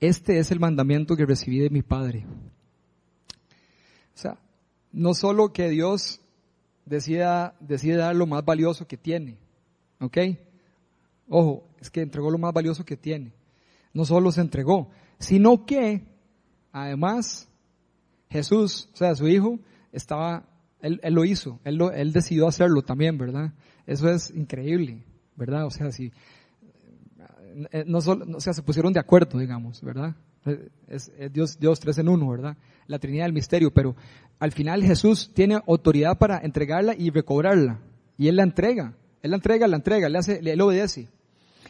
Este 0.00 0.38
es 0.38 0.50
el 0.50 0.60
mandamiento 0.60 1.16
que 1.16 1.24
recibí 1.24 1.60
de 1.60 1.70
mi 1.70 1.80
Padre. 1.80 2.26
O 4.14 4.18
sea, 4.18 4.36
no 4.92 5.14
solo 5.14 5.54
que 5.54 5.70
Dios 5.70 6.20
decida, 6.84 7.54
decide 7.60 7.96
dar 7.96 8.14
lo 8.16 8.26
más 8.26 8.44
valioso 8.44 8.86
que 8.86 8.96
tiene. 8.96 9.38
¿Ok? 10.00 10.18
Ojo, 11.28 11.68
es 11.80 11.90
que 11.90 12.02
entregó 12.02 12.30
lo 12.30 12.38
más 12.38 12.52
valioso 12.52 12.84
que 12.84 12.96
tiene. 12.96 13.32
No 13.92 14.04
solo 14.04 14.32
se 14.32 14.40
entregó, 14.40 14.90
sino 15.18 15.66
que 15.66 16.02
además 16.72 17.48
Jesús, 18.28 18.88
o 18.92 18.96
sea, 18.96 19.14
su 19.14 19.28
hijo, 19.28 19.58
estaba, 19.92 20.44
él, 20.80 21.00
él 21.02 21.14
lo 21.14 21.24
hizo, 21.24 21.58
él, 21.64 21.80
él 21.94 22.12
decidió 22.12 22.46
hacerlo 22.46 22.82
también, 22.82 23.18
¿verdad? 23.18 23.52
Eso 23.86 24.08
es 24.08 24.30
increíble, 24.30 25.04
¿verdad? 25.36 25.66
O 25.66 25.70
sea, 25.70 25.90
si, 25.90 26.12
eh, 27.72 27.84
no 27.86 28.00
solo, 28.00 28.36
o 28.36 28.40
sea, 28.40 28.52
se 28.52 28.62
pusieron 28.62 28.92
de 28.92 29.00
acuerdo, 29.00 29.38
digamos, 29.38 29.82
¿verdad? 29.82 30.14
Es, 30.88 31.12
Dios, 31.32 31.58
Dios 31.58 31.80
tres 31.80 31.98
en 31.98 32.08
uno, 32.08 32.30
¿verdad? 32.30 32.56
La 32.86 32.98
Trinidad 32.98 33.24
del 33.24 33.32
misterio, 33.32 33.72
pero 33.72 33.94
al 34.38 34.52
final 34.52 34.82
Jesús 34.82 35.30
tiene 35.34 35.60
autoridad 35.66 36.18
para 36.18 36.38
entregarla 36.38 36.94
y 36.96 37.10
recobrarla. 37.10 37.80
Y 38.16 38.28
Él 38.28 38.36
la 38.36 38.42
entrega. 38.42 38.94
Él 39.22 39.30
la 39.30 39.36
entrega, 39.36 39.66
la 39.66 39.76
entrega, 39.76 40.08
le 40.08 40.18
hace, 40.18 40.40
Él 40.42 40.60
obedece. 40.60 41.08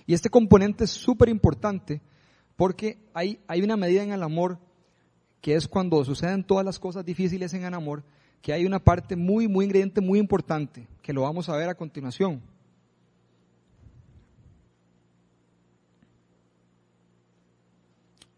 Y 0.06 0.14
este 0.14 0.30
componente 0.30 0.84
es 0.84 0.90
súper 0.90 1.28
importante 1.28 2.00
porque 2.56 2.98
hay, 3.14 3.40
hay 3.46 3.62
una 3.62 3.76
medida 3.76 4.02
en 4.02 4.12
el 4.12 4.22
amor 4.22 4.58
que 5.40 5.54
es 5.54 5.66
cuando 5.66 6.04
suceden 6.04 6.44
todas 6.44 6.64
las 6.64 6.78
cosas 6.78 7.04
difíciles 7.04 7.54
en 7.54 7.64
el 7.64 7.74
amor, 7.74 8.02
que 8.42 8.52
hay 8.52 8.66
una 8.66 8.78
parte 8.78 9.16
muy, 9.16 9.48
muy 9.48 9.64
ingrediente, 9.64 10.00
muy 10.00 10.18
importante, 10.18 10.86
que 11.02 11.12
lo 11.12 11.22
vamos 11.22 11.48
a 11.48 11.56
ver 11.56 11.68
a 11.68 11.74
continuación. 11.74 12.42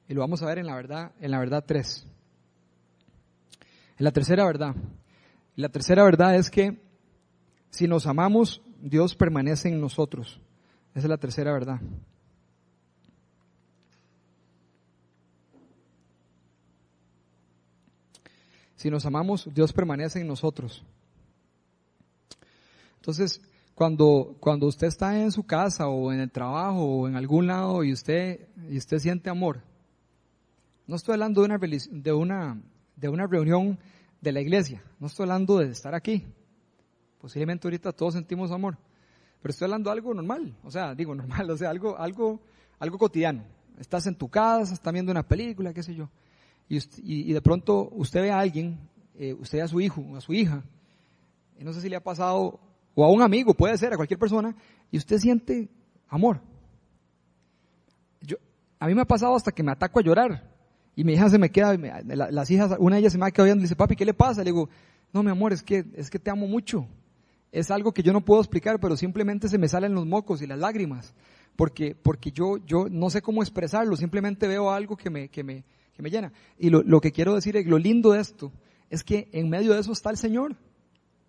Y 0.08 0.14
lo 0.14 0.20
vamos 0.20 0.42
a 0.42 0.46
ver 0.46 0.58
en 0.58 0.66
la 0.66 0.74
verdad, 0.74 1.12
en 1.20 1.30
la 1.30 1.38
verdad 1.38 1.64
3. 1.66 2.06
En 3.98 4.04
la 4.04 4.10
tercera 4.10 4.44
verdad, 4.44 4.74
la 5.56 5.68
tercera 5.68 6.02
verdad 6.02 6.34
es 6.36 6.50
que 6.50 6.80
si 7.70 7.86
nos 7.86 8.06
amamos, 8.06 8.62
Dios 8.80 9.14
permanece 9.14 9.68
en 9.68 9.80
nosotros. 9.80 10.40
Esa 10.90 11.06
es 11.06 11.08
la 11.08 11.18
tercera 11.18 11.52
verdad. 11.52 11.80
Si 18.76 18.90
nos 18.90 19.06
amamos, 19.06 19.48
Dios 19.54 19.72
permanece 19.72 20.20
en 20.20 20.26
nosotros. 20.26 20.82
Entonces, 22.96 23.40
cuando, 23.74 24.36
cuando 24.40 24.66
usted 24.66 24.88
está 24.88 25.20
en 25.20 25.30
su 25.30 25.44
casa 25.44 25.86
o 25.88 26.12
en 26.12 26.20
el 26.20 26.30
trabajo 26.30 26.84
o 26.84 27.08
en 27.08 27.14
algún 27.14 27.46
lado 27.46 27.84
y 27.84 27.92
usted, 27.92 28.48
y 28.68 28.78
usted 28.78 28.98
siente 28.98 29.30
amor, 29.30 29.62
no 30.86 30.96
estoy 30.96 31.14
hablando 31.14 31.42
de 31.42 31.46
una, 31.46 31.58
de, 31.58 32.12
una, 32.12 32.62
de 32.96 33.08
una 33.08 33.26
reunión 33.26 33.78
de 34.20 34.32
la 34.32 34.40
iglesia, 34.40 34.82
no 34.98 35.06
estoy 35.06 35.24
hablando 35.24 35.58
de 35.58 35.70
estar 35.70 35.94
aquí. 35.94 36.26
Posiblemente 37.20 37.66
ahorita 37.66 37.92
todos 37.92 38.14
sentimos 38.14 38.50
amor, 38.50 38.76
pero 39.40 39.50
estoy 39.50 39.66
hablando 39.66 39.90
de 39.90 39.94
algo 39.94 40.14
normal, 40.14 40.56
o 40.64 40.70
sea, 40.70 40.94
digo 40.94 41.14
normal, 41.14 41.50
o 41.50 41.56
sea, 41.56 41.70
algo, 41.70 41.96
algo, 41.98 42.40
algo 42.78 42.98
cotidiano. 42.98 43.44
Estás 43.78 44.06
en 44.06 44.14
tu 44.14 44.28
casa, 44.28 44.74
estás 44.74 44.92
viendo 44.92 45.12
una 45.12 45.22
película, 45.22 45.72
qué 45.72 45.82
sé 45.82 45.94
yo, 45.94 46.10
y, 46.68 46.78
y, 47.02 47.32
de 47.32 47.40
pronto 47.42 47.88
usted 47.92 48.22
ve 48.22 48.30
a 48.30 48.38
alguien, 48.38 48.78
eh, 49.14 49.34
usted 49.34 49.58
ve 49.58 49.62
a 49.62 49.68
su 49.68 49.80
hijo, 49.80 50.16
a 50.16 50.20
su 50.20 50.32
hija, 50.32 50.62
y 51.58 51.64
no 51.64 51.72
sé 51.72 51.80
si 51.80 51.88
le 51.88 51.96
ha 51.96 52.02
pasado 52.02 52.60
o 52.94 53.04
a 53.04 53.10
un 53.10 53.22
amigo, 53.22 53.54
puede 53.54 53.76
ser, 53.78 53.92
a 53.92 53.96
cualquier 53.96 54.18
persona, 54.18 54.54
y 54.90 54.98
usted 54.98 55.18
siente 55.18 55.68
amor. 56.08 56.40
Yo, 58.20 58.36
a 58.78 58.86
mí 58.86 58.94
me 58.94 59.02
ha 59.02 59.06
pasado 59.06 59.34
hasta 59.34 59.52
que 59.52 59.62
me 59.62 59.72
ataco 59.72 59.98
a 59.98 60.02
llorar, 60.02 60.51
y 60.94 61.04
mi 61.04 61.14
hija 61.14 61.28
se 61.30 61.38
me 61.38 61.50
queda, 61.50 61.76
las 62.04 62.50
hijas, 62.50 62.76
una 62.78 62.96
de 62.96 63.00
ellas 63.00 63.12
se 63.12 63.18
me 63.18 63.26
ha 63.26 63.30
quedado 63.30 63.46
viendo 63.46 63.62
y 63.62 63.64
dice, 63.64 63.76
papi, 63.76 63.96
¿qué 63.96 64.04
le 64.04 64.14
pasa? 64.14 64.42
Le 64.42 64.50
digo, 64.50 64.68
no, 65.12 65.22
mi 65.22 65.30
amor, 65.30 65.52
es 65.52 65.62
que, 65.62 65.84
es 65.94 66.10
que 66.10 66.18
te 66.18 66.30
amo 66.30 66.46
mucho. 66.46 66.86
Es 67.50 67.70
algo 67.70 67.92
que 67.92 68.02
yo 68.02 68.12
no 68.12 68.24
puedo 68.24 68.40
explicar, 68.40 68.80
pero 68.80 68.96
simplemente 68.96 69.48
se 69.48 69.58
me 69.58 69.68
salen 69.68 69.94
los 69.94 70.06
mocos 70.06 70.42
y 70.42 70.46
las 70.46 70.58
lágrimas, 70.58 71.14
porque, 71.56 71.94
porque 71.94 72.32
yo, 72.32 72.58
yo 72.66 72.88
no 72.90 73.10
sé 73.10 73.22
cómo 73.22 73.42
expresarlo, 73.42 73.96
simplemente 73.96 74.48
veo 74.48 74.70
algo 74.70 74.96
que 74.96 75.10
me, 75.10 75.28
que 75.28 75.42
me, 75.42 75.64
que 75.94 76.02
me 76.02 76.10
llena. 76.10 76.32
Y 76.58 76.70
lo, 76.70 76.82
lo 76.82 77.00
que 77.00 77.12
quiero 77.12 77.34
decir, 77.34 77.62
lo 77.66 77.78
lindo 77.78 78.12
de 78.12 78.20
esto, 78.20 78.52
es 78.90 79.04
que 79.04 79.28
en 79.32 79.48
medio 79.48 79.72
de 79.72 79.80
eso 79.80 79.92
está 79.92 80.10
el 80.10 80.16
Señor 80.16 80.56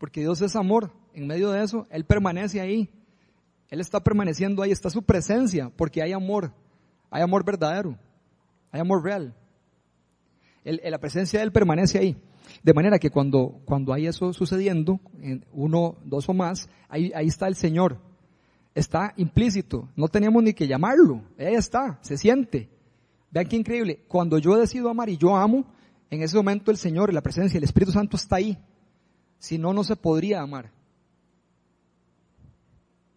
porque 0.04 0.20
Dios 0.20 0.42
es 0.42 0.58
amor. 0.58 0.92
En 1.14 1.28
medio 1.28 1.52
de 1.52 1.64
eso, 1.64 1.88
Él 1.90 2.04
permanece 2.04 2.60
ahí. 2.60 2.90
Él 3.70 3.80
está 3.80 4.02
permaneciendo 4.02 4.62
ahí, 4.62 4.70
está 4.70 4.90
su 4.90 5.02
presencia, 5.04 5.72
porque 5.78 6.04
hay 6.04 6.12
amor. 6.12 6.52
Hay 7.10 7.22
amor 7.22 7.46
verdadero. 7.46 7.98
Hay 8.70 8.82
amor 8.82 9.02
real. 9.02 9.34
La 10.64 11.00
presencia 11.00 11.40
de 11.40 11.46
Él 11.46 11.52
permanece 11.52 12.00
ahí. 12.00 12.18
De 12.62 12.74
manera 12.74 13.00
que 13.00 13.10
cuando, 13.10 13.62
cuando 13.66 13.94
hay 13.94 14.08
eso 14.08 14.34
sucediendo, 14.34 15.00
en 15.22 15.46
uno, 15.52 15.98
dos 16.04 16.30
o 16.30 16.34
más, 16.34 16.70
ahí, 16.90 17.12
ahí 17.16 17.28
está 17.28 17.48
el 17.48 17.56
Señor. 17.56 17.98
Está 18.76 19.14
implícito. 19.18 19.90
No 19.96 20.08
tenemos 20.08 20.42
ni 20.44 20.54
que 20.54 20.68
llamarlo. 20.68 21.22
Ahí 21.38 21.56
está. 21.56 22.00
Se 22.02 22.18
siente. 22.18 22.70
Vean 23.32 23.48
qué 23.48 23.56
increíble. 23.56 24.00
Cuando 24.08 24.38
yo 24.38 24.56
decido 24.58 24.90
amar 24.90 25.10
y 25.10 25.18
yo 25.18 25.36
amo, 25.36 25.66
en 26.10 26.22
ese 26.22 26.38
momento 26.38 26.72
el 26.72 26.78
Señor, 26.78 27.14
la 27.14 27.22
presencia, 27.22 27.58
el 27.58 27.64
Espíritu 27.64 27.92
Santo 27.92 28.18
está 28.18 28.38
ahí. 28.38 28.58
Si 29.40 29.58
no, 29.58 29.74
no 29.74 29.84
se 29.84 29.96
podría 29.96 30.42
amar. 30.42 30.72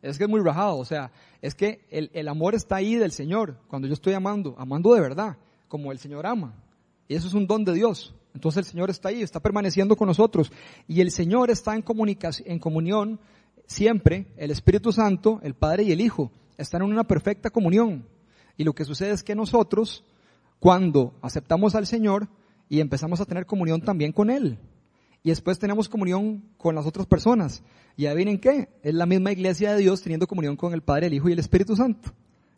Es 0.02 0.18
que 0.18 0.24
es 0.24 0.30
muy 0.30 0.40
rajado, 0.40 0.78
o 0.78 0.84
sea, 0.84 1.10
es 1.42 1.54
que 1.54 1.84
el, 1.90 2.28
amor 2.28 2.54
está 2.54 2.76
ahí 2.76 2.94
del 2.94 3.10
Señor, 3.10 3.58
cuando 3.66 3.88
yo 3.88 3.94
estoy 3.94 4.14
amando, 4.14 4.54
amando 4.58 4.94
de 4.94 5.00
verdad, 5.00 5.36
como 5.68 5.90
el 5.90 5.98
Señor 5.98 6.26
ama. 6.26 6.54
Y 7.08 7.14
eso 7.14 7.28
es 7.28 7.34
un 7.34 7.46
don 7.46 7.64
de 7.64 7.72
Dios. 7.72 8.14
Entonces 8.34 8.58
el 8.58 8.64
Señor 8.64 8.90
está 8.90 9.08
ahí, 9.08 9.22
está 9.22 9.40
permaneciendo 9.40 9.96
con 9.96 10.08
nosotros. 10.08 10.52
Y 10.86 11.00
el 11.00 11.10
Señor 11.10 11.50
está 11.50 11.74
en, 11.74 11.82
comunicación, 11.82 12.50
en 12.50 12.58
comunión 12.58 13.20
siempre, 13.66 14.26
el 14.36 14.50
Espíritu 14.50 14.92
Santo, 14.92 15.40
el 15.42 15.54
Padre 15.54 15.84
y 15.84 15.92
el 15.92 16.00
Hijo, 16.00 16.30
están 16.58 16.82
en 16.82 16.90
una 16.90 17.04
perfecta 17.04 17.50
comunión. 17.50 18.06
Y 18.56 18.64
lo 18.64 18.74
que 18.74 18.84
sucede 18.84 19.10
es 19.10 19.22
que 19.22 19.34
nosotros, 19.34 20.04
cuando 20.58 21.14
aceptamos 21.22 21.74
al 21.74 21.86
Señor 21.86 22.28
y 22.68 22.80
empezamos 22.80 23.20
a 23.20 23.24
tener 23.24 23.46
comunión 23.46 23.80
también 23.80 24.12
con 24.12 24.30
Él, 24.30 24.58
y 25.22 25.30
después 25.30 25.58
tenemos 25.58 25.88
comunión 25.88 26.44
con 26.56 26.76
las 26.76 26.86
otras 26.86 27.04
personas. 27.04 27.64
Y 27.96 28.06
adivinen 28.06 28.38
qué, 28.38 28.68
es 28.84 28.94
la 28.94 29.06
misma 29.06 29.32
iglesia 29.32 29.74
de 29.74 29.80
Dios 29.80 30.00
teniendo 30.00 30.28
comunión 30.28 30.54
con 30.54 30.72
el 30.72 30.82
Padre, 30.82 31.08
el 31.08 31.14
Hijo 31.14 31.28
y 31.28 31.32
el 31.32 31.40
Espíritu 31.40 31.74
Santo. 31.74 32.12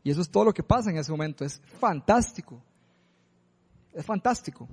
Y 0.04 0.10
eso 0.10 0.20
es 0.20 0.28
todo 0.28 0.44
lo 0.44 0.52
que 0.52 0.62
pasa 0.62 0.90
en 0.90 0.98
ese 0.98 1.10
momento. 1.10 1.46
Es 1.46 1.62
fantástico. 1.80 2.62
Es 3.98 4.06
fantástico. 4.06 4.68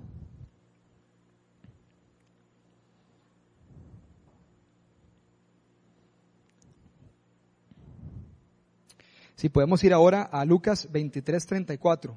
Si 9.33 9.49
podemos 9.49 9.83
ir 9.83 9.95
ahora 9.95 10.21
a 10.21 10.45
Lucas 10.45 10.87
23, 10.91 11.43
34. 11.43 12.15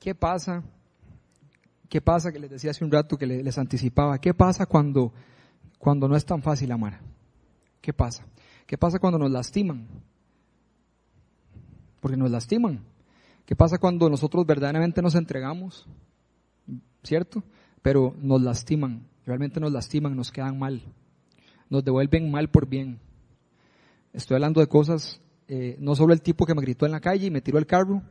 ¿Qué 0.00 0.16
pasa 0.16 0.64
¿Qué 1.88 2.00
pasa? 2.00 2.32
Que 2.32 2.40
les 2.40 2.50
decía 2.50 2.72
hace 2.72 2.84
un 2.84 2.90
rato 2.90 3.16
que 3.16 3.24
les 3.24 3.56
anticipaba. 3.56 4.18
¿Qué 4.18 4.34
pasa 4.34 4.66
cuando, 4.66 5.12
cuando 5.78 6.08
no 6.08 6.16
es 6.16 6.26
tan 6.26 6.42
fácil 6.42 6.72
amar? 6.72 6.98
¿Qué 7.80 7.92
pasa? 7.92 8.26
¿Qué 8.66 8.76
pasa 8.76 8.98
cuando 8.98 9.16
nos 9.16 9.30
lastiman? 9.30 9.86
Porque 12.00 12.16
nos 12.16 12.32
lastiman. 12.32 12.93
¿Qué 13.46 13.54
pasa 13.54 13.78
cuando 13.78 14.08
nosotros 14.08 14.46
verdaderamente 14.46 15.02
nos 15.02 15.14
entregamos? 15.14 15.86
¿Cierto? 17.02 17.42
Pero 17.82 18.14
nos 18.18 18.40
lastiman, 18.40 19.06
realmente 19.26 19.60
nos 19.60 19.72
lastiman, 19.72 20.16
nos 20.16 20.32
quedan 20.32 20.58
mal, 20.58 20.82
nos 21.68 21.84
devuelven 21.84 22.30
mal 22.30 22.48
por 22.48 22.66
bien. 22.66 22.98
Estoy 24.14 24.36
hablando 24.36 24.60
de 24.60 24.66
cosas, 24.66 25.20
eh, 25.48 25.76
no 25.78 25.94
solo 25.94 26.14
el 26.14 26.22
tipo 26.22 26.46
que 26.46 26.54
me 26.54 26.62
gritó 26.62 26.86
en 26.86 26.92
la 26.92 27.00
calle 27.00 27.26
y 27.26 27.30
me 27.30 27.42
tiró 27.42 27.58
el 27.58 27.66
carro, 27.66 28.02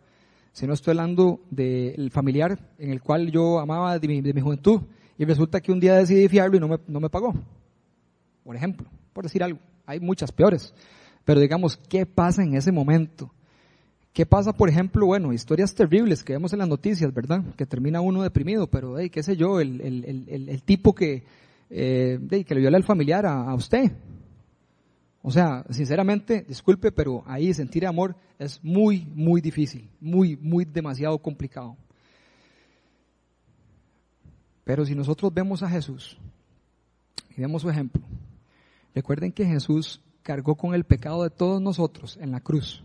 si 0.52 0.68
no 0.68 0.74
estoy 0.74 0.92
hablando 0.92 1.42
del 1.50 2.12
familiar 2.12 2.60
en 2.78 2.92
el 2.92 3.02
cual 3.02 3.32
yo 3.32 3.60
amaba 3.60 3.98
de 3.98 4.08
mi, 4.08 4.42
juventud 4.42 4.82
y 5.18 5.26
resulta 5.26 5.60
que 5.60 5.72
un 5.72 5.80
día 5.80 5.96
decidí 5.96 6.28
fiarlo 6.28 6.58
y 6.58 6.60
no 6.60 6.68
me, 6.68 6.78
no 6.86 7.00
me 7.00 7.10
pagó. 7.10 7.34
Por 8.44 8.56
ejemplo, 8.56 8.88
por 9.14 9.24
decir 9.24 9.42
algo. 9.42 9.60
Hay 9.88 10.00
muchas 10.00 10.32
peores. 10.32 10.74
Pero 11.26 11.40
digamos, 11.40 11.78
¿qué 11.78 12.06
pasa 12.06 12.44
en 12.44 12.54
ese 12.56 12.72
momento? 12.72 13.32
¿Qué 14.14 14.26
pasa, 14.26 14.54
por 14.54 14.70
ejemplo, 14.70 15.08
bueno, 15.08 15.34
historias 15.34 15.74
terribles 15.74 16.24
que 16.24 16.34
vemos 16.34 16.54
en 16.54 16.60
las 16.60 16.68
noticias, 16.68 17.12
¿verdad? 17.14 17.44
Que 17.56 17.66
termina 17.66 18.00
uno 18.00 18.22
deprimido, 18.22 18.68
pero, 18.68 19.00
hey, 19.00 19.10
qué 19.10 19.24
sé 19.24 19.36
yo, 19.36 19.60
el, 19.60 19.82
el, 19.82 20.28
el, 20.30 20.50
el 20.50 20.64
tipo 20.64 20.94
que, 20.94 21.24
eh, 21.72 22.46
que 22.48 22.54
le 22.54 22.62
viola 22.62 22.78
al 22.78 22.84
familiar 22.84 23.26
a, 23.26 23.50
a 23.50 23.56
usted, 23.56 23.92
o 25.26 25.32
sea, 25.32 25.66
sinceramente, 25.70 26.46
disculpe, 26.46 26.92
pero 26.92 27.24
ahí 27.26 27.54
sentir 27.54 27.88
amor 27.88 28.16
es 28.38 28.62
muy, 28.62 29.08
muy 29.16 29.40
difícil, 29.40 29.90
muy, 30.02 30.36
muy 30.36 30.66
demasiado 30.66 31.18
complicado. 31.18 31.78
Pero 34.66 34.86
si 34.86 34.94
nosotros 34.96 35.34
vemos 35.34 35.64
a 35.64 35.70
Jesús 35.70 36.18
y 37.38 37.40
vemos 37.40 37.62
su 37.62 37.70
ejemplo, 37.70 38.02
recuerden 38.94 39.32
que 39.32 39.46
Jesús 39.46 40.02
cargó 40.24 40.56
con 40.56 40.76
el 40.76 40.84
pecado 40.84 41.24
de 41.24 41.30
todos 41.30 41.62
nosotros 41.62 42.18
en 42.20 42.32
la 42.32 42.42
cruz. 42.42 42.84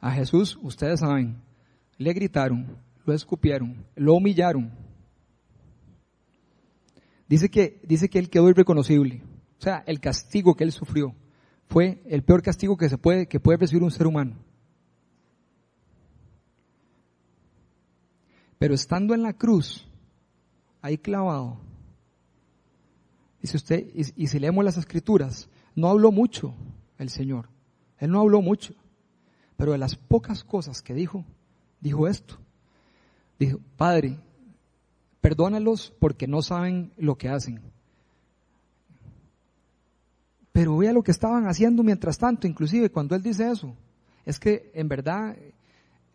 A 0.00 0.12
Jesús, 0.12 0.58
ustedes 0.62 1.00
saben, 1.00 1.42
le 1.98 2.12
gritaron, 2.12 2.76
lo 3.04 3.14
escupieron, 3.14 3.84
lo 3.94 4.14
humillaron. 4.14 4.70
Dice 7.28 7.48
que, 7.48 7.80
dice 7.84 8.08
que 8.08 8.18
él 8.18 8.30
quedó 8.30 8.48
irreconocible. 8.48 9.22
O 9.58 9.62
sea, 9.62 9.82
el 9.86 10.00
castigo 10.00 10.54
que 10.54 10.64
él 10.64 10.72
sufrió 10.72 11.14
fue 11.68 12.00
el 12.06 12.22
peor 12.22 12.42
castigo 12.42 12.76
que 12.76 12.88
se 12.88 12.98
puede, 12.98 13.26
que 13.26 13.40
puede 13.40 13.58
recibir 13.58 13.82
un 13.82 13.90
ser 13.90 14.06
humano. 14.06 14.36
Pero 18.58 18.74
estando 18.74 19.14
en 19.14 19.22
la 19.22 19.32
cruz, 19.32 19.86
ahí 20.80 20.98
clavado, 20.98 21.58
y 23.42 23.48
si 23.48 23.56
usted, 23.56 23.86
y, 23.94 24.26
si 24.26 24.38
leemos 24.38 24.64
las 24.64 24.76
escrituras, 24.76 25.48
no 25.74 25.88
habló 25.88 26.10
mucho 26.10 26.54
el 26.98 27.10
Señor. 27.10 27.48
Él 27.98 28.10
no 28.10 28.20
habló 28.20 28.42
mucho. 28.42 28.74
Pero 29.56 29.72
de 29.72 29.78
las 29.78 29.96
pocas 29.96 30.44
cosas 30.44 30.82
que 30.82 30.94
dijo, 30.94 31.24
dijo 31.80 32.08
esto. 32.08 32.38
Dijo, 33.38 33.58
Padre, 33.76 34.18
perdónalos 35.20 35.92
porque 35.98 36.26
no 36.26 36.42
saben 36.42 36.92
lo 36.96 37.16
que 37.16 37.28
hacen. 37.28 37.60
Pero 40.52 40.76
vea 40.78 40.92
lo 40.92 41.02
que 41.02 41.10
estaban 41.10 41.46
haciendo 41.48 41.82
mientras 41.82 42.18
tanto, 42.18 42.46
inclusive 42.46 42.90
cuando 42.90 43.14
Él 43.14 43.22
dice 43.22 43.50
eso. 43.50 43.74
Es 44.24 44.38
que 44.40 44.70
en 44.74 44.88
verdad, 44.88 45.36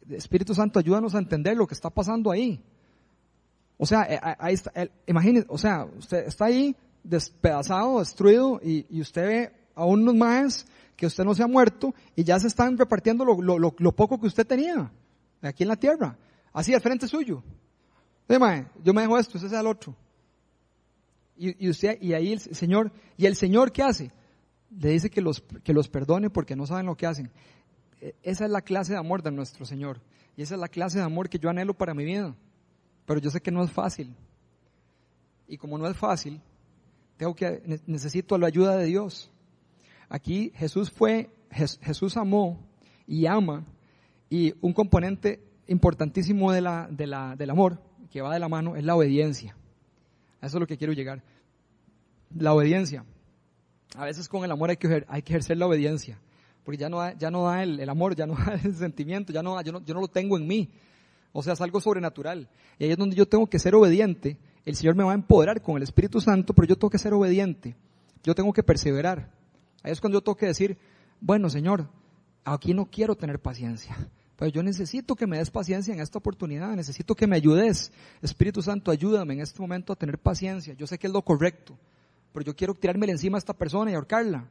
Espíritu 0.10 0.54
Santo, 0.54 0.80
ayúdanos 0.80 1.16
a 1.16 1.20
entender 1.20 1.56
lo 1.56 1.68
que 1.68 1.74
está 1.74 1.90
pasando 1.90 2.32
ahí. 2.32 2.62
O 3.78 3.86
sea, 3.86 4.04
eh, 4.04 4.20
ahí 4.38 4.54
está, 4.54 4.72
imagínese, 5.08 5.48
o 5.50 5.58
sea, 5.58 5.86
usted 5.98 6.28
está 6.28 6.46
ahí 6.46 6.76
despedazado, 7.04 8.00
destruido, 8.00 8.60
y, 8.64 9.02
usted 9.02 9.26
ve 9.26 9.52
a 9.74 9.86
unos 9.86 10.14
más 10.14 10.68
que 11.02 11.08
usted 11.08 11.24
no 11.24 11.34
se 11.34 11.42
ha 11.42 11.48
muerto 11.48 11.96
y 12.16 12.24
ya 12.24 12.40
se 12.40 12.46
están 12.46 12.78
repartiendo 12.78 13.26
lo, 13.26 13.92
poco 13.96 14.20
que 14.20 14.28
usted 14.28 14.46
tenía 14.46 14.92
aquí 15.42 15.64
en 15.64 15.70
la 15.70 15.76
tierra, 15.76 16.16
así 16.54 16.76
al 16.76 16.82
frente 16.82 17.08
suyo. 17.08 17.42
yo 18.30 18.94
me 18.94 19.02
dejo 19.02 19.18
esto, 19.18 19.40
ese 19.40 19.48
es 19.48 19.54
el 19.54 19.66
otro. 19.66 19.96
Y, 21.36 21.66
y, 21.66 21.72
usted, 21.72 22.00
y 22.00 22.14
ahí 22.14 22.34
el 22.34 22.40
Señor, 22.40 22.92
¿y 23.18 23.26
el 23.26 23.36
Señor 23.36 23.72
qué 23.72 23.82
hace? 23.82 24.12
Le 24.70 24.90
dice 24.90 25.10
que 25.10 25.22
los, 25.22 25.42
que 25.64 25.74
los 25.74 25.90
perdone 25.90 26.30
porque 26.30 26.56
no 26.56 26.68
saben 26.68 26.86
lo 26.86 26.96
que 26.96 27.08
hacen. 27.08 27.32
E, 28.00 28.14
esa 28.22 28.46
es 28.46 28.52
la 28.52 28.62
clase 28.62 28.94
de 28.94 29.00
amor 29.00 29.24
de 29.24 29.32
nuestro 29.32 29.66
Señor. 29.66 30.00
Y 30.38 30.44
esa 30.44 30.54
es 30.54 30.62
la 30.62 30.68
clase 30.68 31.00
de 31.00 31.04
amor 31.04 31.30
que 31.30 31.40
yo 31.40 31.50
anhelo 31.50 31.74
para 31.74 31.96
mi 31.96 32.06
vida. 32.06 32.36
Pero 33.08 33.20
yo 33.20 33.32
sé 33.32 33.42
que 33.42 33.50
no 33.50 33.64
es 33.64 33.72
fácil. 33.72 34.16
Y 35.48 35.58
como 35.58 35.80
no 35.80 35.88
es 35.88 35.98
fácil, 35.98 36.40
tengo 37.18 37.34
que, 37.34 37.82
necesito 37.88 38.38
la 38.38 38.46
ayuda 38.46 38.78
de 38.78 38.86
Dios. 38.86 39.31
Aquí 40.12 40.52
Jesús 40.56 40.92
fue, 40.92 41.30
Jesús 41.50 42.18
amó 42.18 42.60
y 43.08 43.28
ama 43.28 43.64
y 44.30 44.54
un 44.60 44.74
componente 44.74 45.42
importantísimo 45.68 46.52
de 46.52 46.60
la, 46.60 46.90
de 46.92 47.08
la, 47.08 47.38
del 47.38 47.50
amor 47.50 47.82
que 48.12 48.22
va 48.22 48.34
de 48.34 48.40
la 48.42 48.50
mano 48.50 48.76
es 48.76 48.84
la 48.84 48.94
obediencia. 48.94 49.56
A 50.42 50.48
eso 50.48 50.58
es 50.58 50.60
lo 50.60 50.68
que 50.68 50.76
quiero 50.76 50.92
llegar. 50.92 51.24
La 52.36 52.54
obediencia. 52.54 53.06
A 53.96 54.04
veces 54.04 54.28
con 54.28 54.44
el 54.44 54.52
amor 54.52 54.72
hay 54.72 54.76
que, 54.76 55.06
hay 55.08 55.22
que 55.22 55.32
ejercer 55.32 55.58
la 55.58 55.68
obediencia, 55.68 56.20
porque 56.66 56.78
ya 56.78 56.90
no 56.90 56.98
da, 56.98 57.14
ya 57.18 57.32
no 57.32 57.46
da 57.46 57.64
el, 57.64 57.90
amor, 57.90 58.14
ya 58.14 58.26
no 58.28 58.34
da 58.46 58.60
el 58.62 58.76
sentimiento, 58.76 59.32
ya 59.32 59.42
no, 59.42 59.62
yo, 59.62 59.72
no, 59.72 59.82
yo 59.82 59.94
no 59.94 60.02
lo 60.02 60.10
tengo 60.10 60.36
en 60.36 60.46
mí. 60.46 60.74
O 61.32 61.42
sea, 61.42 61.54
es 61.54 61.62
algo 61.62 61.80
sobrenatural. 61.80 62.50
Y 62.78 62.84
ahí 62.84 62.92
es 62.92 62.98
donde 62.98 63.16
yo 63.16 63.26
tengo 63.26 63.48
que 63.48 63.60
ser 63.60 63.76
obediente. 63.76 64.38
El 64.66 64.76
Señor 64.76 64.96
me 64.96 65.06
va 65.06 65.12
a 65.12 65.16
empoderar 65.16 65.62
con 65.62 65.78
el 65.78 65.84
Espíritu 65.84 66.20
Santo, 66.20 66.54
pero 66.54 66.68
yo 66.68 66.76
tengo 66.76 66.90
que 66.90 66.98
ser 66.98 67.14
obediente. 67.14 67.78
Yo 68.26 68.36
tengo 68.36 68.52
que 68.52 68.62
perseverar. 68.62 69.40
Ahí 69.84 69.92
es 69.92 70.00
cuando 70.02 70.18
yo 70.18 70.24
tengo 70.24 70.38
que 70.38 70.48
decir, 70.48 70.78
bueno, 71.20 71.50
Señor, 71.50 71.88
aquí 72.44 72.74
no 72.74 72.86
quiero 72.86 73.16
tener 73.16 73.40
paciencia. 73.40 73.96
Pero 74.38 74.52
yo 74.52 74.64
necesito 74.64 75.16
que 75.16 75.28
me 75.28 75.38
des 75.38 75.52
paciencia 75.52 75.94
en 75.94 76.00
esta 76.00 76.18
oportunidad, 76.18 76.76
necesito 76.76 77.16
que 77.16 77.28
me 77.28 77.36
ayudes. 77.36 77.92
Espíritu 78.22 78.62
Santo, 78.62 78.90
ayúdame 78.90 79.36
en 79.36 79.42
este 79.42 79.62
momento 79.62 79.94
a 79.94 79.96
tener 79.96 80.18
paciencia. 80.18 80.74
Yo 80.74 80.88
sé 80.88 80.98
que 80.98 81.08
es 81.08 81.14
lo 81.14 81.22
correcto, 81.22 81.78
pero 82.34 82.46
yo 82.46 82.56
quiero 82.56 82.74
tirármele 82.74 83.12
encima 83.12 83.38
a 83.38 83.40
esta 83.40 83.54
persona 83.54 83.92
y 83.92 83.94
ahorcarla. 83.94 84.48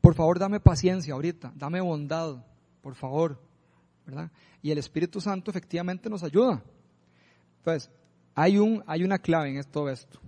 Por 0.00 0.14
favor, 0.14 0.38
dame 0.38 0.60
paciencia 0.60 1.14
ahorita, 1.14 1.52
dame 1.56 1.80
bondad, 1.80 2.44
por 2.80 2.94
favor. 2.94 3.40
¿verdad? 4.06 4.30
Y 4.62 4.70
el 4.70 4.78
Espíritu 4.78 5.20
Santo 5.20 5.50
efectivamente 5.50 6.08
nos 6.08 6.22
ayuda. 6.22 6.62
Entonces, 7.58 7.90
hay, 8.34 8.56
un, 8.56 8.82
hay 8.86 9.02
una 9.02 9.18
clave 9.18 9.50
en 9.50 9.64
todo 9.64 9.90
esto. 9.90 10.20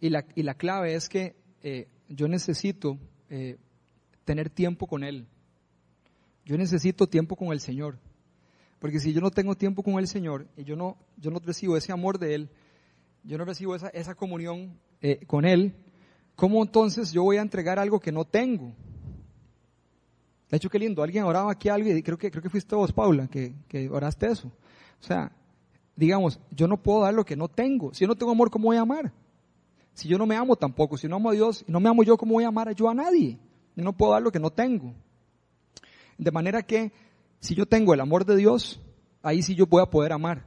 Y 0.00 0.08
la, 0.08 0.24
y 0.34 0.42
la 0.42 0.54
clave 0.54 0.94
es 0.94 1.08
que 1.08 1.36
eh, 1.62 1.88
yo 2.08 2.28
necesito 2.28 2.98
eh, 3.28 3.58
tener 4.24 4.50
tiempo 4.50 4.86
con 4.86 5.04
Él. 5.04 5.26
Yo 6.44 6.56
necesito 6.56 7.06
tiempo 7.06 7.36
con 7.36 7.48
el 7.48 7.60
Señor. 7.60 7.98
Porque 8.78 9.00
si 9.00 9.12
yo 9.12 9.20
no 9.20 9.30
tengo 9.30 9.54
tiempo 9.54 9.82
con 9.82 9.94
el 9.98 10.06
Señor 10.06 10.46
y 10.56 10.64
yo 10.64 10.76
no, 10.76 10.96
yo 11.16 11.30
no 11.30 11.40
recibo 11.40 11.76
ese 11.76 11.92
amor 11.92 12.18
de 12.18 12.34
Él, 12.34 12.50
yo 13.24 13.36
no 13.36 13.44
recibo 13.44 13.74
esa, 13.74 13.88
esa 13.88 14.14
comunión 14.14 14.78
eh, 15.02 15.24
con 15.26 15.44
Él, 15.44 15.74
¿cómo 16.36 16.62
entonces 16.62 17.12
yo 17.12 17.24
voy 17.24 17.36
a 17.36 17.42
entregar 17.42 17.78
algo 17.78 18.00
que 18.00 18.12
no 18.12 18.24
tengo? 18.24 18.72
De 20.48 20.56
hecho, 20.56 20.70
qué 20.70 20.78
lindo, 20.78 21.02
alguien 21.02 21.24
oraba 21.24 21.52
aquí 21.52 21.68
algo 21.68 21.90
y 21.90 22.02
creo 22.02 22.16
que, 22.16 22.30
creo 22.30 22.42
que 22.42 22.48
fuiste 22.48 22.74
vos, 22.74 22.92
Paula, 22.92 23.26
que, 23.28 23.54
que 23.66 23.88
oraste 23.90 24.28
eso. 24.28 24.48
O 25.00 25.04
sea, 25.04 25.30
digamos, 25.94 26.40
yo 26.50 26.66
no 26.66 26.80
puedo 26.80 27.02
dar 27.02 27.12
lo 27.12 27.24
que 27.24 27.36
no 27.36 27.48
tengo. 27.48 27.92
Si 27.92 28.00
yo 28.00 28.08
no 28.08 28.16
tengo 28.16 28.32
amor, 28.32 28.50
¿cómo 28.50 28.66
voy 28.66 28.76
a 28.76 28.82
amar? 28.82 29.12
Si 29.98 30.06
yo 30.06 30.16
no 30.16 30.26
me 30.26 30.36
amo 30.36 30.54
tampoco, 30.54 30.96
si 30.96 31.08
no 31.08 31.16
amo 31.16 31.30
a 31.30 31.32
Dios 31.32 31.64
y 31.66 31.72
no 31.72 31.80
me 31.80 31.88
amo 31.88 32.04
yo, 32.04 32.16
¿cómo 32.16 32.34
voy 32.34 32.44
a 32.44 32.48
amar 32.48 32.72
yo 32.72 32.88
a 32.88 32.94
nadie? 32.94 33.36
Yo 33.74 33.82
no 33.82 33.92
puedo 33.92 34.12
dar 34.12 34.22
lo 34.22 34.30
que 34.30 34.38
no 34.38 34.48
tengo. 34.48 34.94
De 36.16 36.30
manera 36.30 36.62
que 36.62 36.92
si 37.40 37.56
yo 37.56 37.66
tengo 37.66 37.92
el 37.92 38.00
amor 38.00 38.24
de 38.24 38.36
Dios, 38.36 38.80
ahí 39.24 39.42
sí 39.42 39.56
yo 39.56 39.66
voy 39.66 39.82
a 39.82 39.86
poder 39.86 40.12
amar. 40.12 40.46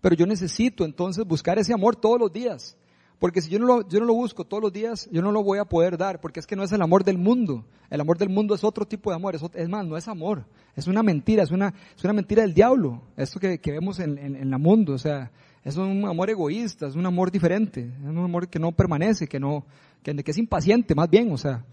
Pero 0.00 0.14
yo 0.14 0.26
necesito 0.26 0.84
entonces 0.84 1.24
buscar 1.24 1.58
ese 1.58 1.74
amor 1.74 1.96
todos 1.96 2.20
los 2.20 2.32
días. 2.32 2.76
Porque 3.18 3.40
si 3.40 3.50
yo 3.50 3.58
no, 3.58 3.66
lo, 3.66 3.88
yo 3.88 3.98
no 3.98 4.06
lo 4.06 4.14
busco 4.14 4.44
todos 4.44 4.62
los 4.62 4.72
días, 4.72 5.08
yo 5.10 5.22
no 5.22 5.32
lo 5.32 5.42
voy 5.42 5.58
a 5.58 5.64
poder 5.64 5.98
dar, 5.98 6.20
porque 6.20 6.38
es 6.38 6.46
que 6.46 6.54
no 6.54 6.62
es 6.62 6.70
el 6.70 6.80
amor 6.80 7.02
del 7.02 7.18
mundo. 7.18 7.64
El 7.90 8.00
amor 8.00 8.16
del 8.16 8.28
mundo 8.28 8.54
es 8.54 8.62
otro 8.62 8.86
tipo 8.86 9.10
de 9.10 9.16
amor, 9.16 9.34
es, 9.34 9.68
más, 9.68 9.84
no 9.84 9.96
es 9.96 10.06
amor, 10.06 10.46
es 10.76 10.86
una 10.86 11.02
mentira, 11.02 11.42
es 11.42 11.50
una, 11.50 11.74
es 11.96 12.04
una 12.04 12.12
mentira 12.12 12.42
del 12.42 12.54
diablo, 12.54 13.02
esto 13.16 13.40
que, 13.40 13.58
que 13.58 13.72
vemos 13.72 13.98
en, 13.98 14.18
en, 14.18 14.36
en 14.36 14.52
el 14.52 14.58
mundo, 14.60 14.94
o 14.94 14.98
sea, 14.98 15.32
es 15.64 15.76
un 15.76 16.04
amor 16.06 16.28
egoísta, 16.28 16.86
es 16.86 16.94
un 16.94 17.06
amor 17.06 17.30
diferente, 17.30 17.80
es 17.80 18.08
un 18.08 18.18
amor 18.18 18.48
que 18.48 18.58
no 18.58 18.72
permanece, 18.72 19.26
que 19.26 19.40
no, 19.40 19.64
que, 20.02 20.14
que 20.14 20.30
es 20.30 20.38
impaciente, 20.38 20.94
más 20.94 21.08
bien, 21.08 21.32
o 21.32 21.38
sea, 21.38 21.64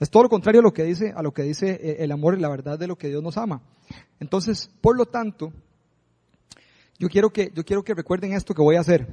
es 0.00 0.10
todo 0.10 0.24
lo 0.24 0.28
contrario 0.28 0.60
a 0.60 0.64
lo 0.64 0.72
que 0.72 0.82
dice, 0.82 1.12
a 1.16 1.22
lo 1.22 1.32
que 1.32 1.42
dice 1.42 1.78
eh, 1.80 1.96
el 2.00 2.12
amor 2.12 2.36
y 2.36 2.40
la 2.40 2.48
verdad 2.48 2.78
de 2.78 2.86
lo 2.86 2.96
que 2.96 3.08
Dios 3.08 3.22
nos 3.22 3.38
ama. 3.38 3.62
Entonces, 4.20 4.70
por 4.80 4.96
lo 4.96 5.06
tanto, 5.06 5.52
yo 6.98 7.08
quiero 7.08 7.30
que, 7.30 7.52
yo 7.54 7.64
quiero 7.64 7.84
que 7.84 7.94
recuerden 7.94 8.32
esto 8.32 8.54
que 8.54 8.62
voy 8.62 8.76
a 8.76 8.80
hacer. 8.80 9.06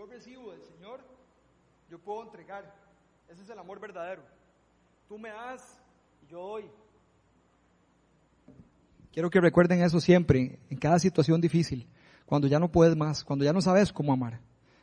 Yo 0.00 0.06
recibo 0.06 0.50
del 0.50 0.62
Señor, 0.62 1.00
yo 1.90 1.98
puedo 1.98 2.22
entregar. 2.22 2.74
Ese 3.28 3.42
es 3.42 3.50
el 3.50 3.58
amor 3.58 3.78
verdadero. 3.80 4.22
Tú 5.06 5.18
me 5.18 5.28
das 5.28 5.78
y 6.22 6.26
yo 6.26 6.38
doy. 6.40 6.70
Quiero 9.12 9.28
que 9.28 9.42
recuerden 9.42 9.82
eso 9.82 10.00
siempre, 10.00 10.58
en 10.70 10.78
cada 10.78 10.98
situación 10.98 11.38
difícil, 11.38 11.86
cuando 12.24 12.48
ya 12.48 12.58
no 12.58 12.72
puedes 12.72 12.96
más, 12.96 13.22
cuando 13.22 13.44
ya 13.44 13.52
no 13.52 13.60
sabes 13.60 13.92
cómo 13.92 14.14
amar, 14.14 14.40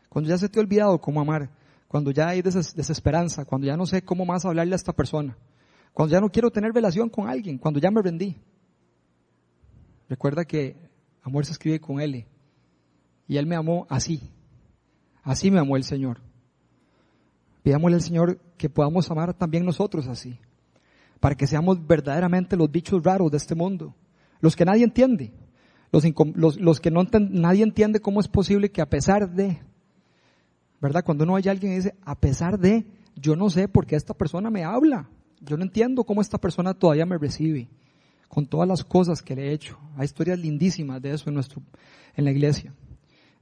cuando 0.08 0.30
ya 0.30 0.38
se 0.38 0.50
te 0.50 0.60
ha 0.60 0.62
olvidado 0.62 1.02
cómo 1.02 1.20
amar, 1.20 1.50
cuando 1.88 2.12
ya 2.12 2.28
hay 2.28 2.44
desesperanza, 2.44 3.44
cuando 3.44 3.66
ya 3.66 3.76
no 3.76 3.88
sé 3.88 4.04
cómo 4.04 4.24
más 4.24 4.46
hablarle 4.46 4.74
a 4.74 4.76
esta 4.76 4.94
persona, 4.94 5.36
cuando 5.94 6.14
ya 6.14 6.22
no 6.22 6.30
quiero 6.30 6.52
tener 6.52 6.74
relación 6.74 7.10
con 7.10 7.28
alguien, 7.28 7.58
cuando 7.58 7.80
ya 7.80 7.90
me 7.90 8.04
rendí. 8.04 8.40
Recuerda 10.10 10.46
que 10.46 10.76
amor 11.24 11.44
se 11.44 11.54
escribe 11.54 11.80
con 11.80 12.00
L 12.00 12.28
y 13.28 13.38
Él 13.38 13.48
me 13.48 13.56
amó 13.56 13.88
así, 13.90 14.22
Así 15.28 15.52
me 15.52 15.60
amó 15.60 15.76
el 15.76 15.84
Señor. 15.84 16.22
Pidámosle 17.62 17.96
al 17.96 18.02
Señor 18.02 18.40
que 18.58 18.70
podamos 18.70 19.12
amar 19.12 19.34
también 19.34 19.66
nosotros 19.66 20.08
así, 20.08 20.40
para 21.20 21.36
que 21.36 21.46
seamos 21.46 21.86
verdaderamente 21.86 22.56
los 22.56 22.72
bichos 22.72 23.04
raros 23.04 23.30
de 23.30 23.36
este 23.36 23.54
mundo, 23.54 23.94
los 24.40 24.56
que 24.56 24.64
nadie 24.64 24.86
entiende, 24.86 25.34
los, 25.92 26.80
que 26.80 26.92
no 26.92 27.06
nadie 27.30 27.64
entiende 27.64 28.00
cómo 28.00 28.22
es 28.22 28.30
posible 28.30 28.72
que 28.72 28.82
a 28.82 28.90
pesar 28.90 29.30
de, 29.30 29.60
¿verdad? 30.80 31.04
Cuando 31.04 31.26
uno 31.26 31.36
hay 31.36 31.50
alguien 31.50 31.74
que 31.74 31.76
dice, 31.76 31.96
a 32.06 32.16
pesar 32.16 32.58
de, 32.58 32.88
yo 33.18 33.36
no 33.36 33.50
sé 33.50 33.68
por 33.68 33.86
qué 33.86 33.98
esta 33.98 34.14
persona 34.14 34.50
me 34.50 34.64
habla, 34.64 35.10
yo 35.42 35.58
no 35.58 35.64
entiendo 35.64 36.06
cómo 36.06 36.22
esta 36.22 36.38
persona 36.38 36.74
todavía 36.74 37.06
me 37.06 37.18
recibe, 37.18 37.68
con 38.30 38.46
todas 38.46 38.66
las 38.66 38.86
cosas 38.86 39.22
que 39.22 39.36
le 39.36 39.50
he 39.50 39.52
hecho. 39.52 39.78
Hay 39.98 40.06
historias 40.06 40.40
lindísimas 40.40 41.02
de 41.02 41.12
eso 41.12 41.30
en 41.30 41.34
nuestro, 41.34 41.62
en 42.16 42.24
la 42.24 42.32
iglesia. 42.32 42.74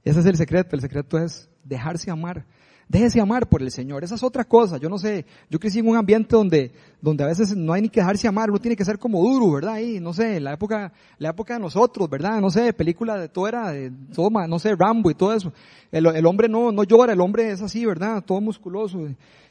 Ese 0.02 0.18
es 0.18 0.26
el 0.26 0.36
secreto, 0.36 0.74
el 0.74 0.82
secreto 0.82 1.16
es 1.16 1.48
dejarse 1.66 2.10
amar. 2.10 2.44
Déjese 2.88 3.20
amar 3.20 3.48
por 3.48 3.62
el 3.62 3.72
Señor. 3.72 4.04
Esa 4.04 4.14
es 4.14 4.22
otra 4.22 4.44
cosa. 4.44 4.76
Yo 4.76 4.88
no 4.88 4.96
sé, 4.96 5.26
yo 5.50 5.58
crecí 5.58 5.80
en 5.80 5.88
un 5.88 5.96
ambiente 5.96 6.36
donde, 6.36 6.70
donde 7.00 7.24
a 7.24 7.26
veces 7.26 7.56
no 7.56 7.72
hay 7.72 7.82
ni 7.82 7.88
que 7.88 7.98
dejarse 7.98 8.28
amar, 8.28 8.48
uno 8.48 8.60
tiene 8.60 8.76
que 8.76 8.84
ser 8.84 8.96
como 8.96 9.20
duro, 9.22 9.54
¿verdad? 9.54 9.74
Ahí, 9.74 9.98
no 9.98 10.12
sé, 10.12 10.38
la 10.38 10.52
época, 10.52 10.92
la 11.18 11.30
época 11.30 11.54
de 11.54 11.60
nosotros, 11.60 12.08
¿verdad? 12.08 12.40
No 12.40 12.48
sé, 12.48 12.72
película 12.72 13.18
de 13.18 13.28
todo 13.28 13.48
era, 13.48 13.72
de, 13.72 13.90
todo, 14.14 14.30
no 14.30 14.58
sé, 14.60 14.76
Rambo 14.76 15.10
y 15.10 15.14
todo 15.14 15.34
eso. 15.34 15.52
El, 15.90 16.06
el, 16.06 16.26
hombre 16.26 16.48
no, 16.48 16.70
no 16.70 16.84
llora, 16.84 17.12
el 17.12 17.20
hombre 17.20 17.50
es 17.50 17.60
así, 17.60 17.84
¿verdad? 17.84 18.22
Todo 18.24 18.40
musculoso. 18.40 19.00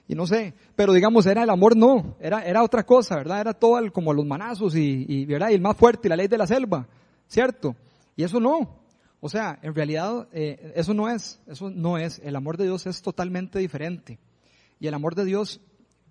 Y, 0.07 0.16
no 0.16 0.26
sé, 0.28 0.53
pero 0.78 0.93
digamos, 0.93 1.26
era 1.26 1.43
el 1.43 1.49
amor 1.49 1.76
no, 1.76 2.16
era, 2.22 2.41
era 2.41 2.63
otra 2.63 2.86
cosa, 2.86 3.18
¿verdad? 3.18 3.41
Era 3.41 3.53
todo 3.53 3.91
como 3.91 4.13
los 4.13 4.26
manazos 4.26 4.78
y, 4.78 5.05
y, 5.09 5.26
¿verdad? 5.26 5.49
Y 5.49 5.55
el 5.55 5.61
más 5.61 5.76
fuerte, 5.76 6.07
y 6.07 6.09
la 6.09 6.16
ley 6.16 6.30
de 6.30 6.38
la 6.38 6.47
selva, 6.47 6.88
¿cierto? 7.28 7.76
Y 8.16 8.24
eso 8.24 8.39
no. 8.39 8.85
O 9.26 9.30
sea, 9.30 9.58
en 9.64 9.74
realidad 9.74 10.28
eh, 10.34 10.72
eso 10.76 10.94
no 10.94 11.10
es, 11.10 11.42
eso 11.48 11.72
no 11.72 11.98
es. 11.98 12.20
El 12.20 12.36
amor 12.36 12.58
de 12.58 12.66
Dios 12.66 12.86
es 12.86 13.02
totalmente 13.02 13.58
diferente. 13.58 14.20
Y 14.80 14.86
el 14.86 14.94
amor 14.94 15.16
de 15.16 15.26
Dios 15.26 15.60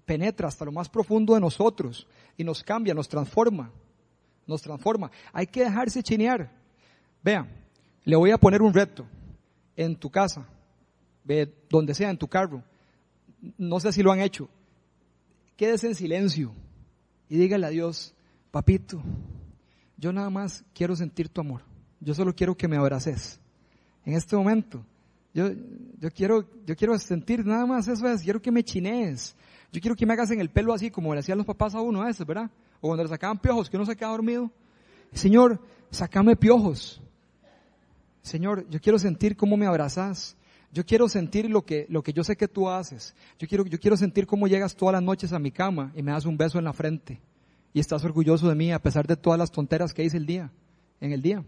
penetra 0.04 0.48
hasta 0.48 0.64
lo 0.64 0.72
más 0.72 0.88
profundo 0.88 1.34
de 1.34 1.40
nosotros 1.40 2.08
y 2.36 2.42
nos 2.42 2.64
cambia, 2.64 2.92
nos 2.92 3.08
transforma, 3.08 3.70
nos 4.48 4.62
transforma. 4.62 5.12
Hay 5.32 5.46
que 5.46 5.62
dejarse 5.62 6.02
chinear. 6.02 6.50
Vea, 7.22 7.46
le 8.02 8.16
voy 8.16 8.32
a 8.32 8.36
poner 8.36 8.60
un 8.60 8.74
reto 8.74 9.06
en 9.76 9.94
tu 9.94 10.10
casa, 10.10 10.48
ve, 11.22 11.54
donde 11.70 11.94
sea, 11.94 12.10
en 12.10 12.18
tu 12.18 12.26
carro. 12.26 12.64
No 13.56 13.78
sé 13.78 13.92
si 13.92 14.02
lo 14.02 14.10
han 14.10 14.22
hecho. 14.22 14.48
Quédese 15.56 15.86
en 15.86 15.94
silencio 15.94 16.52
y 17.28 17.38
dígale 17.38 17.66
a 17.66 17.70
Dios, 17.70 18.12
papito, 18.50 19.00
yo 19.98 20.12
nada 20.12 20.30
más 20.30 20.64
quiero 20.74 20.96
sentir 20.96 21.28
tu 21.28 21.40
amor. 21.40 21.73
Yo 22.04 22.14
solo 22.14 22.34
quiero 22.34 22.56
que 22.56 22.68
me 22.68 22.76
abraces. 22.76 23.40
En 24.04 24.14
este 24.14 24.36
momento, 24.36 24.84
Yo, 25.32 25.50
yo 25.98 26.10
quiero, 26.10 26.46
yo 26.64 26.76
quiero 26.76 26.96
sentir 26.98 27.44
nada 27.44 27.66
más 27.66 27.88
eso 27.88 28.06
es, 28.08 28.22
quiero 28.22 28.40
que 28.40 28.52
me 28.52 28.62
chinees. 28.62 29.34
Yo 29.72 29.80
quiero 29.80 29.96
que 29.96 30.06
me 30.06 30.12
hagas 30.12 30.30
en 30.30 30.40
el 30.40 30.50
pelo 30.50 30.72
así 30.72 30.90
como 30.90 31.12
le 31.12 31.20
hacían 31.20 31.38
los 31.38 31.46
papás 31.46 31.74
a 31.74 31.80
uno 31.80 32.02
a 32.02 32.06
veces, 32.06 32.24
¿verdad? 32.24 32.48
O 32.80 32.88
cuando 32.88 33.02
le 33.02 33.08
sacaban 33.08 33.38
piojos, 33.38 33.68
que 33.68 33.76
uno 33.76 33.84
se 33.86 33.96
queda 33.96 34.10
dormido. 34.10 34.50
Señor, 35.12 35.60
sacame 35.90 36.36
piojos. 36.36 37.00
Señor, 38.22 38.68
yo 38.70 38.80
quiero 38.80 38.98
sentir 38.98 39.36
cómo 39.36 39.56
me 39.56 39.66
abrazas. 39.66 40.36
Yo 40.72 40.84
quiero 40.84 41.08
sentir 41.08 41.50
lo 41.50 41.62
que, 41.62 41.86
lo 41.88 42.02
que 42.02 42.12
yo 42.12 42.22
sé 42.22 42.36
que 42.36 42.48
tú 42.48 42.68
haces. 42.68 43.14
Yo 43.38 43.48
quiero, 43.48 43.64
yo 43.66 43.78
quiero 43.80 43.96
sentir 43.96 44.26
cómo 44.26 44.46
llegas 44.46 44.76
todas 44.76 44.92
las 44.92 45.02
noches 45.02 45.32
a 45.32 45.38
mi 45.38 45.50
cama 45.50 45.92
y 45.96 46.02
me 46.02 46.12
das 46.12 46.24
un 46.24 46.36
beso 46.36 46.58
en 46.58 46.64
la 46.64 46.72
frente. 46.72 47.20
Y 47.72 47.80
estás 47.80 48.04
orgulloso 48.04 48.48
de 48.48 48.54
mí 48.54 48.72
a 48.72 48.78
pesar 48.80 49.06
de 49.06 49.16
todas 49.16 49.38
las 49.38 49.50
tonteras 49.50 49.92
que 49.92 50.04
hice 50.04 50.16
el 50.16 50.26
día, 50.26 50.52
en 51.00 51.12
el 51.12 51.22
día. 51.22 51.44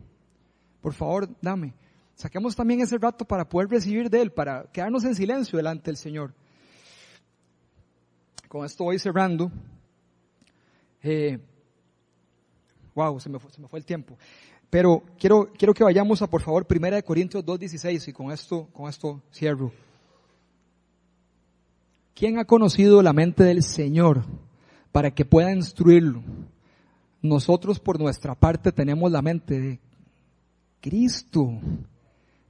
Por 0.86 0.94
favor, 0.94 1.28
dame. 1.42 1.74
Saquemos 2.14 2.54
también 2.54 2.80
ese 2.80 2.96
rato 2.96 3.24
para 3.24 3.48
poder 3.48 3.68
recibir 3.68 4.08
de 4.08 4.22
Él, 4.22 4.30
para 4.30 4.70
quedarnos 4.70 5.02
en 5.02 5.16
silencio 5.16 5.56
delante 5.56 5.86
del 5.86 5.96
Señor. 5.96 6.32
Con 8.46 8.64
esto 8.64 8.84
voy 8.84 8.96
cerrando. 9.00 9.50
Eh, 11.02 11.40
wow, 12.94 13.18
se 13.18 13.28
me, 13.28 13.40
fue, 13.40 13.50
se 13.50 13.60
me 13.60 13.66
fue 13.66 13.80
el 13.80 13.84
tiempo. 13.84 14.16
Pero 14.70 15.02
quiero, 15.18 15.50
quiero 15.58 15.74
que 15.74 15.82
vayamos 15.82 16.22
a, 16.22 16.30
por 16.30 16.42
favor, 16.42 16.64
Primera 16.68 16.94
de 16.94 17.02
Corintios 17.02 17.44
2.16 17.44 18.06
y 18.06 18.12
con 18.12 18.30
esto, 18.30 18.68
con 18.72 18.88
esto 18.88 19.20
cierro. 19.32 19.72
¿Quién 22.14 22.38
ha 22.38 22.44
conocido 22.44 23.02
la 23.02 23.12
mente 23.12 23.42
del 23.42 23.64
Señor 23.64 24.22
para 24.92 25.10
que 25.10 25.24
pueda 25.24 25.52
instruirlo? 25.52 26.22
Nosotros 27.22 27.80
por 27.80 27.98
nuestra 27.98 28.36
parte 28.36 28.70
tenemos 28.70 29.10
la 29.10 29.20
mente 29.20 29.58
de 29.58 29.85
Cristo. 30.80 31.58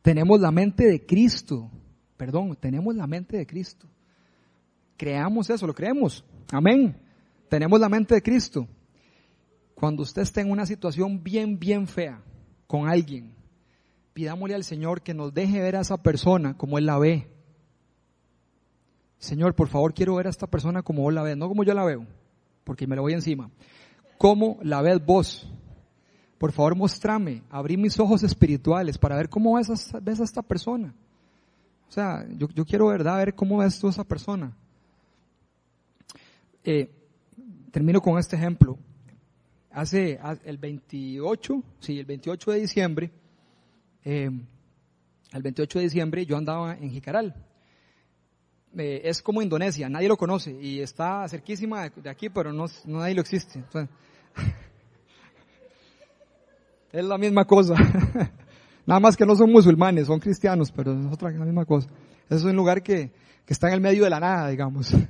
Tenemos 0.03 0.41
la 0.41 0.51
mente 0.51 0.87
de 0.87 1.05
Cristo. 1.05 1.71
Perdón, 2.17 2.57
tenemos 2.61 2.95
la 2.95 3.07
mente 3.07 3.37
de 3.37 3.47
Cristo. 3.47 3.87
Creamos 4.97 5.51
eso, 5.51 5.67
lo 5.67 5.75
creemos. 5.75 6.25
Amén. 6.51 6.97
Tenemos 7.49 7.79
la 7.81 7.89
mente 7.89 8.15
de 8.15 8.23
Cristo. 8.23 8.67
Cuando 9.75 10.03
usted 10.03 10.23
esté 10.23 10.41
en 10.41 10.51
una 10.51 10.65
situación 10.65 11.23
bien, 11.23 11.59
bien 11.59 11.87
fea 11.87 12.23
con 12.67 12.89
alguien, 12.89 13.35
pidámosle 14.15 14.55
al 14.55 14.65
Señor 14.65 15.03
que 15.03 15.13
nos 15.13 15.35
deje 15.35 15.61
ver 15.61 15.77
a 15.77 15.81
esa 15.81 15.99
persona 16.03 16.57
como 16.57 16.79
Él 16.79 16.87
la 16.87 16.99
ve. 16.99 17.29
Señor, 19.19 19.55
por 19.55 19.69
favor, 19.69 19.93
quiero 19.93 20.15
ver 20.15 20.27
a 20.27 20.31
esta 20.31 20.47
persona 20.47 20.83
como 20.83 21.03
vos 21.03 21.13
la 21.13 21.23
ves, 21.23 21.37
no 21.37 21.49
como 21.49 21.65
yo 21.65 21.75
la 21.75 21.85
veo, 21.85 22.07
porque 22.65 22.87
me 22.87 22.97
la 22.97 23.03
voy 23.03 23.13
encima. 23.13 23.51
¿Cómo 24.19 24.59
la 24.63 24.83
ves 24.83 25.05
vos? 25.05 25.53
Por 26.39 26.53
favor 26.53 26.77
mostrame, 26.77 27.43
abrí 27.51 27.77
mis 27.77 27.99
ojos 27.99 28.23
espirituales 28.23 28.99
para 28.99 29.17
ver 29.17 29.29
cómo 29.29 29.55
ves 29.55 29.95
a, 29.95 30.01
ves 30.01 30.21
a 30.21 30.25
esta 30.25 30.43
persona. 30.43 30.95
O 31.89 31.93
sea, 31.93 32.27
yo, 32.37 32.49
yo, 32.55 32.65
quiero, 32.65 32.89
¿verdad?, 32.89 33.17
ver 33.19 33.35
cómo 33.35 33.59
ves 33.59 33.79
tú 33.79 33.87
a 33.87 33.91
esa 33.91 34.05
persona. 34.05 34.55
Eh, 36.65 36.91
termino 37.71 38.01
con 38.01 38.19
este 38.19 38.37
ejemplo. 38.37 38.77
Hace 39.71 40.19
el 40.45 40.59
28, 40.59 41.63
sí, 41.81 41.99
el 41.99 42.07
28 42.07 42.51
de 42.51 42.61
diciembre, 42.61 43.11
eh, 44.05 44.31
el 45.33 45.43
28 45.43 45.79
de 45.79 45.85
diciembre 45.85 46.27
yo 46.27 46.37
andaba 46.37 46.75
en 46.75 46.91
Jicaral. 46.91 47.35
Eh, 48.77 49.03
es 49.05 49.23
como 49.23 49.43
Indonesia, 49.43 49.89
nadie 49.89 50.09
lo 50.09 50.17
conoce 50.17 50.53
y 50.61 50.81
está 50.81 51.29
cerquísima 51.29 51.89
de, 51.91 52.11
aquí, 52.11 52.29
pero 52.29 52.53
no, 52.53 52.67
no 52.85 52.99
nadie 53.01 53.15
lo 53.15 53.21
existe. 53.21 53.59
Entonces, 53.59 53.95
Es 56.97 57.05
la 57.05 57.19
misma 57.19 57.45
cosa. 57.45 57.75
Nada 58.87 59.01
más 59.01 59.19
que 59.19 59.27
no 59.27 59.37
son 59.37 59.53
musulmanes, 59.53 60.07
son 60.07 60.19
cristianos, 60.19 60.73
pero 60.73 60.99
es 60.99 61.13
otra 61.13 61.31
la 61.31 61.45
misma 61.45 61.67
cosa. 61.67 61.91
Es 62.31 62.43
un 62.43 62.57
lugar 62.57 62.83
que, 62.83 63.13
que 63.45 63.53
está 63.53 63.69
en 63.69 63.75
el 63.75 63.81
medio 63.83 64.05
de 64.05 64.11
la 64.11 64.19
nada, 64.19 64.49
digamos. 64.49 64.93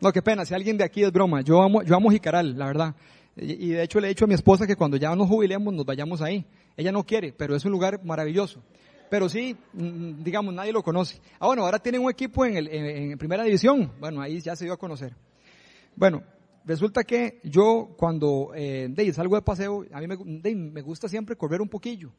No, 0.00 0.12
qué 0.12 0.22
pena, 0.22 0.44
si 0.44 0.54
alguien 0.54 0.78
de 0.78 0.84
aquí 0.84 1.02
es 1.02 1.10
broma. 1.10 1.40
Yo 1.40 1.60
amo, 1.60 1.82
yo 1.82 1.96
amo 1.96 2.08
Jicaral, 2.08 2.56
la 2.56 2.66
verdad. 2.66 2.94
Y, 3.34 3.70
de 3.70 3.82
hecho 3.82 3.98
le 3.98 4.06
he 4.06 4.10
dicho 4.10 4.26
a 4.26 4.28
mi 4.28 4.34
esposa 4.34 4.64
que 4.64 4.76
cuando 4.76 4.96
ya 4.96 5.12
nos 5.16 5.26
jubilemos 5.26 5.74
nos 5.74 5.84
vayamos 5.84 6.22
ahí. 6.22 6.46
Ella 6.76 6.92
no 6.92 7.04
quiere, 7.04 7.32
pero 7.32 7.56
es 7.56 7.64
un 7.64 7.72
lugar 7.72 8.00
maravilloso. 8.04 8.62
Pero 9.10 9.28
sí, 9.28 9.56
mm, 9.72 10.22
digamos, 10.22 10.54
nadie 10.54 10.72
lo 10.72 10.84
conoce. 10.84 11.20
Ah, 11.40 11.46
bueno, 11.46 11.64
ahora 11.64 11.80
tienen 11.80 12.00
un 12.00 12.12
equipo 12.12 12.44
en, 12.44 12.58
el, 12.58 12.68
en 12.68 13.18
primera 13.18 13.42
división. 13.42 13.90
Bueno, 13.98 14.20
ahí 14.20 14.40
ya 14.40 14.54
se 14.54 14.66
dio 14.66 14.74
a 14.74 14.76
conocer. 14.76 15.16
Bueno, 15.96 16.22
resulta 16.68 17.02
que 17.02 17.40
yo 17.44 17.94
cuando 17.96 18.52
eh, 18.54 18.92
salgo 19.14 19.36
de 19.36 19.42
paseo, 19.42 19.86
a 19.90 20.00
mí 20.00 20.06
me, 20.06 20.54
me, 20.54 20.82
gusta 20.82 21.08
siempre 21.08 21.34
correr 21.34 21.62
un 21.62 21.68
poquillo. 21.68 22.12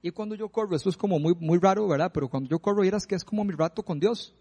Y 0.00 0.12
cuando 0.12 0.36
yo 0.36 0.48
corro, 0.48 0.76
eso 0.76 0.88
es 0.88 0.96
como 0.96 1.18
muy, 1.18 1.34
muy 1.34 1.58
raro, 1.58 1.88
¿verdad? 1.88 2.12
Pero 2.14 2.28
cuando 2.28 2.48
yo 2.48 2.60
corro, 2.60 2.82
vieras 2.82 3.06
que 3.06 3.16
es 3.16 3.24
como 3.24 3.42
mi 3.42 3.52
rato 3.52 3.82
con 3.82 3.98
Dios. 3.98 4.32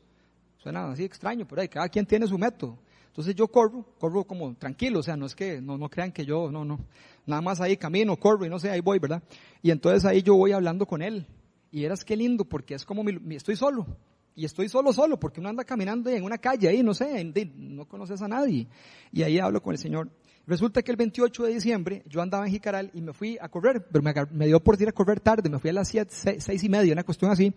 Suena 0.60 0.92
así 0.92 1.04
extraño, 1.04 1.48
pero 1.48 1.62
hay, 1.64 1.70
cada 1.70 1.90
quien 1.90 2.06
tiene 2.06 2.28
su 2.28 2.38
método. 2.38 2.78
Entonces 3.08 3.34
yo 3.34 3.48
corro, 3.48 3.84
corro 3.98 4.26
como 4.26 4.54
tranquilo, 4.54 5.00
o 5.00 5.04
sea, 5.04 5.18
no 5.18 5.26
es 5.26 5.34
que, 5.34 5.60
no, 5.60 5.76
no 5.76 5.90
crean 5.90 6.12
que 6.12 6.24
yo, 6.24 6.52
no, 6.52 6.64
no. 6.64 6.80
Nada 7.26 7.42
más 7.42 7.60
ahí 7.60 7.78
camino, 7.78 8.16
corro 8.16 8.46
y 8.46 8.50
no 8.50 8.60
sé, 8.60 8.70
ahí 8.70 8.82
voy, 8.82 9.00
¿verdad? 9.00 9.24
Y 9.64 9.72
entonces 9.72 10.06
ahí 10.06 10.22
yo 10.22 10.36
voy 10.36 10.52
hablando 10.52 10.86
con 10.86 11.02
él. 11.02 11.26
Y 11.72 11.84
eras 11.84 12.06
qué 12.06 12.16
lindo, 12.16 12.46
porque 12.46 12.76
es 12.76 12.86
como 12.86 13.04
mi, 13.04 13.36
estoy 13.36 13.56
solo 13.56 13.88
y 14.38 14.46
estoy 14.46 14.70
solo, 14.70 14.94
solo, 14.94 15.20
porque 15.20 15.40
uno 15.40 15.50
anda 15.50 15.64
caminando 15.64 16.12
en 16.12 16.24
una 16.24 16.38
calle 16.38 16.68
ahí, 16.68 16.84
no 16.84 16.94
sé, 16.94 17.24
no 17.56 17.86
conoces 17.86 18.22
a 18.22 18.28
nadie. 18.28 18.68
Y 19.12 19.24
ahí 19.24 19.40
hablo 19.40 19.64
con 19.64 19.74
el 19.74 19.80
Señor. 19.80 20.12
Resulta 20.46 20.84
que 20.84 20.92
el 20.92 20.98
28 20.98 21.44
de 21.44 21.54
diciembre 21.56 22.04
yo 22.06 22.22
andaba 22.22 22.46
en 22.46 22.52
Jicaral 22.52 22.92
y 22.94 23.02
me 23.02 23.14
fui 23.14 23.40
a 23.42 23.50
correr, 23.50 23.88
pero 23.92 24.04
me, 24.32 24.46
dio 24.46 24.60
por 24.60 24.80
ir 24.80 24.90
a 24.90 24.92
correr 24.92 25.20
tarde, 25.20 25.50
me 25.50 25.58
fui 25.58 25.72
a 25.72 25.74
las 25.74 25.88
siete, 25.88 26.14
seis, 26.40 26.64
y 26.64 26.70
media, 26.70 26.94
una 26.94 27.04
cuestión 27.04 27.32
así. 27.32 27.52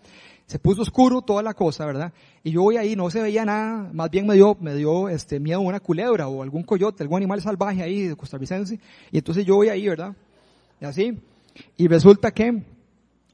Se 0.46 0.58
puso 0.58 0.80
oscuro 0.80 1.20
toda 1.20 1.42
la 1.42 1.52
cosa, 1.52 1.84
¿verdad? 1.84 2.14
Y 2.42 2.52
yo 2.52 2.62
voy 2.62 2.78
ahí, 2.78 2.96
no 2.96 3.10
se 3.10 3.20
veía 3.20 3.44
nada, 3.44 3.90
más 3.92 4.10
bien 4.10 4.26
me 4.26 4.34
dio, 4.34 4.56
me 4.58 4.74
dio 4.74 5.10
este 5.10 5.38
miedo 5.38 5.60
una 5.60 5.80
culebra 5.80 6.28
o 6.28 6.42
algún 6.42 6.62
coyote, 6.62 7.02
algún 7.02 7.18
animal 7.18 7.42
salvaje 7.42 7.82
ahí 7.82 8.08
de 8.08 8.16
costarricense. 8.16 8.80
Y 9.12 9.18
entonces 9.18 9.44
yo 9.44 9.56
voy 9.56 9.68
ahí, 9.68 9.86
¿verdad? 9.86 10.16
Y 10.80 10.86
así. 10.86 11.20
Y 11.76 11.88
resulta 11.88 12.30
que 12.30 12.64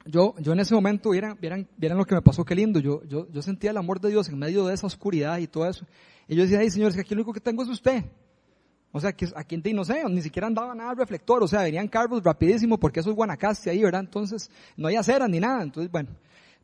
yo, 0.07 0.35
yo 0.39 0.53
en 0.53 0.61
ese 0.61 0.75
momento, 0.75 1.11
vieran, 1.11 1.37
vieran, 1.41 1.69
vieran 1.77 1.99
lo 1.99 2.05
que 2.05 2.15
me 2.15 2.23
pasó, 2.23 2.45
qué 2.45 2.55
lindo. 2.55 2.81
Yo, 2.81 3.03
yo, 3.05 3.29
yo 3.31 3.43
sentía 3.43 3.71
el 3.71 3.77
amor 3.77 4.01
de 4.01 4.11
Dios 4.11 4.29
en 4.29 4.39
medio 4.39 4.67
de 4.67 4.75
esa 4.75 4.87
oscuridad 4.87 5.39
y 5.39 5.47
todo 5.47 5.69
eso. 5.69 5.85
Y 6.29 6.37
yo 6.37 6.43
decía, 6.43 6.61
ay 6.61 6.71
Señor, 6.71 6.91
es 6.91 6.95
que 6.95 7.03
aquí 7.03 7.15
lo 7.15 7.21
único 7.21 7.33
que 7.33 7.41
tengo 7.41 7.63
es 7.63 7.69
usted. 7.69 8.05
O 8.93 9.01
sea, 9.01 9.13
que 9.13 9.29
aquí 9.35 9.61
no 9.75 9.85
sé, 9.85 10.03
ni 10.09 10.23
siquiera 10.23 10.47
andaba 10.47 10.75
nada 10.75 10.91
al 10.91 10.97
reflector, 10.97 11.43
o 11.43 11.49
sea, 11.49 11.63
venían 11.63 11.87
carros 11.89 12.23
rapidísimo 12.23 12.79
porque 12.79 13.01
eso 13.01 13.11
es 13.11 13.17
Guanacaste 13.17 13.69
ahí, 13.69 13.83
¿verdad? 13.83 14.01
Entonces, 14.01 14.51
no 14.77 14.89
hay 14.89 14.97
acera 14.97 15.29
ni 15.29 15.39
nada, 15.39 15.63
entonces, 15.63 15.91
bueno. 15.91 16.09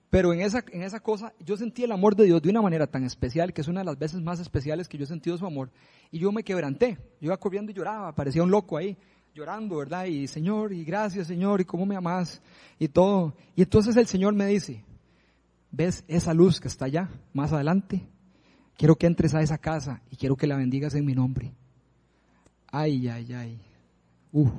Pero 0.09 0.32
en 0.32 0.40
esa, 0.40 0.64
en 0.72 0.82
esa 0.82 1.01
cosa, 1.01 1.32
yo 1.40 1.57
sentí 1.57 1.84
el 1.84 1.93
amor 1.93 2.14
de 2.16 2.24
Dios 2.24 2.40
de 2.43 2.51
una 2.51 2.61
manera 2.61 2.86
tan 2.86 3.05
especial, 3.05 3.53
que 3.53 3.62
es 3.62 3.68
una 3.68 3.80
de 3.80 3.86
las 3.86 3.99
veces 3.99 4.20
más 4.20 4.40
especiales 4.40 4.88
que 4.88 4.99
yo 4.99 5.05
he 5.05 5.07
sentido 5.07 5.38
su 5.38 5.47
amor. 5.47 5.70
Y 6.11 6.18
yo 6.18 6.30
me 6.32 6.43
quebranté. 6.43 6.99
Yo 7.20 7.28
iba 7.28 7.36
corriendo 7.38 7.72
y 7.72 7.74
lloraba, 7.74 8.14
parecía 8.14 8.43
un 8.43 8.51
loco 8.51 8.76
ahí 8.76 8.97
llorando, 9.35 9.78
¿verdad? 9.78 10.05
Y 10.05 10.26
Señor, 10.28 10.72
y 10.72 10.85
gracias 10.85 11.26
Señor, 11.26 11.61
y 11.61 11.64
cómo 11.64 11.87
me 11.87 11.97
amas, 11.97 12.43
y 12.78 12.89
todo. 12.89 13.35
Y 13.57 13.62
entonces 13.62 13.97
el 13.97 14.07
Señor 14.07 14.35
me 14.35 14.47
dice, 14.47 14.85
¿ves 15.70 16.05
esa 16.07 16.35
luz 16.35 16.61
que 16.61 16.68
está 16.68 16.85
allá, 16.85 17.09
más 17.33 17.53
adelante? 17.53 18.07
Quiero 18.76 18.97
que 18.97 19.07
entres 19.07 19.35
a 19.35 19.43
esa 19.43 19.59
casa 19.59 20.03
y 20.11 20.16
quiero 20.16 20.37
que 20.37 20.47
la 20.47 20.57
bendigas 20.57 20.95
en 20.95 21.05
mi 21.05 21.14
nombre. 21.14 21.53
Ay, 22.70 23.09
ay, 23.09 23.33
ay. 23.33 23.61
Uh. 24.33 24.51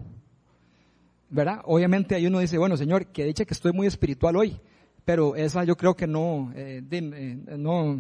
¿Verdad? 1.30 1.62
Obviamente 1.66 2.16
ahí 2.16 2.26
uno 2.28 2.40
dice, 2.40 2.58
bueno 2.58 2.78
Señor, 2.78 3.08
que 3.08 3.26
dicha 3.26 3.46
que 3.46 3.54
estoy 3.54 3.74
muy 3.74 3.88
espiritual 3.88 4.36
hoy, 4.36 4.60
pero 5.06 5.36
esa 5.36 5.64
yo 5.64 5.76
creo 5.76 5.96
que 5.96 6.08
no, 6.08 6.52
eh, 6.56 6.82
eh, 6.90 7.38
no, 7.58 7.96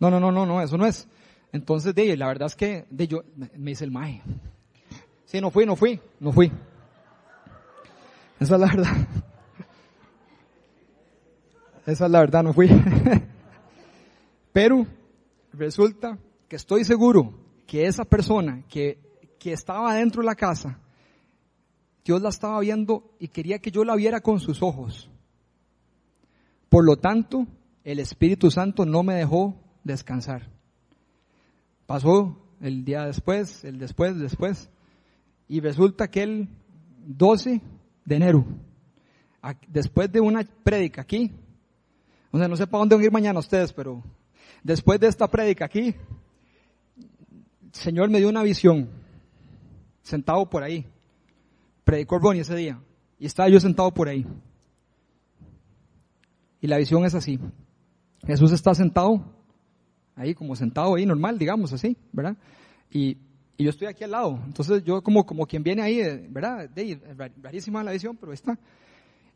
no, 0.00 0.10
no, 0.10 0.20
no, 0.20 0.32
no, 0.32 0.46
no, 0.46 0.62
eso 0.62 0.76
no 0.76 0.86
es. 0.86 1.06
Entonces, 1.52 1.94
de, 1.94 2.16
la 2.16 2.26
verdad 2.26 2.46
es 2.46 2.56
que 2.56 2.84
de, 2.90 3.06
yo, 3.06 3.22
me 3.36 3.70
dice 3.70 3.84
el 3.84 3.92
maje, 3.92 4.22
Sí, 5.34 5.40
no 5.40 5.50
fui, 5.50 5.66
no 5.66 5.74
fui, 5.74 6.00
no 6.20 6.30
fui. 6.30 6.52
Esa 8.38 8.54
es 8.54 8.60
la 8.60 8.68
verdad. 8.68 9.08
Esa 11.86 12.04
es 12.04 12.10
la 12.12 12.20
verdad, 12.20 12.44
no 12.44 12.52
fui. 12.52 12.68
Pero 14.52 14.86
resulta 15.52 16.20
que 16.46 16.54
estoy 16.54 16.84
seguro 16.84 17.34
que 17.66 17.84
esa 17.86 18.04
persona 18.04 18.62
que, 18.68 19.00
que 19.40 19.52
estaba 19.52 19.96
dentro 19.96 20.22
de 20.22 20.26
la 20.26 20.36
casa, 20.36 20.78
Dios 22.04 22.22
la 22.22 22.28
estaba 22.28 22.60
viendo 22.60 23.16
y 23.18 23.26
quería 23.26 23.58
que 23.58 23.72
yo 23.72 23.82
la 23.82 23.96
viera 23.96 24.20
con 24.20 24.38
sus 24.38 24.62
ojos. 24.62 25.10
Por 26.68 26.84
lo 26.84 26.94
tanto, 26.94 27.48
el 27.82 27.98
Espíritu 27.98 28.52
Santo 28.52 28.86
no 28.86 29.02
me 29.02 29.14
dejó 29.14 29.60
descansar. 29.82 30.48
Pasó 31.86 32.38
el 32.60 32.84
día 32.84 33.04
después, 33.04 33.64
el 33.64 33.80
después, 33.80 34.16
después, 34.16 34.70
y 35.48 35.60
resulta 35.60 36.08
que 36.08 36.22
el 36.22 36.48
12 37.06 37.60
de 38.04 38.16
enero, 38.16 38.44
después 39.68 40.10
de 40.10 40.20
una 40.20 40.42
prédica 40.42 41.02
aquí, 41.02 41.30
o 42.30 42.38
sea, 42.38 42.48
no 42.48 42.56
sé 42.56 42.66
para 42.66 42.80
dónde 42.80 42.96
van 42.96 43.02
a 43.02 43.06
ir 43.06 43.12
mañana 43.12 43.38
ustedes, 43.38 43.72
pero 43.72 44.02
después 44.62 44.98
de 44.98 45.08
esta 45.08 45.28
prédica 45.28 45.66
aquí, 45.66 45.94
el 47.62 47.72
Señor 47.72 48.10
me 48.10 48.18
dio 48.18 48.28
una 48.28 48.42
visión, 48.42 48.88
sentado 50.02 50.48
por 50.48 50.62
ahí. 50.62 50.86
Predicó 51.84 52.18
Ronnie 52.18 52.42
ese 52.42 52.56
día, 52.56 52.80
y 53.18 53.26
estaba 53.26 53.48
yo 53.48 53.60
sentado 53.60 53.92
por 53.92 54.08
ahí. 54.08 54.26
Y 56.60 56.66
la 56.66 56.78
visión 56.78 57.04
es 57.04 57.14
así. 57.14 57.38
Jesús 58.26 58.52
está 58.52 58.74
sentado, 58.74 59.22
ahí 60.16 60.34
como 60.34 60.56
sentado 60.56 60.94
ahí 60.94 61.04
normal, 61.04 61.38
digamos 61.38 61.72
así, 61.72 61.96
¿verdad? 62.10 62.36
Y, 62.90 63.18
y 63.56 63.64
yo 63.64 63.70
estoy 63.70 63.86
aquí 63.86 64.04
al 64.04 64.10
lado. 64.10 64.40
Entonces 64.46 64.82
yo 64.84 65.02
como, 65.02 65.24
como 65.24 65.46
quien 65.46 65.62
viene 65.62 65.82
ahí, 65.82 66.00
eh, 66.00 66.26
¿verdad? 66.28 66.68
De, 66.70 66.98
rarísima 67.40 67.84
la 67.84 67.92
visión, 67.92 68.16
pero 68.16 68.32
está. 68.32 68.58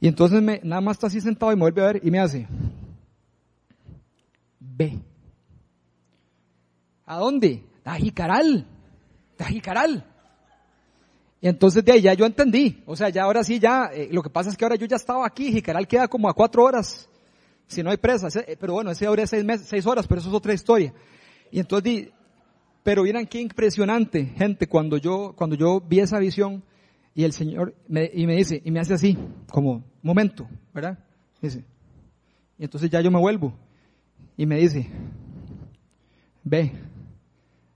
Y 0.00 0.08
entonces 0.08 0.42
me, 0.42 0.60
nada 0.62 0.80
más 0.80 0.96
está 0.96 1.06
así 1.08 1.20
sentado 1.20 1.52
y 1.52 1.56
me 1.56 1.62
vuelve 1.62 1.82
a 1.82 1.86
ver 1.86 2.00
y 2.04 2.10
me 2.10 2.20
hace, 2.20 2.46
ve. 4.60 4.98
¿A 7.06 7.16
dónde? 7.16 7.64
A 7.84 7.94
Jicaral. 7.96 8.66
A 9.38 9.44
Jicaral. 9.44 10.04
Y 11.40 11.48
entonces 11.48 11.84
de 11.84 11.92
ahí 11.92 12.00
ya 12.00 12.14
yo 12.14 12.26
entendí. 12.26 12.82
O 12.86 12.96
sea, 12.96 13.08
ya 13.08 13.22
ahora 13.22 13.44
sí, 13.44 13.58
ya, 13.58 13.90
eh, 13.92 14.08
lo 14.10 14.22
que 14.22 14.30
pasa 14.30 14.50
es 14.50 14.56
que 14.56 14.64
ahora 14.64 14.76
yo 14.76 14.86
ya 14.86 14.96
estaba 14.96 15.26
aquí, 15.26 15.52
Jicaral 15.52 15.86
queda 15.86 16.08
como 16.08 16.28
a 16.28 16.34
cuatro 16.34 16.64
horas, 16.64 17.08
si 17.66 17.82
no 17.82 17.90
hay 17.90 17.96
presa. 17.96 18.28
Eh, 18.40 18.56
pero 18.58 18.74
bueno, 18.74 18.90
ese 18.90 19.06
hora 19.06 19.22
es 19.22 19.30
seis, 19.30 19.44
meses, 19.44 19.68
seis 19.68 19.86
horas, 19.86 20.06
pero 20.06 20.20
eso 20.20 20.28
es 20.28 20.34
otra 20.34 20.52
historia. 20.52 20.92
Y 21.50 21.60
entonces 21.60 22.08
pero 22.82 23.02
miren 23.02 23.26
qué 23.26 23.40
impresionante, 23.40 24.24
gente, 24.24 24.66
cuando 24.66 24.96
yo, 24.96 25.34
cuando 25.36 25.56
yo 25.56 25.80
vi 25.80 26.00
esa 26.00 26.18
visión 26.18 26.62
y 27.14 27.24
el 27.24 27.32
Señor 27.32 27.74
me, 27.86 28.10
y 28.12 28.26
me 28.26 28.36
dice, 28.36 28.62
y 28.64 28.70
me 28.70 28.80
hace 28.80 28.94
así, 28.94 29.18
como, 29.50 29.84
momento, 30.02 30.48
¿verdad? 30.72 30.98
Dice, 31.42 31.64
y 32.58 32.64
entonces 32.64 32.90
ya 32.90 33.00
yo 33.00 33.10
me 33.10 33.18
vuelvo 33.18 33.54
y 34.36 34.46
me 34.46 34.56
dice, 34.56 34.88
ve, 36.44 36.72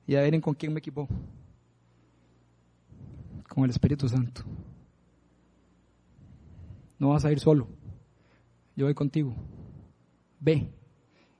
y 0.06 0.16
a 0.16 0.20
ver 0.20 0.40
con 0.40 0.54
quién 0.54 0.72
me 0.72 0.78
equipó 0.78 1.08
con 3.52 3.64
el 3.64 3.70
Espíritu 3.70 4.08
Santo. 4.08 4.42
No 6.98 7.10
vas 7.10 7.24
a 7.24 7.32
ir 7.32 7.38
solo. 7.38 7.68
Yo 8.74 8.86
voy 8.86 8.94
contigo. 8.94 9.34
Ve. 10.40 10.68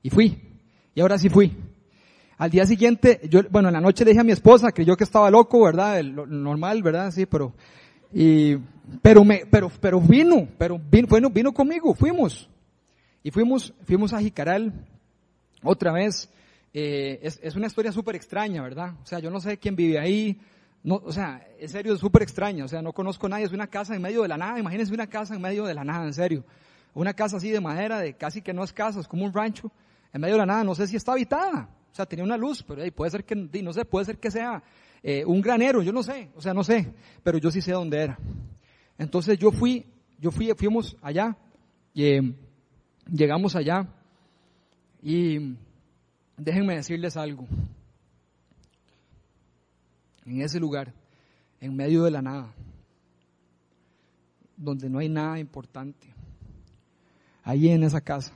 Y 0.03 0.09
fui. 0.09 0.59
Y 0.93 1.01
ahora 1.01 1.17
sí 1.17 1.29
fui. 1.29 1.57
Al 2.37 2.49
día 2.49 2.65
siguiente, 2.65 3.21
yo, 3.29 3.41
bueno, 3.49 3.69
en 3.69 3.73
la 3.73 3.81
noche 3.81 4.03
le 4.03 4.11
dije 4.11 4.21
a 4.21 4.25
mi 4.25 4.31
esposa, 4.31 4.71
creyó 4.71 4.97
que 4.97 5.03
estaba 5.03 5.29
loco, 5.29 5.63
¿verdad? 5.63 6.03
Normal, 6.03 6.81
¿verdad? 6.81 7.11
Sí, 7.11 7.25
pero, 7.25 7.53
y, 8.11 8.55
pero 9.01 9.23
me, 9.23 9.45
pero, 9.49 9.71
pero 9.79 10.01
vino, 10.01 10.47
pero 10.57 10.79
vino, 10.79 11.07
bueno, 11.07 11.29
vino 11.29 11.53
conmigo, 11.53 11.93
fuimos. 11.93 12.49
Y 13.23 13.31
fuimos, 13.31 13.73
fuimos 13.85 14.13
a 14.13 14.19
Jicaral 14.19 14.73
otra 15.63 15.91
vez. 15.91 16.29
Eh, 16.73 17.19
es, 17.21 17.39
es 17.43 17.55
una 17.55 17.67
historia 17.67 17.91
súper 17.91 18.15
extraña, 18.15 18.61
¿verdad? 18.61 18.93
O 19.03 19.05
sea, 19.05 19.19
yo 19.19 19.29
no 19.29 19.39
sé 19.39 19.57
quién 19.57 19.75
vive 19.75 19.99
ahí, 19.99 20.39
no, 20.83 20.95
o 20.95 21.13
sea, 21.13 21.47
en 21.57 21.69
serio, 21.69 21.93
es 21.93 21.99
súper 21.99 22.23
extraño. 22.23 22.65
O 22.65 22.67
sea, 22.67 22.81
no 22.81 22.91
conozco 22.91 23.25
a 23.27 23.29
nadie. 23.29 23.45
Es 23.45 23.53
una 23.53 23.67
casa 23.67 23.95
en 23.95 24.01
medio 24.01 24.21
de 24.21 24.27
la 24.27 24.37
nada. 24.37 24.59
Imagínense 24.59 24.93
una 24.93 25.07
casa 25.07 25.33
en 25.33 25.41
medio 25.41 25.63
de 25.63 25.73
la 25.73 25.83
nada, 25.83 26.05
en 26.05 26.13
serio. 26.13 26.43
Una 26.93 27.13
casa 27.13 27.37
así 27.37 27.49
de 27.49 27.61
madera, 27.61 27.99
de 27.99 28.13
casi 28.15 28.41
que 28.41 28.53
no 28.53 28.63
es 28.63 28.73
casa, 28.73 28.99
es 28.99 29.07
como 29.07 29.25
un 29.25 29.33
rancho. 29.33 29.71
En 30.11 30.21
medio 30.21 30.35
de 30.35 30.39
la 30.39 30.45
nada, 30.45 30.63
no 30.63 30.75
sé 30.75 30.87
si 30.87 30.97
está 30.97 31.13
habitada. 31.13 31.69
O 31.93 31.95
sea, 31.95 32.07
tenía 32.07 32.25
una 32.25 32.37
luz, 32.37 32.63
pero 32.63 32.83
puede 32.91 33.11
ser 33.11 33.23
que, 33.23 33.35
no 33.35 33.71
sé, 33.71 33.85
puede 33.85 34.05
ser 34.05 34.17
que 34.17 34.31
sea 34.31 34.63
eh, 35.03 35.23
un 35.23 35.41
granero, 35.41 35.83
yo 35.83 35.93
no 35.93 36.01
sé. 36.01 36.31
O 36.35 36.41
sea, 36.41 36.51
no 36.51 36.63
sé. 36.63 36.91
Pero 37.21 37.37
yo 37.37 37.51
sí 37.51 37.61
sé 37.61 37.71
dónde 37.71 38.01
era. 38.01 38.17
Entonces 38.97 39.37
yo 39.37 39.51
fui, 39.51 39.85
yo 40.19 40.31
fui, 40.31 40.51
fuimos 40.57 40.97
allá. 41.03 41.37
Y, 41.93 42.05
eh, 42.05 42.35
llegamos 43.07 43.55
allá. 43.55 43.87
Y 45.03 45.55
déjenme 46.35 46.77
decirles 46.77 47.15
algo 47.15 47.47
en 50.25 50.41
ese 50.41 50.59
lugar, 50.59 50.93
en 51.59 51.75
medio 51.75 52.03
de 52.03 52.11
la 52.11 52.23
nada, 52.23 52.53
donde 54.57 54.89
no 54.89 54.97
hay 54.97 55.09
nada 55.09 55.37
importante. 55.39 56.07
Allí 57.43 57.69
en 57.69 57.83
esa 57.83 58.01
casa 58.01 58.33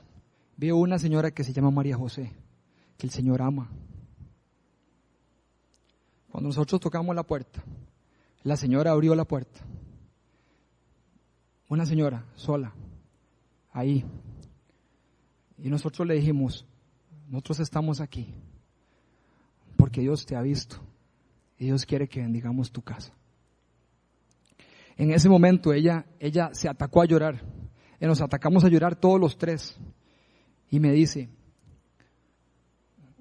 veo 0.56 0.76
una 0.76 0.98
señora 0.98 1.32
que 1.32 1.42
se 1.42 1.52
llama 1.52 1.72
María 1.72 1.96
José, 1.96 2.32
que 2.98 3.06
el 3.06 3.12
Señor 3.12 3.40
ama. 3.40 3.70
Cuando 6.30 6.48
nosotros 6.48 6.80
tocamos 6.80 7.14
la 7.16 7.22
puerta, 7.22 7.62
la 8.42 8.56
señora 8.56 8.90
abrió 8.90 9.14
la 9.14 9.24
puerta. 9.24 9.60
Una 11.68 11.86
señora 11.86 12.26
sola, 12.34 12.74
ahí. 13.72 14.04
Y 15.58 15.70
nosotros 15.70 16.06
le 16.06 16.14
dijimos, 16.14 16.66
nosotros 17.28 17.60
estamos 17.60 18.00
aquí, 18.00 18.34
porque 19.76 20.00
Dios 20.00 20.26
te 20.26 20.36
ha 20.36 20.42
visto 20.42 20.76
y 21.58 21.66
Dios 21.66 21.86
quiere 21.86 22.08
que 22.08 22.20
bendigamos 22.20 22.70
tu 22.70 22.82
casa. 22.82 23.12
En 24.96 25.12
ese 25.12 25.28
momento 25.28 25.72
ella, 25.72 26.06
ella 26.18 26.50
se 26.52 26.68
atacó 26.68 27.02
a 27.02 27.06
llorar. 27.06 27.40
Y 28.00 28.06
nos 28.06 28.20
atacamos 28.20 28.64
a 28.64 28.68
llorar 28.68 28.96
todos 28.96 29.20
los 29.20 29.38
tres. 29.38 29.76
Y 30.70 30.80
me 30.80 30.92
dice, 30.92 31.28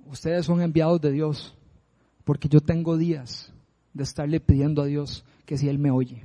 ustedes 0.09 0.45
son 0.45 0.61
enviados 0.61 1.01
de 1.01 1.11
Dios, 1.11 1.55
porque 2.23 2.49
yo 2.49 2.59
tengo 2.59 2.97
días 2.97 3.53
de 3.93 4.03
estarle 4.03 4.39
pidiendo 4.39 4.81
a 4.81 4.85
Dios 4.85 5.25
que 5.45 5.57
si 5.57 5.69
Él 5.69 5.79
me 5.79 5.91
oye, 5.91 6.23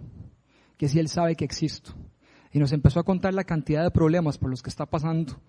que 0.77 0.89
si 0.89 0.99
Él 0.99 1.09
sabe 1.09 1.37
que 1.37 1.45
existo. 1.45 1.93
Y 2.53 2.59
nos 2.59 2.73
empezó 2.73 3.01
a 3.01 3.05
contar 3.05 3.33
la 3.33 3.45
cantidad 3.45 3.83
de 3.83 3.91
problemas 3.91 4.37
por 4.37 4.51
los 4.51 4.63
que 4.63 4.71
está 4.71 4.85
pasando, 4.85 5.41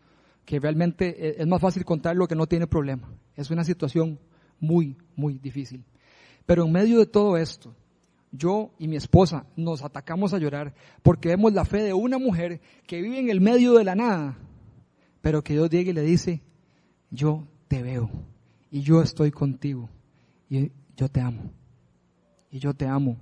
que 0.46 0.60
realmente 0.60 1.16
e, 1.28 1.42
es 1.42 1.48
más 1.48 1.62
fácil 1.62 1.84
contar 1.84 2.16
lo 2.16 2.28
que 2.28 2.36
no 2.36 2.48
tiene 2.48 2.68
problema. 2.68 3.10
Es 3.36 3.52
una 3.52 3.64
situación 3.64 4.20
muy, 4.60 4.96
muy 5.16 5.38
difícil. 5.38 5.84
Pero 6.46 6.66
en 6.66 6.72
medio 6.72 7.00
de 7.00 7.06
todo 7.06 7.38
esto, 7.38 7.76
yo 8.32 8.72
y 8.80 8.88
mi 8.88 8.96
esposa 8.96 9.46
nos 9.56 9.84
atacamos 9.84 10.34
a 10.34 10.40
llorar 10.40 10.74
porque 11.02 11.30
vemos 11.30 11.54
la 11.54 11.66
fe 11.66 11.84
de 11.84 11.94
una 11.94 12.18
mujer 12.18 12.62
que 12.88 13.02
vive 13.02 13.20
en 13.20 13.30
el 13.30 13.42
medio 13.42 13.74
de 13.74 13.84
la 13.84 13.96
nada, 13.96 14.38
pero 15.22 15.44
que 15.44 15.54
Dios 15.54 15.70
llega 15.70 15.92
y 15.92 15.94
le 15.94 16.02
dice, 16.02 16.42
yo 17.12 17.48
te 17.74 17.82
veo 17.82 18.08
y 18.70 18.82
yo 18.82 19.02
estoy 19.02 19.32
contigo 19.32 19.90
y 20.48 20.72
yo 20.96 21.10
te 21.10 21.22
amo 21.22 21.52
y 22.52 22.60
yo 22.60 22.76
te 22.76 22.86
amo. 22.86 23.18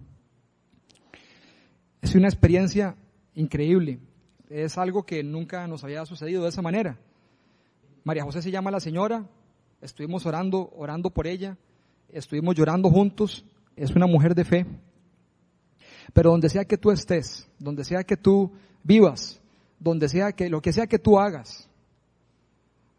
Es 2.01 2.15
una 2.15 2.27
experiencia 2.27 2.97
increíble, 3.33 3.99
es 4.49 4.77
algo 4.77 5.03
que 5.03 5.23
nunca 5.23 5.65
nos 5.67 5.85
había 5.85 6.05
sucedido 6.05 6.43
de 6.43 6.49
esa 6.49 6.61
manera. 6.61 6.99
María 8.03 8.25
José 8.25 8.41
se 8.41 8.51
llama 8.51 8.71
la 8.71 8.81
señora, 8.81 9.25
estuvimos 9.79 10.25
orando, 10.25 10.69
orando 10.75 11.11
por 11.11 11.27
ella 11.27 11.57
estuvimos 12.09 12.53
llorando 12.53 12.89
juntos, 12.89 13.45
es 13.77 13.91
una 13.91 14.05
mujer 14.05 14.35
de 14.35 14.43
fe. 14.43 14.65
Pero 16.11 16.31
donde 16.31 16.49
sea 16.49 16.65
que 16.65 16.77
tú 16.77 16.91
estés, 16.91 17.47
donde 17.57 17.85
sea 17.85 18.03
que 18.03 18.17
tú 18.17 18.51
vivas, 18.83 19.39
donde 19.79 20.09
sea 20.09 20.33
que, 20.33 20.49
lo 20.49 20.61
que 20.61 20.73
sea 20.73 20.87
que 20.87 20.99
tú 20.99 21.17
hagas, 21.17 21.70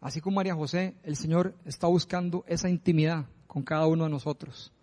así 0.03 0.19
como 0.19 0.35
María 0.35 0.53
José, 0.53 0.95
el 1.03 1.15
Señor 1.15 1.55
está 1.63 1.87
buscando 1.87 2.43
esa 2.45 2.69
intimidad 2.69 3.25
con 3.47 3.63
cada 3.63 3.87
uno 3.87 4.03
de 4.03 4.09
nosotros. 4.09 4.73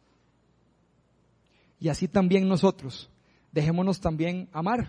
Y 1.78 1.90
así 1.90 2.08
también 2.08 2.48
nosotros, 2.48 3.10
dejémonos 3.52 4.00
también 4.00 4.48
amar. 4.50 4.88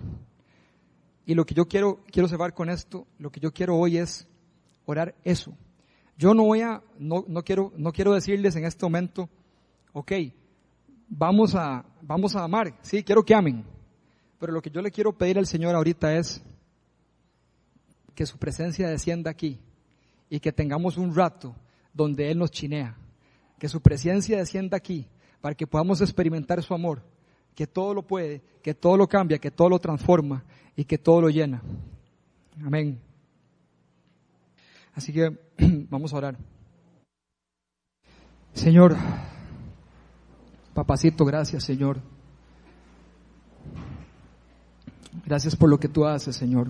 Y 1.25 1.35
lo 1.35 1.45
que 1.45 1.53
yo 1.53 1.67
quiero, 1.67 1.99
quiero 2.09 2.29
cerrar 2.29 2.53
con 2.53 2.69
esto, 2.69 3.05
lo 3.19 3.29
que 3.29 3.41
yo 3.41 3.51
quiero 3.51 3.75
hoy 3.75 3.97
es 3.97 4.25
orar 4.85 5.13
eso, 5.25 5.53
yo 6.17 6.33
no 6.33 6.43
voy 6.43 6.61
a, 6.61 6.81
no, 6.97 7.25
no, 7.27 7.43
quiero, 7.43 7.73
no 7.75 7.91
quiero 7.91 8.13
decirles 8.13 8.55
en 8.55 8.65
este 8.65 8.85
momento, 8.85 9.29
ok, 9.91 10.13
vamos 11.09 11.55
a, 11.55 11.83
vamos 12.01 12.35
a 12.37 12.43
amar, 12.43 12.73
sí, 12.81 13.03
quiero 13.03 13.23
que 13.23 13.35
amen. 13.35 13.65
Pero 14.39 14.53
lo 14.53 14.61
que 14.61 14.71
yo 14.71 14.81
le 14.81 14.91
quiero 14.91 15.11
pedir 15.11 15.37
al 15.37 15.45
Señor 15.45 15.75
ahorita 15.75 16.15
es 16.15 16.41
que 18.15 18.25
su 18.25 18.37
presencia 18.37 18.87
descienda 18.87 19.29
aquí 19.29 19.59
y 20.31 20.39
que 20.39 20.53
tengamos 20.53 20.97
un 20.97 21.13
rato 21.13 21.53
donde 21.93 22.31
Él 22.31 22.39
nos 22.39 22.51
chinea. 22.51 22.95
Que 23.59 23.67
su 23.67 23.81
presencia 23.81 24.37
descienda 24.37 24.77
aquí 24.77 25.05
para 25.41 25.53
que 25.53 25.67
podamos 25.67 25.99
experimentar 25.99 26.63
su 26.63 26.73
amor, 26.73 27.03
que 27.53 27.67
todo 27.67 27.93
lo 27.93 28.01
puede, 28.01 28.41
que 28.63 28.73
todo 28.73 28.95
lo 28.95 29.07
cambia, 29.07 29.39
que 29.39 29.51
todo 29.51 29.67
lo 29.67 29.77
transforma 29.77 30.45
y 30.73 30.85
que 30.85 30.97
todo 30.97 31.19
lo 31.19 31.29
llena. 31.29 31.61
Amén. 32.63 32.97
Así 34.93 35.11
que 35.11 35.37
vamos 35.89 36.13
a 36.13 36.17
orar. 36.17 36.37
Señor, 38.53 38.95
papacito, 40.73 41.25
gracias 41.25 41.65
Señor. 41.65 41.99
Gracias 45.25 45.57
por 45.57 45.69
lo 45.69 45.77
que 45.77 45.89
tú 45.89 46.05
haces, 46.05 46.37
Señor. 46.37 46.69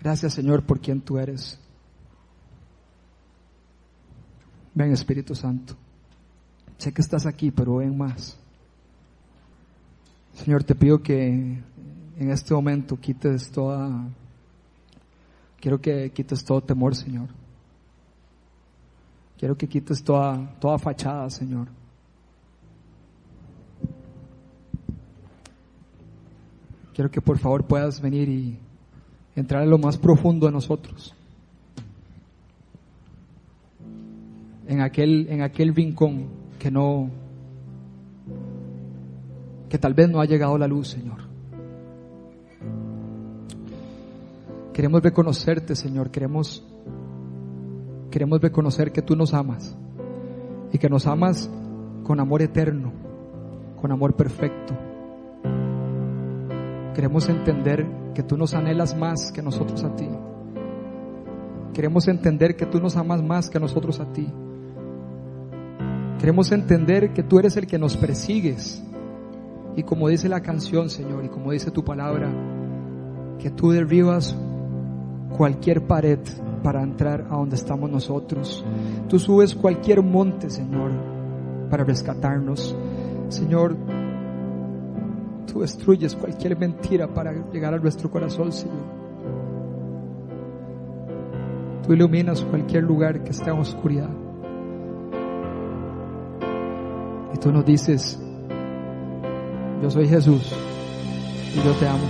Gracias, 0.00 0.34
Señor, 0.34 0.64
por 0.64 0.80
quien 0.80 1.00
tú 1.00 1.18
eres. 1.18 1.60
Ven, 4.76 4.92
Espíritu 4.92 5.34
Santo. 5.34 5.74
Sé 6.78 6.92
que 6.92 7.02
estás 7.02 7.26
aquí, 7.26 7.50
pero 7.50 7.76
ven 7.76 7.98
más. 7.98 8.38
Señor, 10.34 10.62
te 10.62 10.76
pido 10.76 11.02
que 11.02 11.26
en 11.26 12.30
este 12.30 12.54
momento 12.54 12.96
quites 13.00 13.50
toda 13.50 14.06
Quiero 15.60 15.80
que 15.80 16.10
quites 16.10 16.44
todo 16.44 16.60
temor, 16.60 16.94
Señor. 16.94 17.28
Quiero 19.36 19.56
que 19.56 19.66
quites 19.66 20.02
toda, 20.04 20.54
toda 20.60 20.78
fachada, 20.78 21.28
Señor. 21.28 21.66
Quiero 26.94 27.10
que 27.10 27.20
por 27.20 27.38
favor 27.38 27.64
puedas 27.64 28.00
venir 28.00 28.28
y 28.28 28.58
entrar 29.34 29.62
a 29.62 29.66
lo 29.66 29.76
más 29.76 29.98
profundo 29.98 30.46
de 30.46 30.52
nosotros. 30.52 31.14
En 34.68 34.80
aquel, 34.80 35.28
en 35.30 35.42
aquel 35.42 35.74
rincón 35.74 36.26
que 36.58 36.70
no, 36.70 37.10
que 39.68 39.78
tal 39.78 39.94
vez 39.94 40.08
no 40.08 40.20
ha 40.20 40.24
llegado 40.24 40.58
la 40.58 40.66
luz, 40.66 40.88
Señor. 40.88 41.26
Queremos 44.72 45.02
reconocerte, 45.02 45.74
Señor, 45.74 46.10
queremos, 46.10 46.62
queremos 48.10 48.40
reconocer 48.40 48.92
que 48.92 49.00
tú 49.02 49.16
nos 49.16 49.32
amas 49.32 49.74
y 50.72 50.78
que 50.78 50.90
nos 50.90 51.06
amas 51.06 51.50
con 52.02 52.20
amor 52.20 52.42
eterno, 52.42 52.92
con 53.80 53.90
amor 53.90 54.14
perfecto. 54.14 54.74
Queremos 56.94 57.28
entender 57.28 57.86
que 58.14 58.22
tú 58.22 58.36
nos 58.36 58.54
anhelas 58.54 58.96
más 58.96 59.32
que 59.32 59.42
nosotros 59.42 59.82
a 59.84 59.94
ti. 59.96 60.08
Queremos 61.72 62.08
entender 62.08 62.56
que 62.56 62.66
tú 62.66 62.80
nos 62.80 62.96
amas 62.96 63.22
más 63.22 63.50
que 63.50 63.60
nosotros 63.60 64.00
a 64.00 64.12
ti. 64.12 64.26
Queremos 66.18 66.50
entender 66.50 67.12
que 67.12 67.22
tú 67.22 67.38
eres 67.38 67.56
el 67.56 67.66
que 67.66 67.78
nos 67.78 67.96
persigues. 67.96 68.82
Y 69.76 69.82
como 69.82 70.08
dice 70.08 70.28
la 70.28 70.40
canción, 70.40 70.88
Señor, 70.88 71.24
y 71.24 71.28
como 71.28 71.52
dice 71.52 71.70
tu 71.70 71.84
palabra, 71.84 72.30
que 73.38 73.50
tú 73.50 73.70
derribas 73.70 74.34
cualquier 75.36 75.86
pared 75.86 76.18
para 76.62 76.82
entrar 76.82 77.26
a 77.30 77.36
donde 77.36 77.56
estamos 77.56 77.90
nosotros. 77.90 78.64
Tú 79.08 79.18
subes 79.18 79.54
cualquier 79.54 80.02
monte, 80.02 80.48
Señor, 80.48 80.90
para 81.70 81.84
rescatarnos. 81.84 82.74
Señor, 83.28 83.76
tú 85.46 85.60
destruyes 85.60 86.16
cualquier 86.16 86.58
mentira 86.58 87.06
para 87.06 87.32
llegar 87.52 87.74
a 87.74 87.78
nuestro 87.78 88.10
corazón, 88.10 88.52
Señor. 88.52 88.96
Tú 91.86 91.92
iluminas 91.92 92.42
cualquier 92.42 92.82
lugar 92.82 93.22
que 93.22 93.30
esté 93.30 93.50
en 93.50 93.58
oscuridad. 93.58 94.25
Y 97.36 97.38
tú 97.38 97.52
nos 97.52 97.66
dices, 97.66 98.18
yo 99.82 99.90
soy 99.90 100.08
Jesús 100.08 100.54
y 101.54 101.62
yo 101.62 101.70
te 101.72 101.86
amo. 101.86 102.06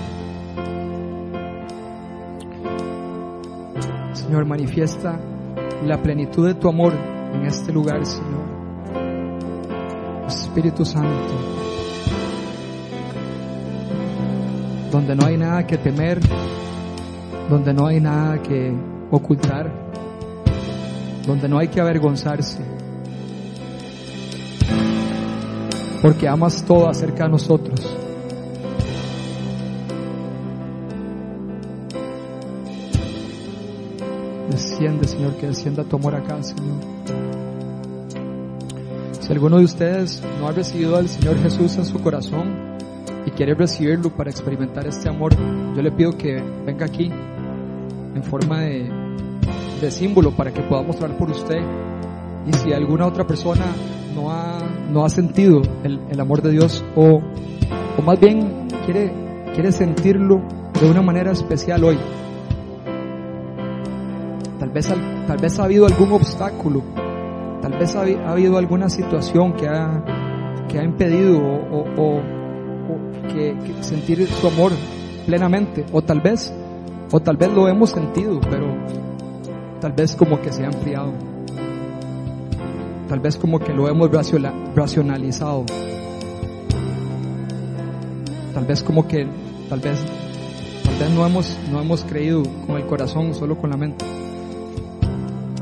Señor, 4.12 4.44
manifiesta 4.44 5.18
la 5.84 6.00
plenitud 6.00 6.46
de 6.46 6.54
tu 6.54 6.68
amor 6.68 6.92
en 7.34 7.44
este 7.44 7.72
lugar, 7.72 8.06
Señor. 8.06 8.46
Espíritu 10.28 10.84
Santo, 10.84 11.34
donde 14.92 15.16
no 15.16 15.26
hay 15.26 15.36
nada 15.38 15.66
que 15.66 15.76
temer, 15.76 16.20
donde 17.50 17.74
no 17.74 17.88
hay 17.88 18.00
nada 18.00 18.40
que 18.40 18.72
ocultar, 19.10 19.72
donde 21.26 21.48
no 21.48 21.58
hay 21.58 21.66
que 21.66 21.80
avergonzarse, 21.80 22.76
porque 26.06 26.28
amas 26.28 26.64
todo 26.64 26.88
acerca 26.88 27.24
de 27.24 27.30
nosotros. 27.30 27.80
Desciende, 34.48 35.08
Señor, 35.08 35.34
que 35.34 35.48
descienda 35.48 35.82
tu 35.82 35.96
amor 35.96 36.14
acá, 36.14 36.40
Señor. 36.44 36.76
Si 39.18 39.32
alguno 39.32 39.58
de 39.58 39.64
ustedes 39.64 40.22
no 40.38 40.46
ha 40.46 40.52
recibido 40.52 40.94
al 40.94 41.08
Señor 41.08 41.42
Jesús 41.42 41.76
en 41.76 41.84
su 41.84 42.00
corazón 42.00 42.76
y 43.26 43.32
quiere 43.32 43.54
recibirlo 43.54 44.10
para 44.10 44.30
experimentar 44.30 44.86
este 44.86 45.08
amor, 45.08 45.34
yo 45.74 45.82
le 45.82 45.90
pido 45.90 46.12
que 46.12 46.40
venga 46.64 46.86
aquí 46.86 47.10
en 48.14 48.22
forma 48.22 48.60
de, 48.60 48.88
de 49.80 49.90
símbolo 49.90 50.30
para 50.30 50.52
que 50.52 50.62
pueda 50.62 50.82
mostrar 50.82 51.18
por 51.18 51.32
usted. 51.32 51.58
Y 52.46 52.52
si 52.52 52.72
alguna 52.72 53.08
otra 53.08 53.26
persona 53.26 53.64
no 54.16 54.32
ha, 54.32 54.58
no 54.90 55.04
ha 55.04 55.08
sentido 55.10 55.60
el, 55.84 56.00
el 56.10 56.20
amor 56.20 56.42
de 56.42 56.50
Dios 56.50 56.82
o, 56.96 57.20
o 57.98 58.02
más 58.02 58.18
bien 58.18 58.66
quiere, 58.84 59.12
quiere 59.54 59.70
sentirlo 59.70 60.40
de 60.80 60.90
una 60.90 61.02
manera 61.02 61.32
especial 61.32 61.84
hoy, 61.84 61.98
tal 64.58 64.70
vez, 64.70 64.92
tal 65.26 65.38
vez 65.38 65.58
ha 65.58 65.64
habido 65.64 65.86
algún 65.86 66.12
obstáculo, 66.12 66.82
tal 67.62 67.72
vez 67.78 67.94
ha, 67.94 68.00
ha 68.00 68.32
habido 68.32 68.58
alguna 68.58 68.88
situación 68.88 69.52
que 69.54 69.68
ha, 69.68 70.02
que 70.68 70.78
ha 70.78 70.84
impedido 70.84 71.38
o, 71.38 71.84
o, 71.96 72.22
que 73.32 73.54
sentir 73.80 74.26
su 74.26 74.46
amor 74.46 74.72
plenamente, 75.26 75.84
o 75.92 76.00
tal 76.00 76.20
vez, 76.20 76.52
o 77.12 77.20
tal 77.20 77.36
vez 77.36 77.52
lo 77.52 77.68
hemos 77.68 77.90
sentido, 77.90 78.40
pero 78.48 78.66
tal 79.80 79.92
vez 79.92 80.16
como 80.16 80.40
que 80.40 80.52
se 80.52 80.62
ha 80.62 80.66
enfriado, 80.66 81.12
tal 83.08 83.20
vez 83.20 83.36
como 83.36 83.58
que 83.58 83.72
lo 83.72 83.88
hemos 83.88 84.10
racionalizado, 84.10 85.64
tal 88.54 88.64
vez 88.64 88.82
como 88.82 89.06
que, 89.06 89.26
tal 89.68 89.80
vez, 89.80 89.98
tal 90.84 90.96
vez 90.98 91.10
no 91.10 91.26
hemos, 91.26 91.58
no 91.70 91.80
hemos 91.80 92.02
creído 92.04 92.42
con 92.66 92.76
el 92.76 92.86
corazón, 92.86 93.34
solo 93.34 93.56
con 93.56 93.70
la 93.70 93.76
mente. 93.76 94.04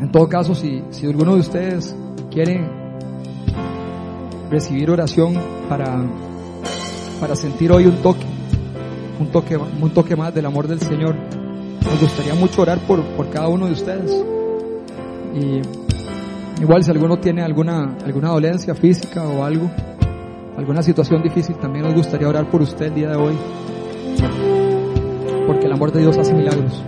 En 0.01 0.11
todo 0.11 0.28
caso, 0.28 0.55
si, 0.55 0.82
si 0.90 1.07
alguno 1.07 1.34
de 1.34 1.40
ustedes 1.40 1.95
quiere 2.30 2.68
recibir 4.51 4.90
oración 4.90 5.34
para, 5.68 6.05
para 7.20 7.36
sentir 7.36 7.72
hoy 7.72 7.86
un 7.86 7.97
toque, 7.97 8.26
un 9.18 9.28
toque, 9.28 9.57
un 9.57 9.90
toque 9.90 10.16
más 10.16 10.34
del 10.34 10.47
amor 10.47 10.68
del 10.68 10.80
Señor, 10.80 11.14
nos 11.84 12.01
gustaría 12.01 12.34
mucho 12.34 12.62
orar 12.62 12.78
por, 12.86 13.03
por 13.16 13.28
cada 13.30 13.49
uno 13.49 13.66
de 13.66 13.72
ustedes. 13.72 14.24
Y 15.34 15.84
igual 16.61 16.85
si 16.85 16.91
alguno 16.91 17.19
tiene 17.19 17.43
alguna, 17.43 17.97
alguna 18.05 18.29
dolencia 18.31 18.75
física 18.75 19.23
o 19.25 19.45
algo, 19.45 19.71
alguna 20.57 20.83
situación 20.83 21.23
difícil, 21.23 21.57
también 21.57 21.85
nos 21.85 21.95
gustaría 21.95 22.29
orar 22.29 22.49
por 22.51 22.63
usted 22.63 22.87
el 22.87 22.95
día 22.95 23.11
de 23.11 23.17
hoy. 23.17 23.35
Porque 25.47 25.67
el 25.67 25.73
amor 25.73 25.93
de 25.93 26.01
Dios 26.01 26.17
hace 26.17 26.33
milagros. 26.33 26.83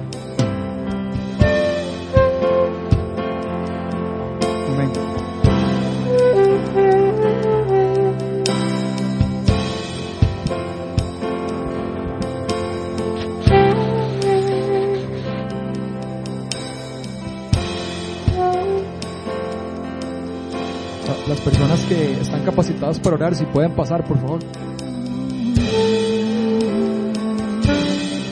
Para 22.95 23.17
orar, 23.17 23.35
si 23.35 23.45
pueden 23.47 23.75
pasar, 23.75 24.05
por 24.05 24.17
favor. 24.19 24.39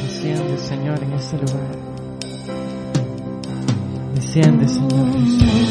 Desciende, 0.03 0.59
Señor, 0.59 1.03
en 1.03 1.13
este 1.13 1.37
lugar. 1.39 1.77
Desciende, 4.15 4.69
Señor 4.69 5.13
Jesús. 5.13 5.64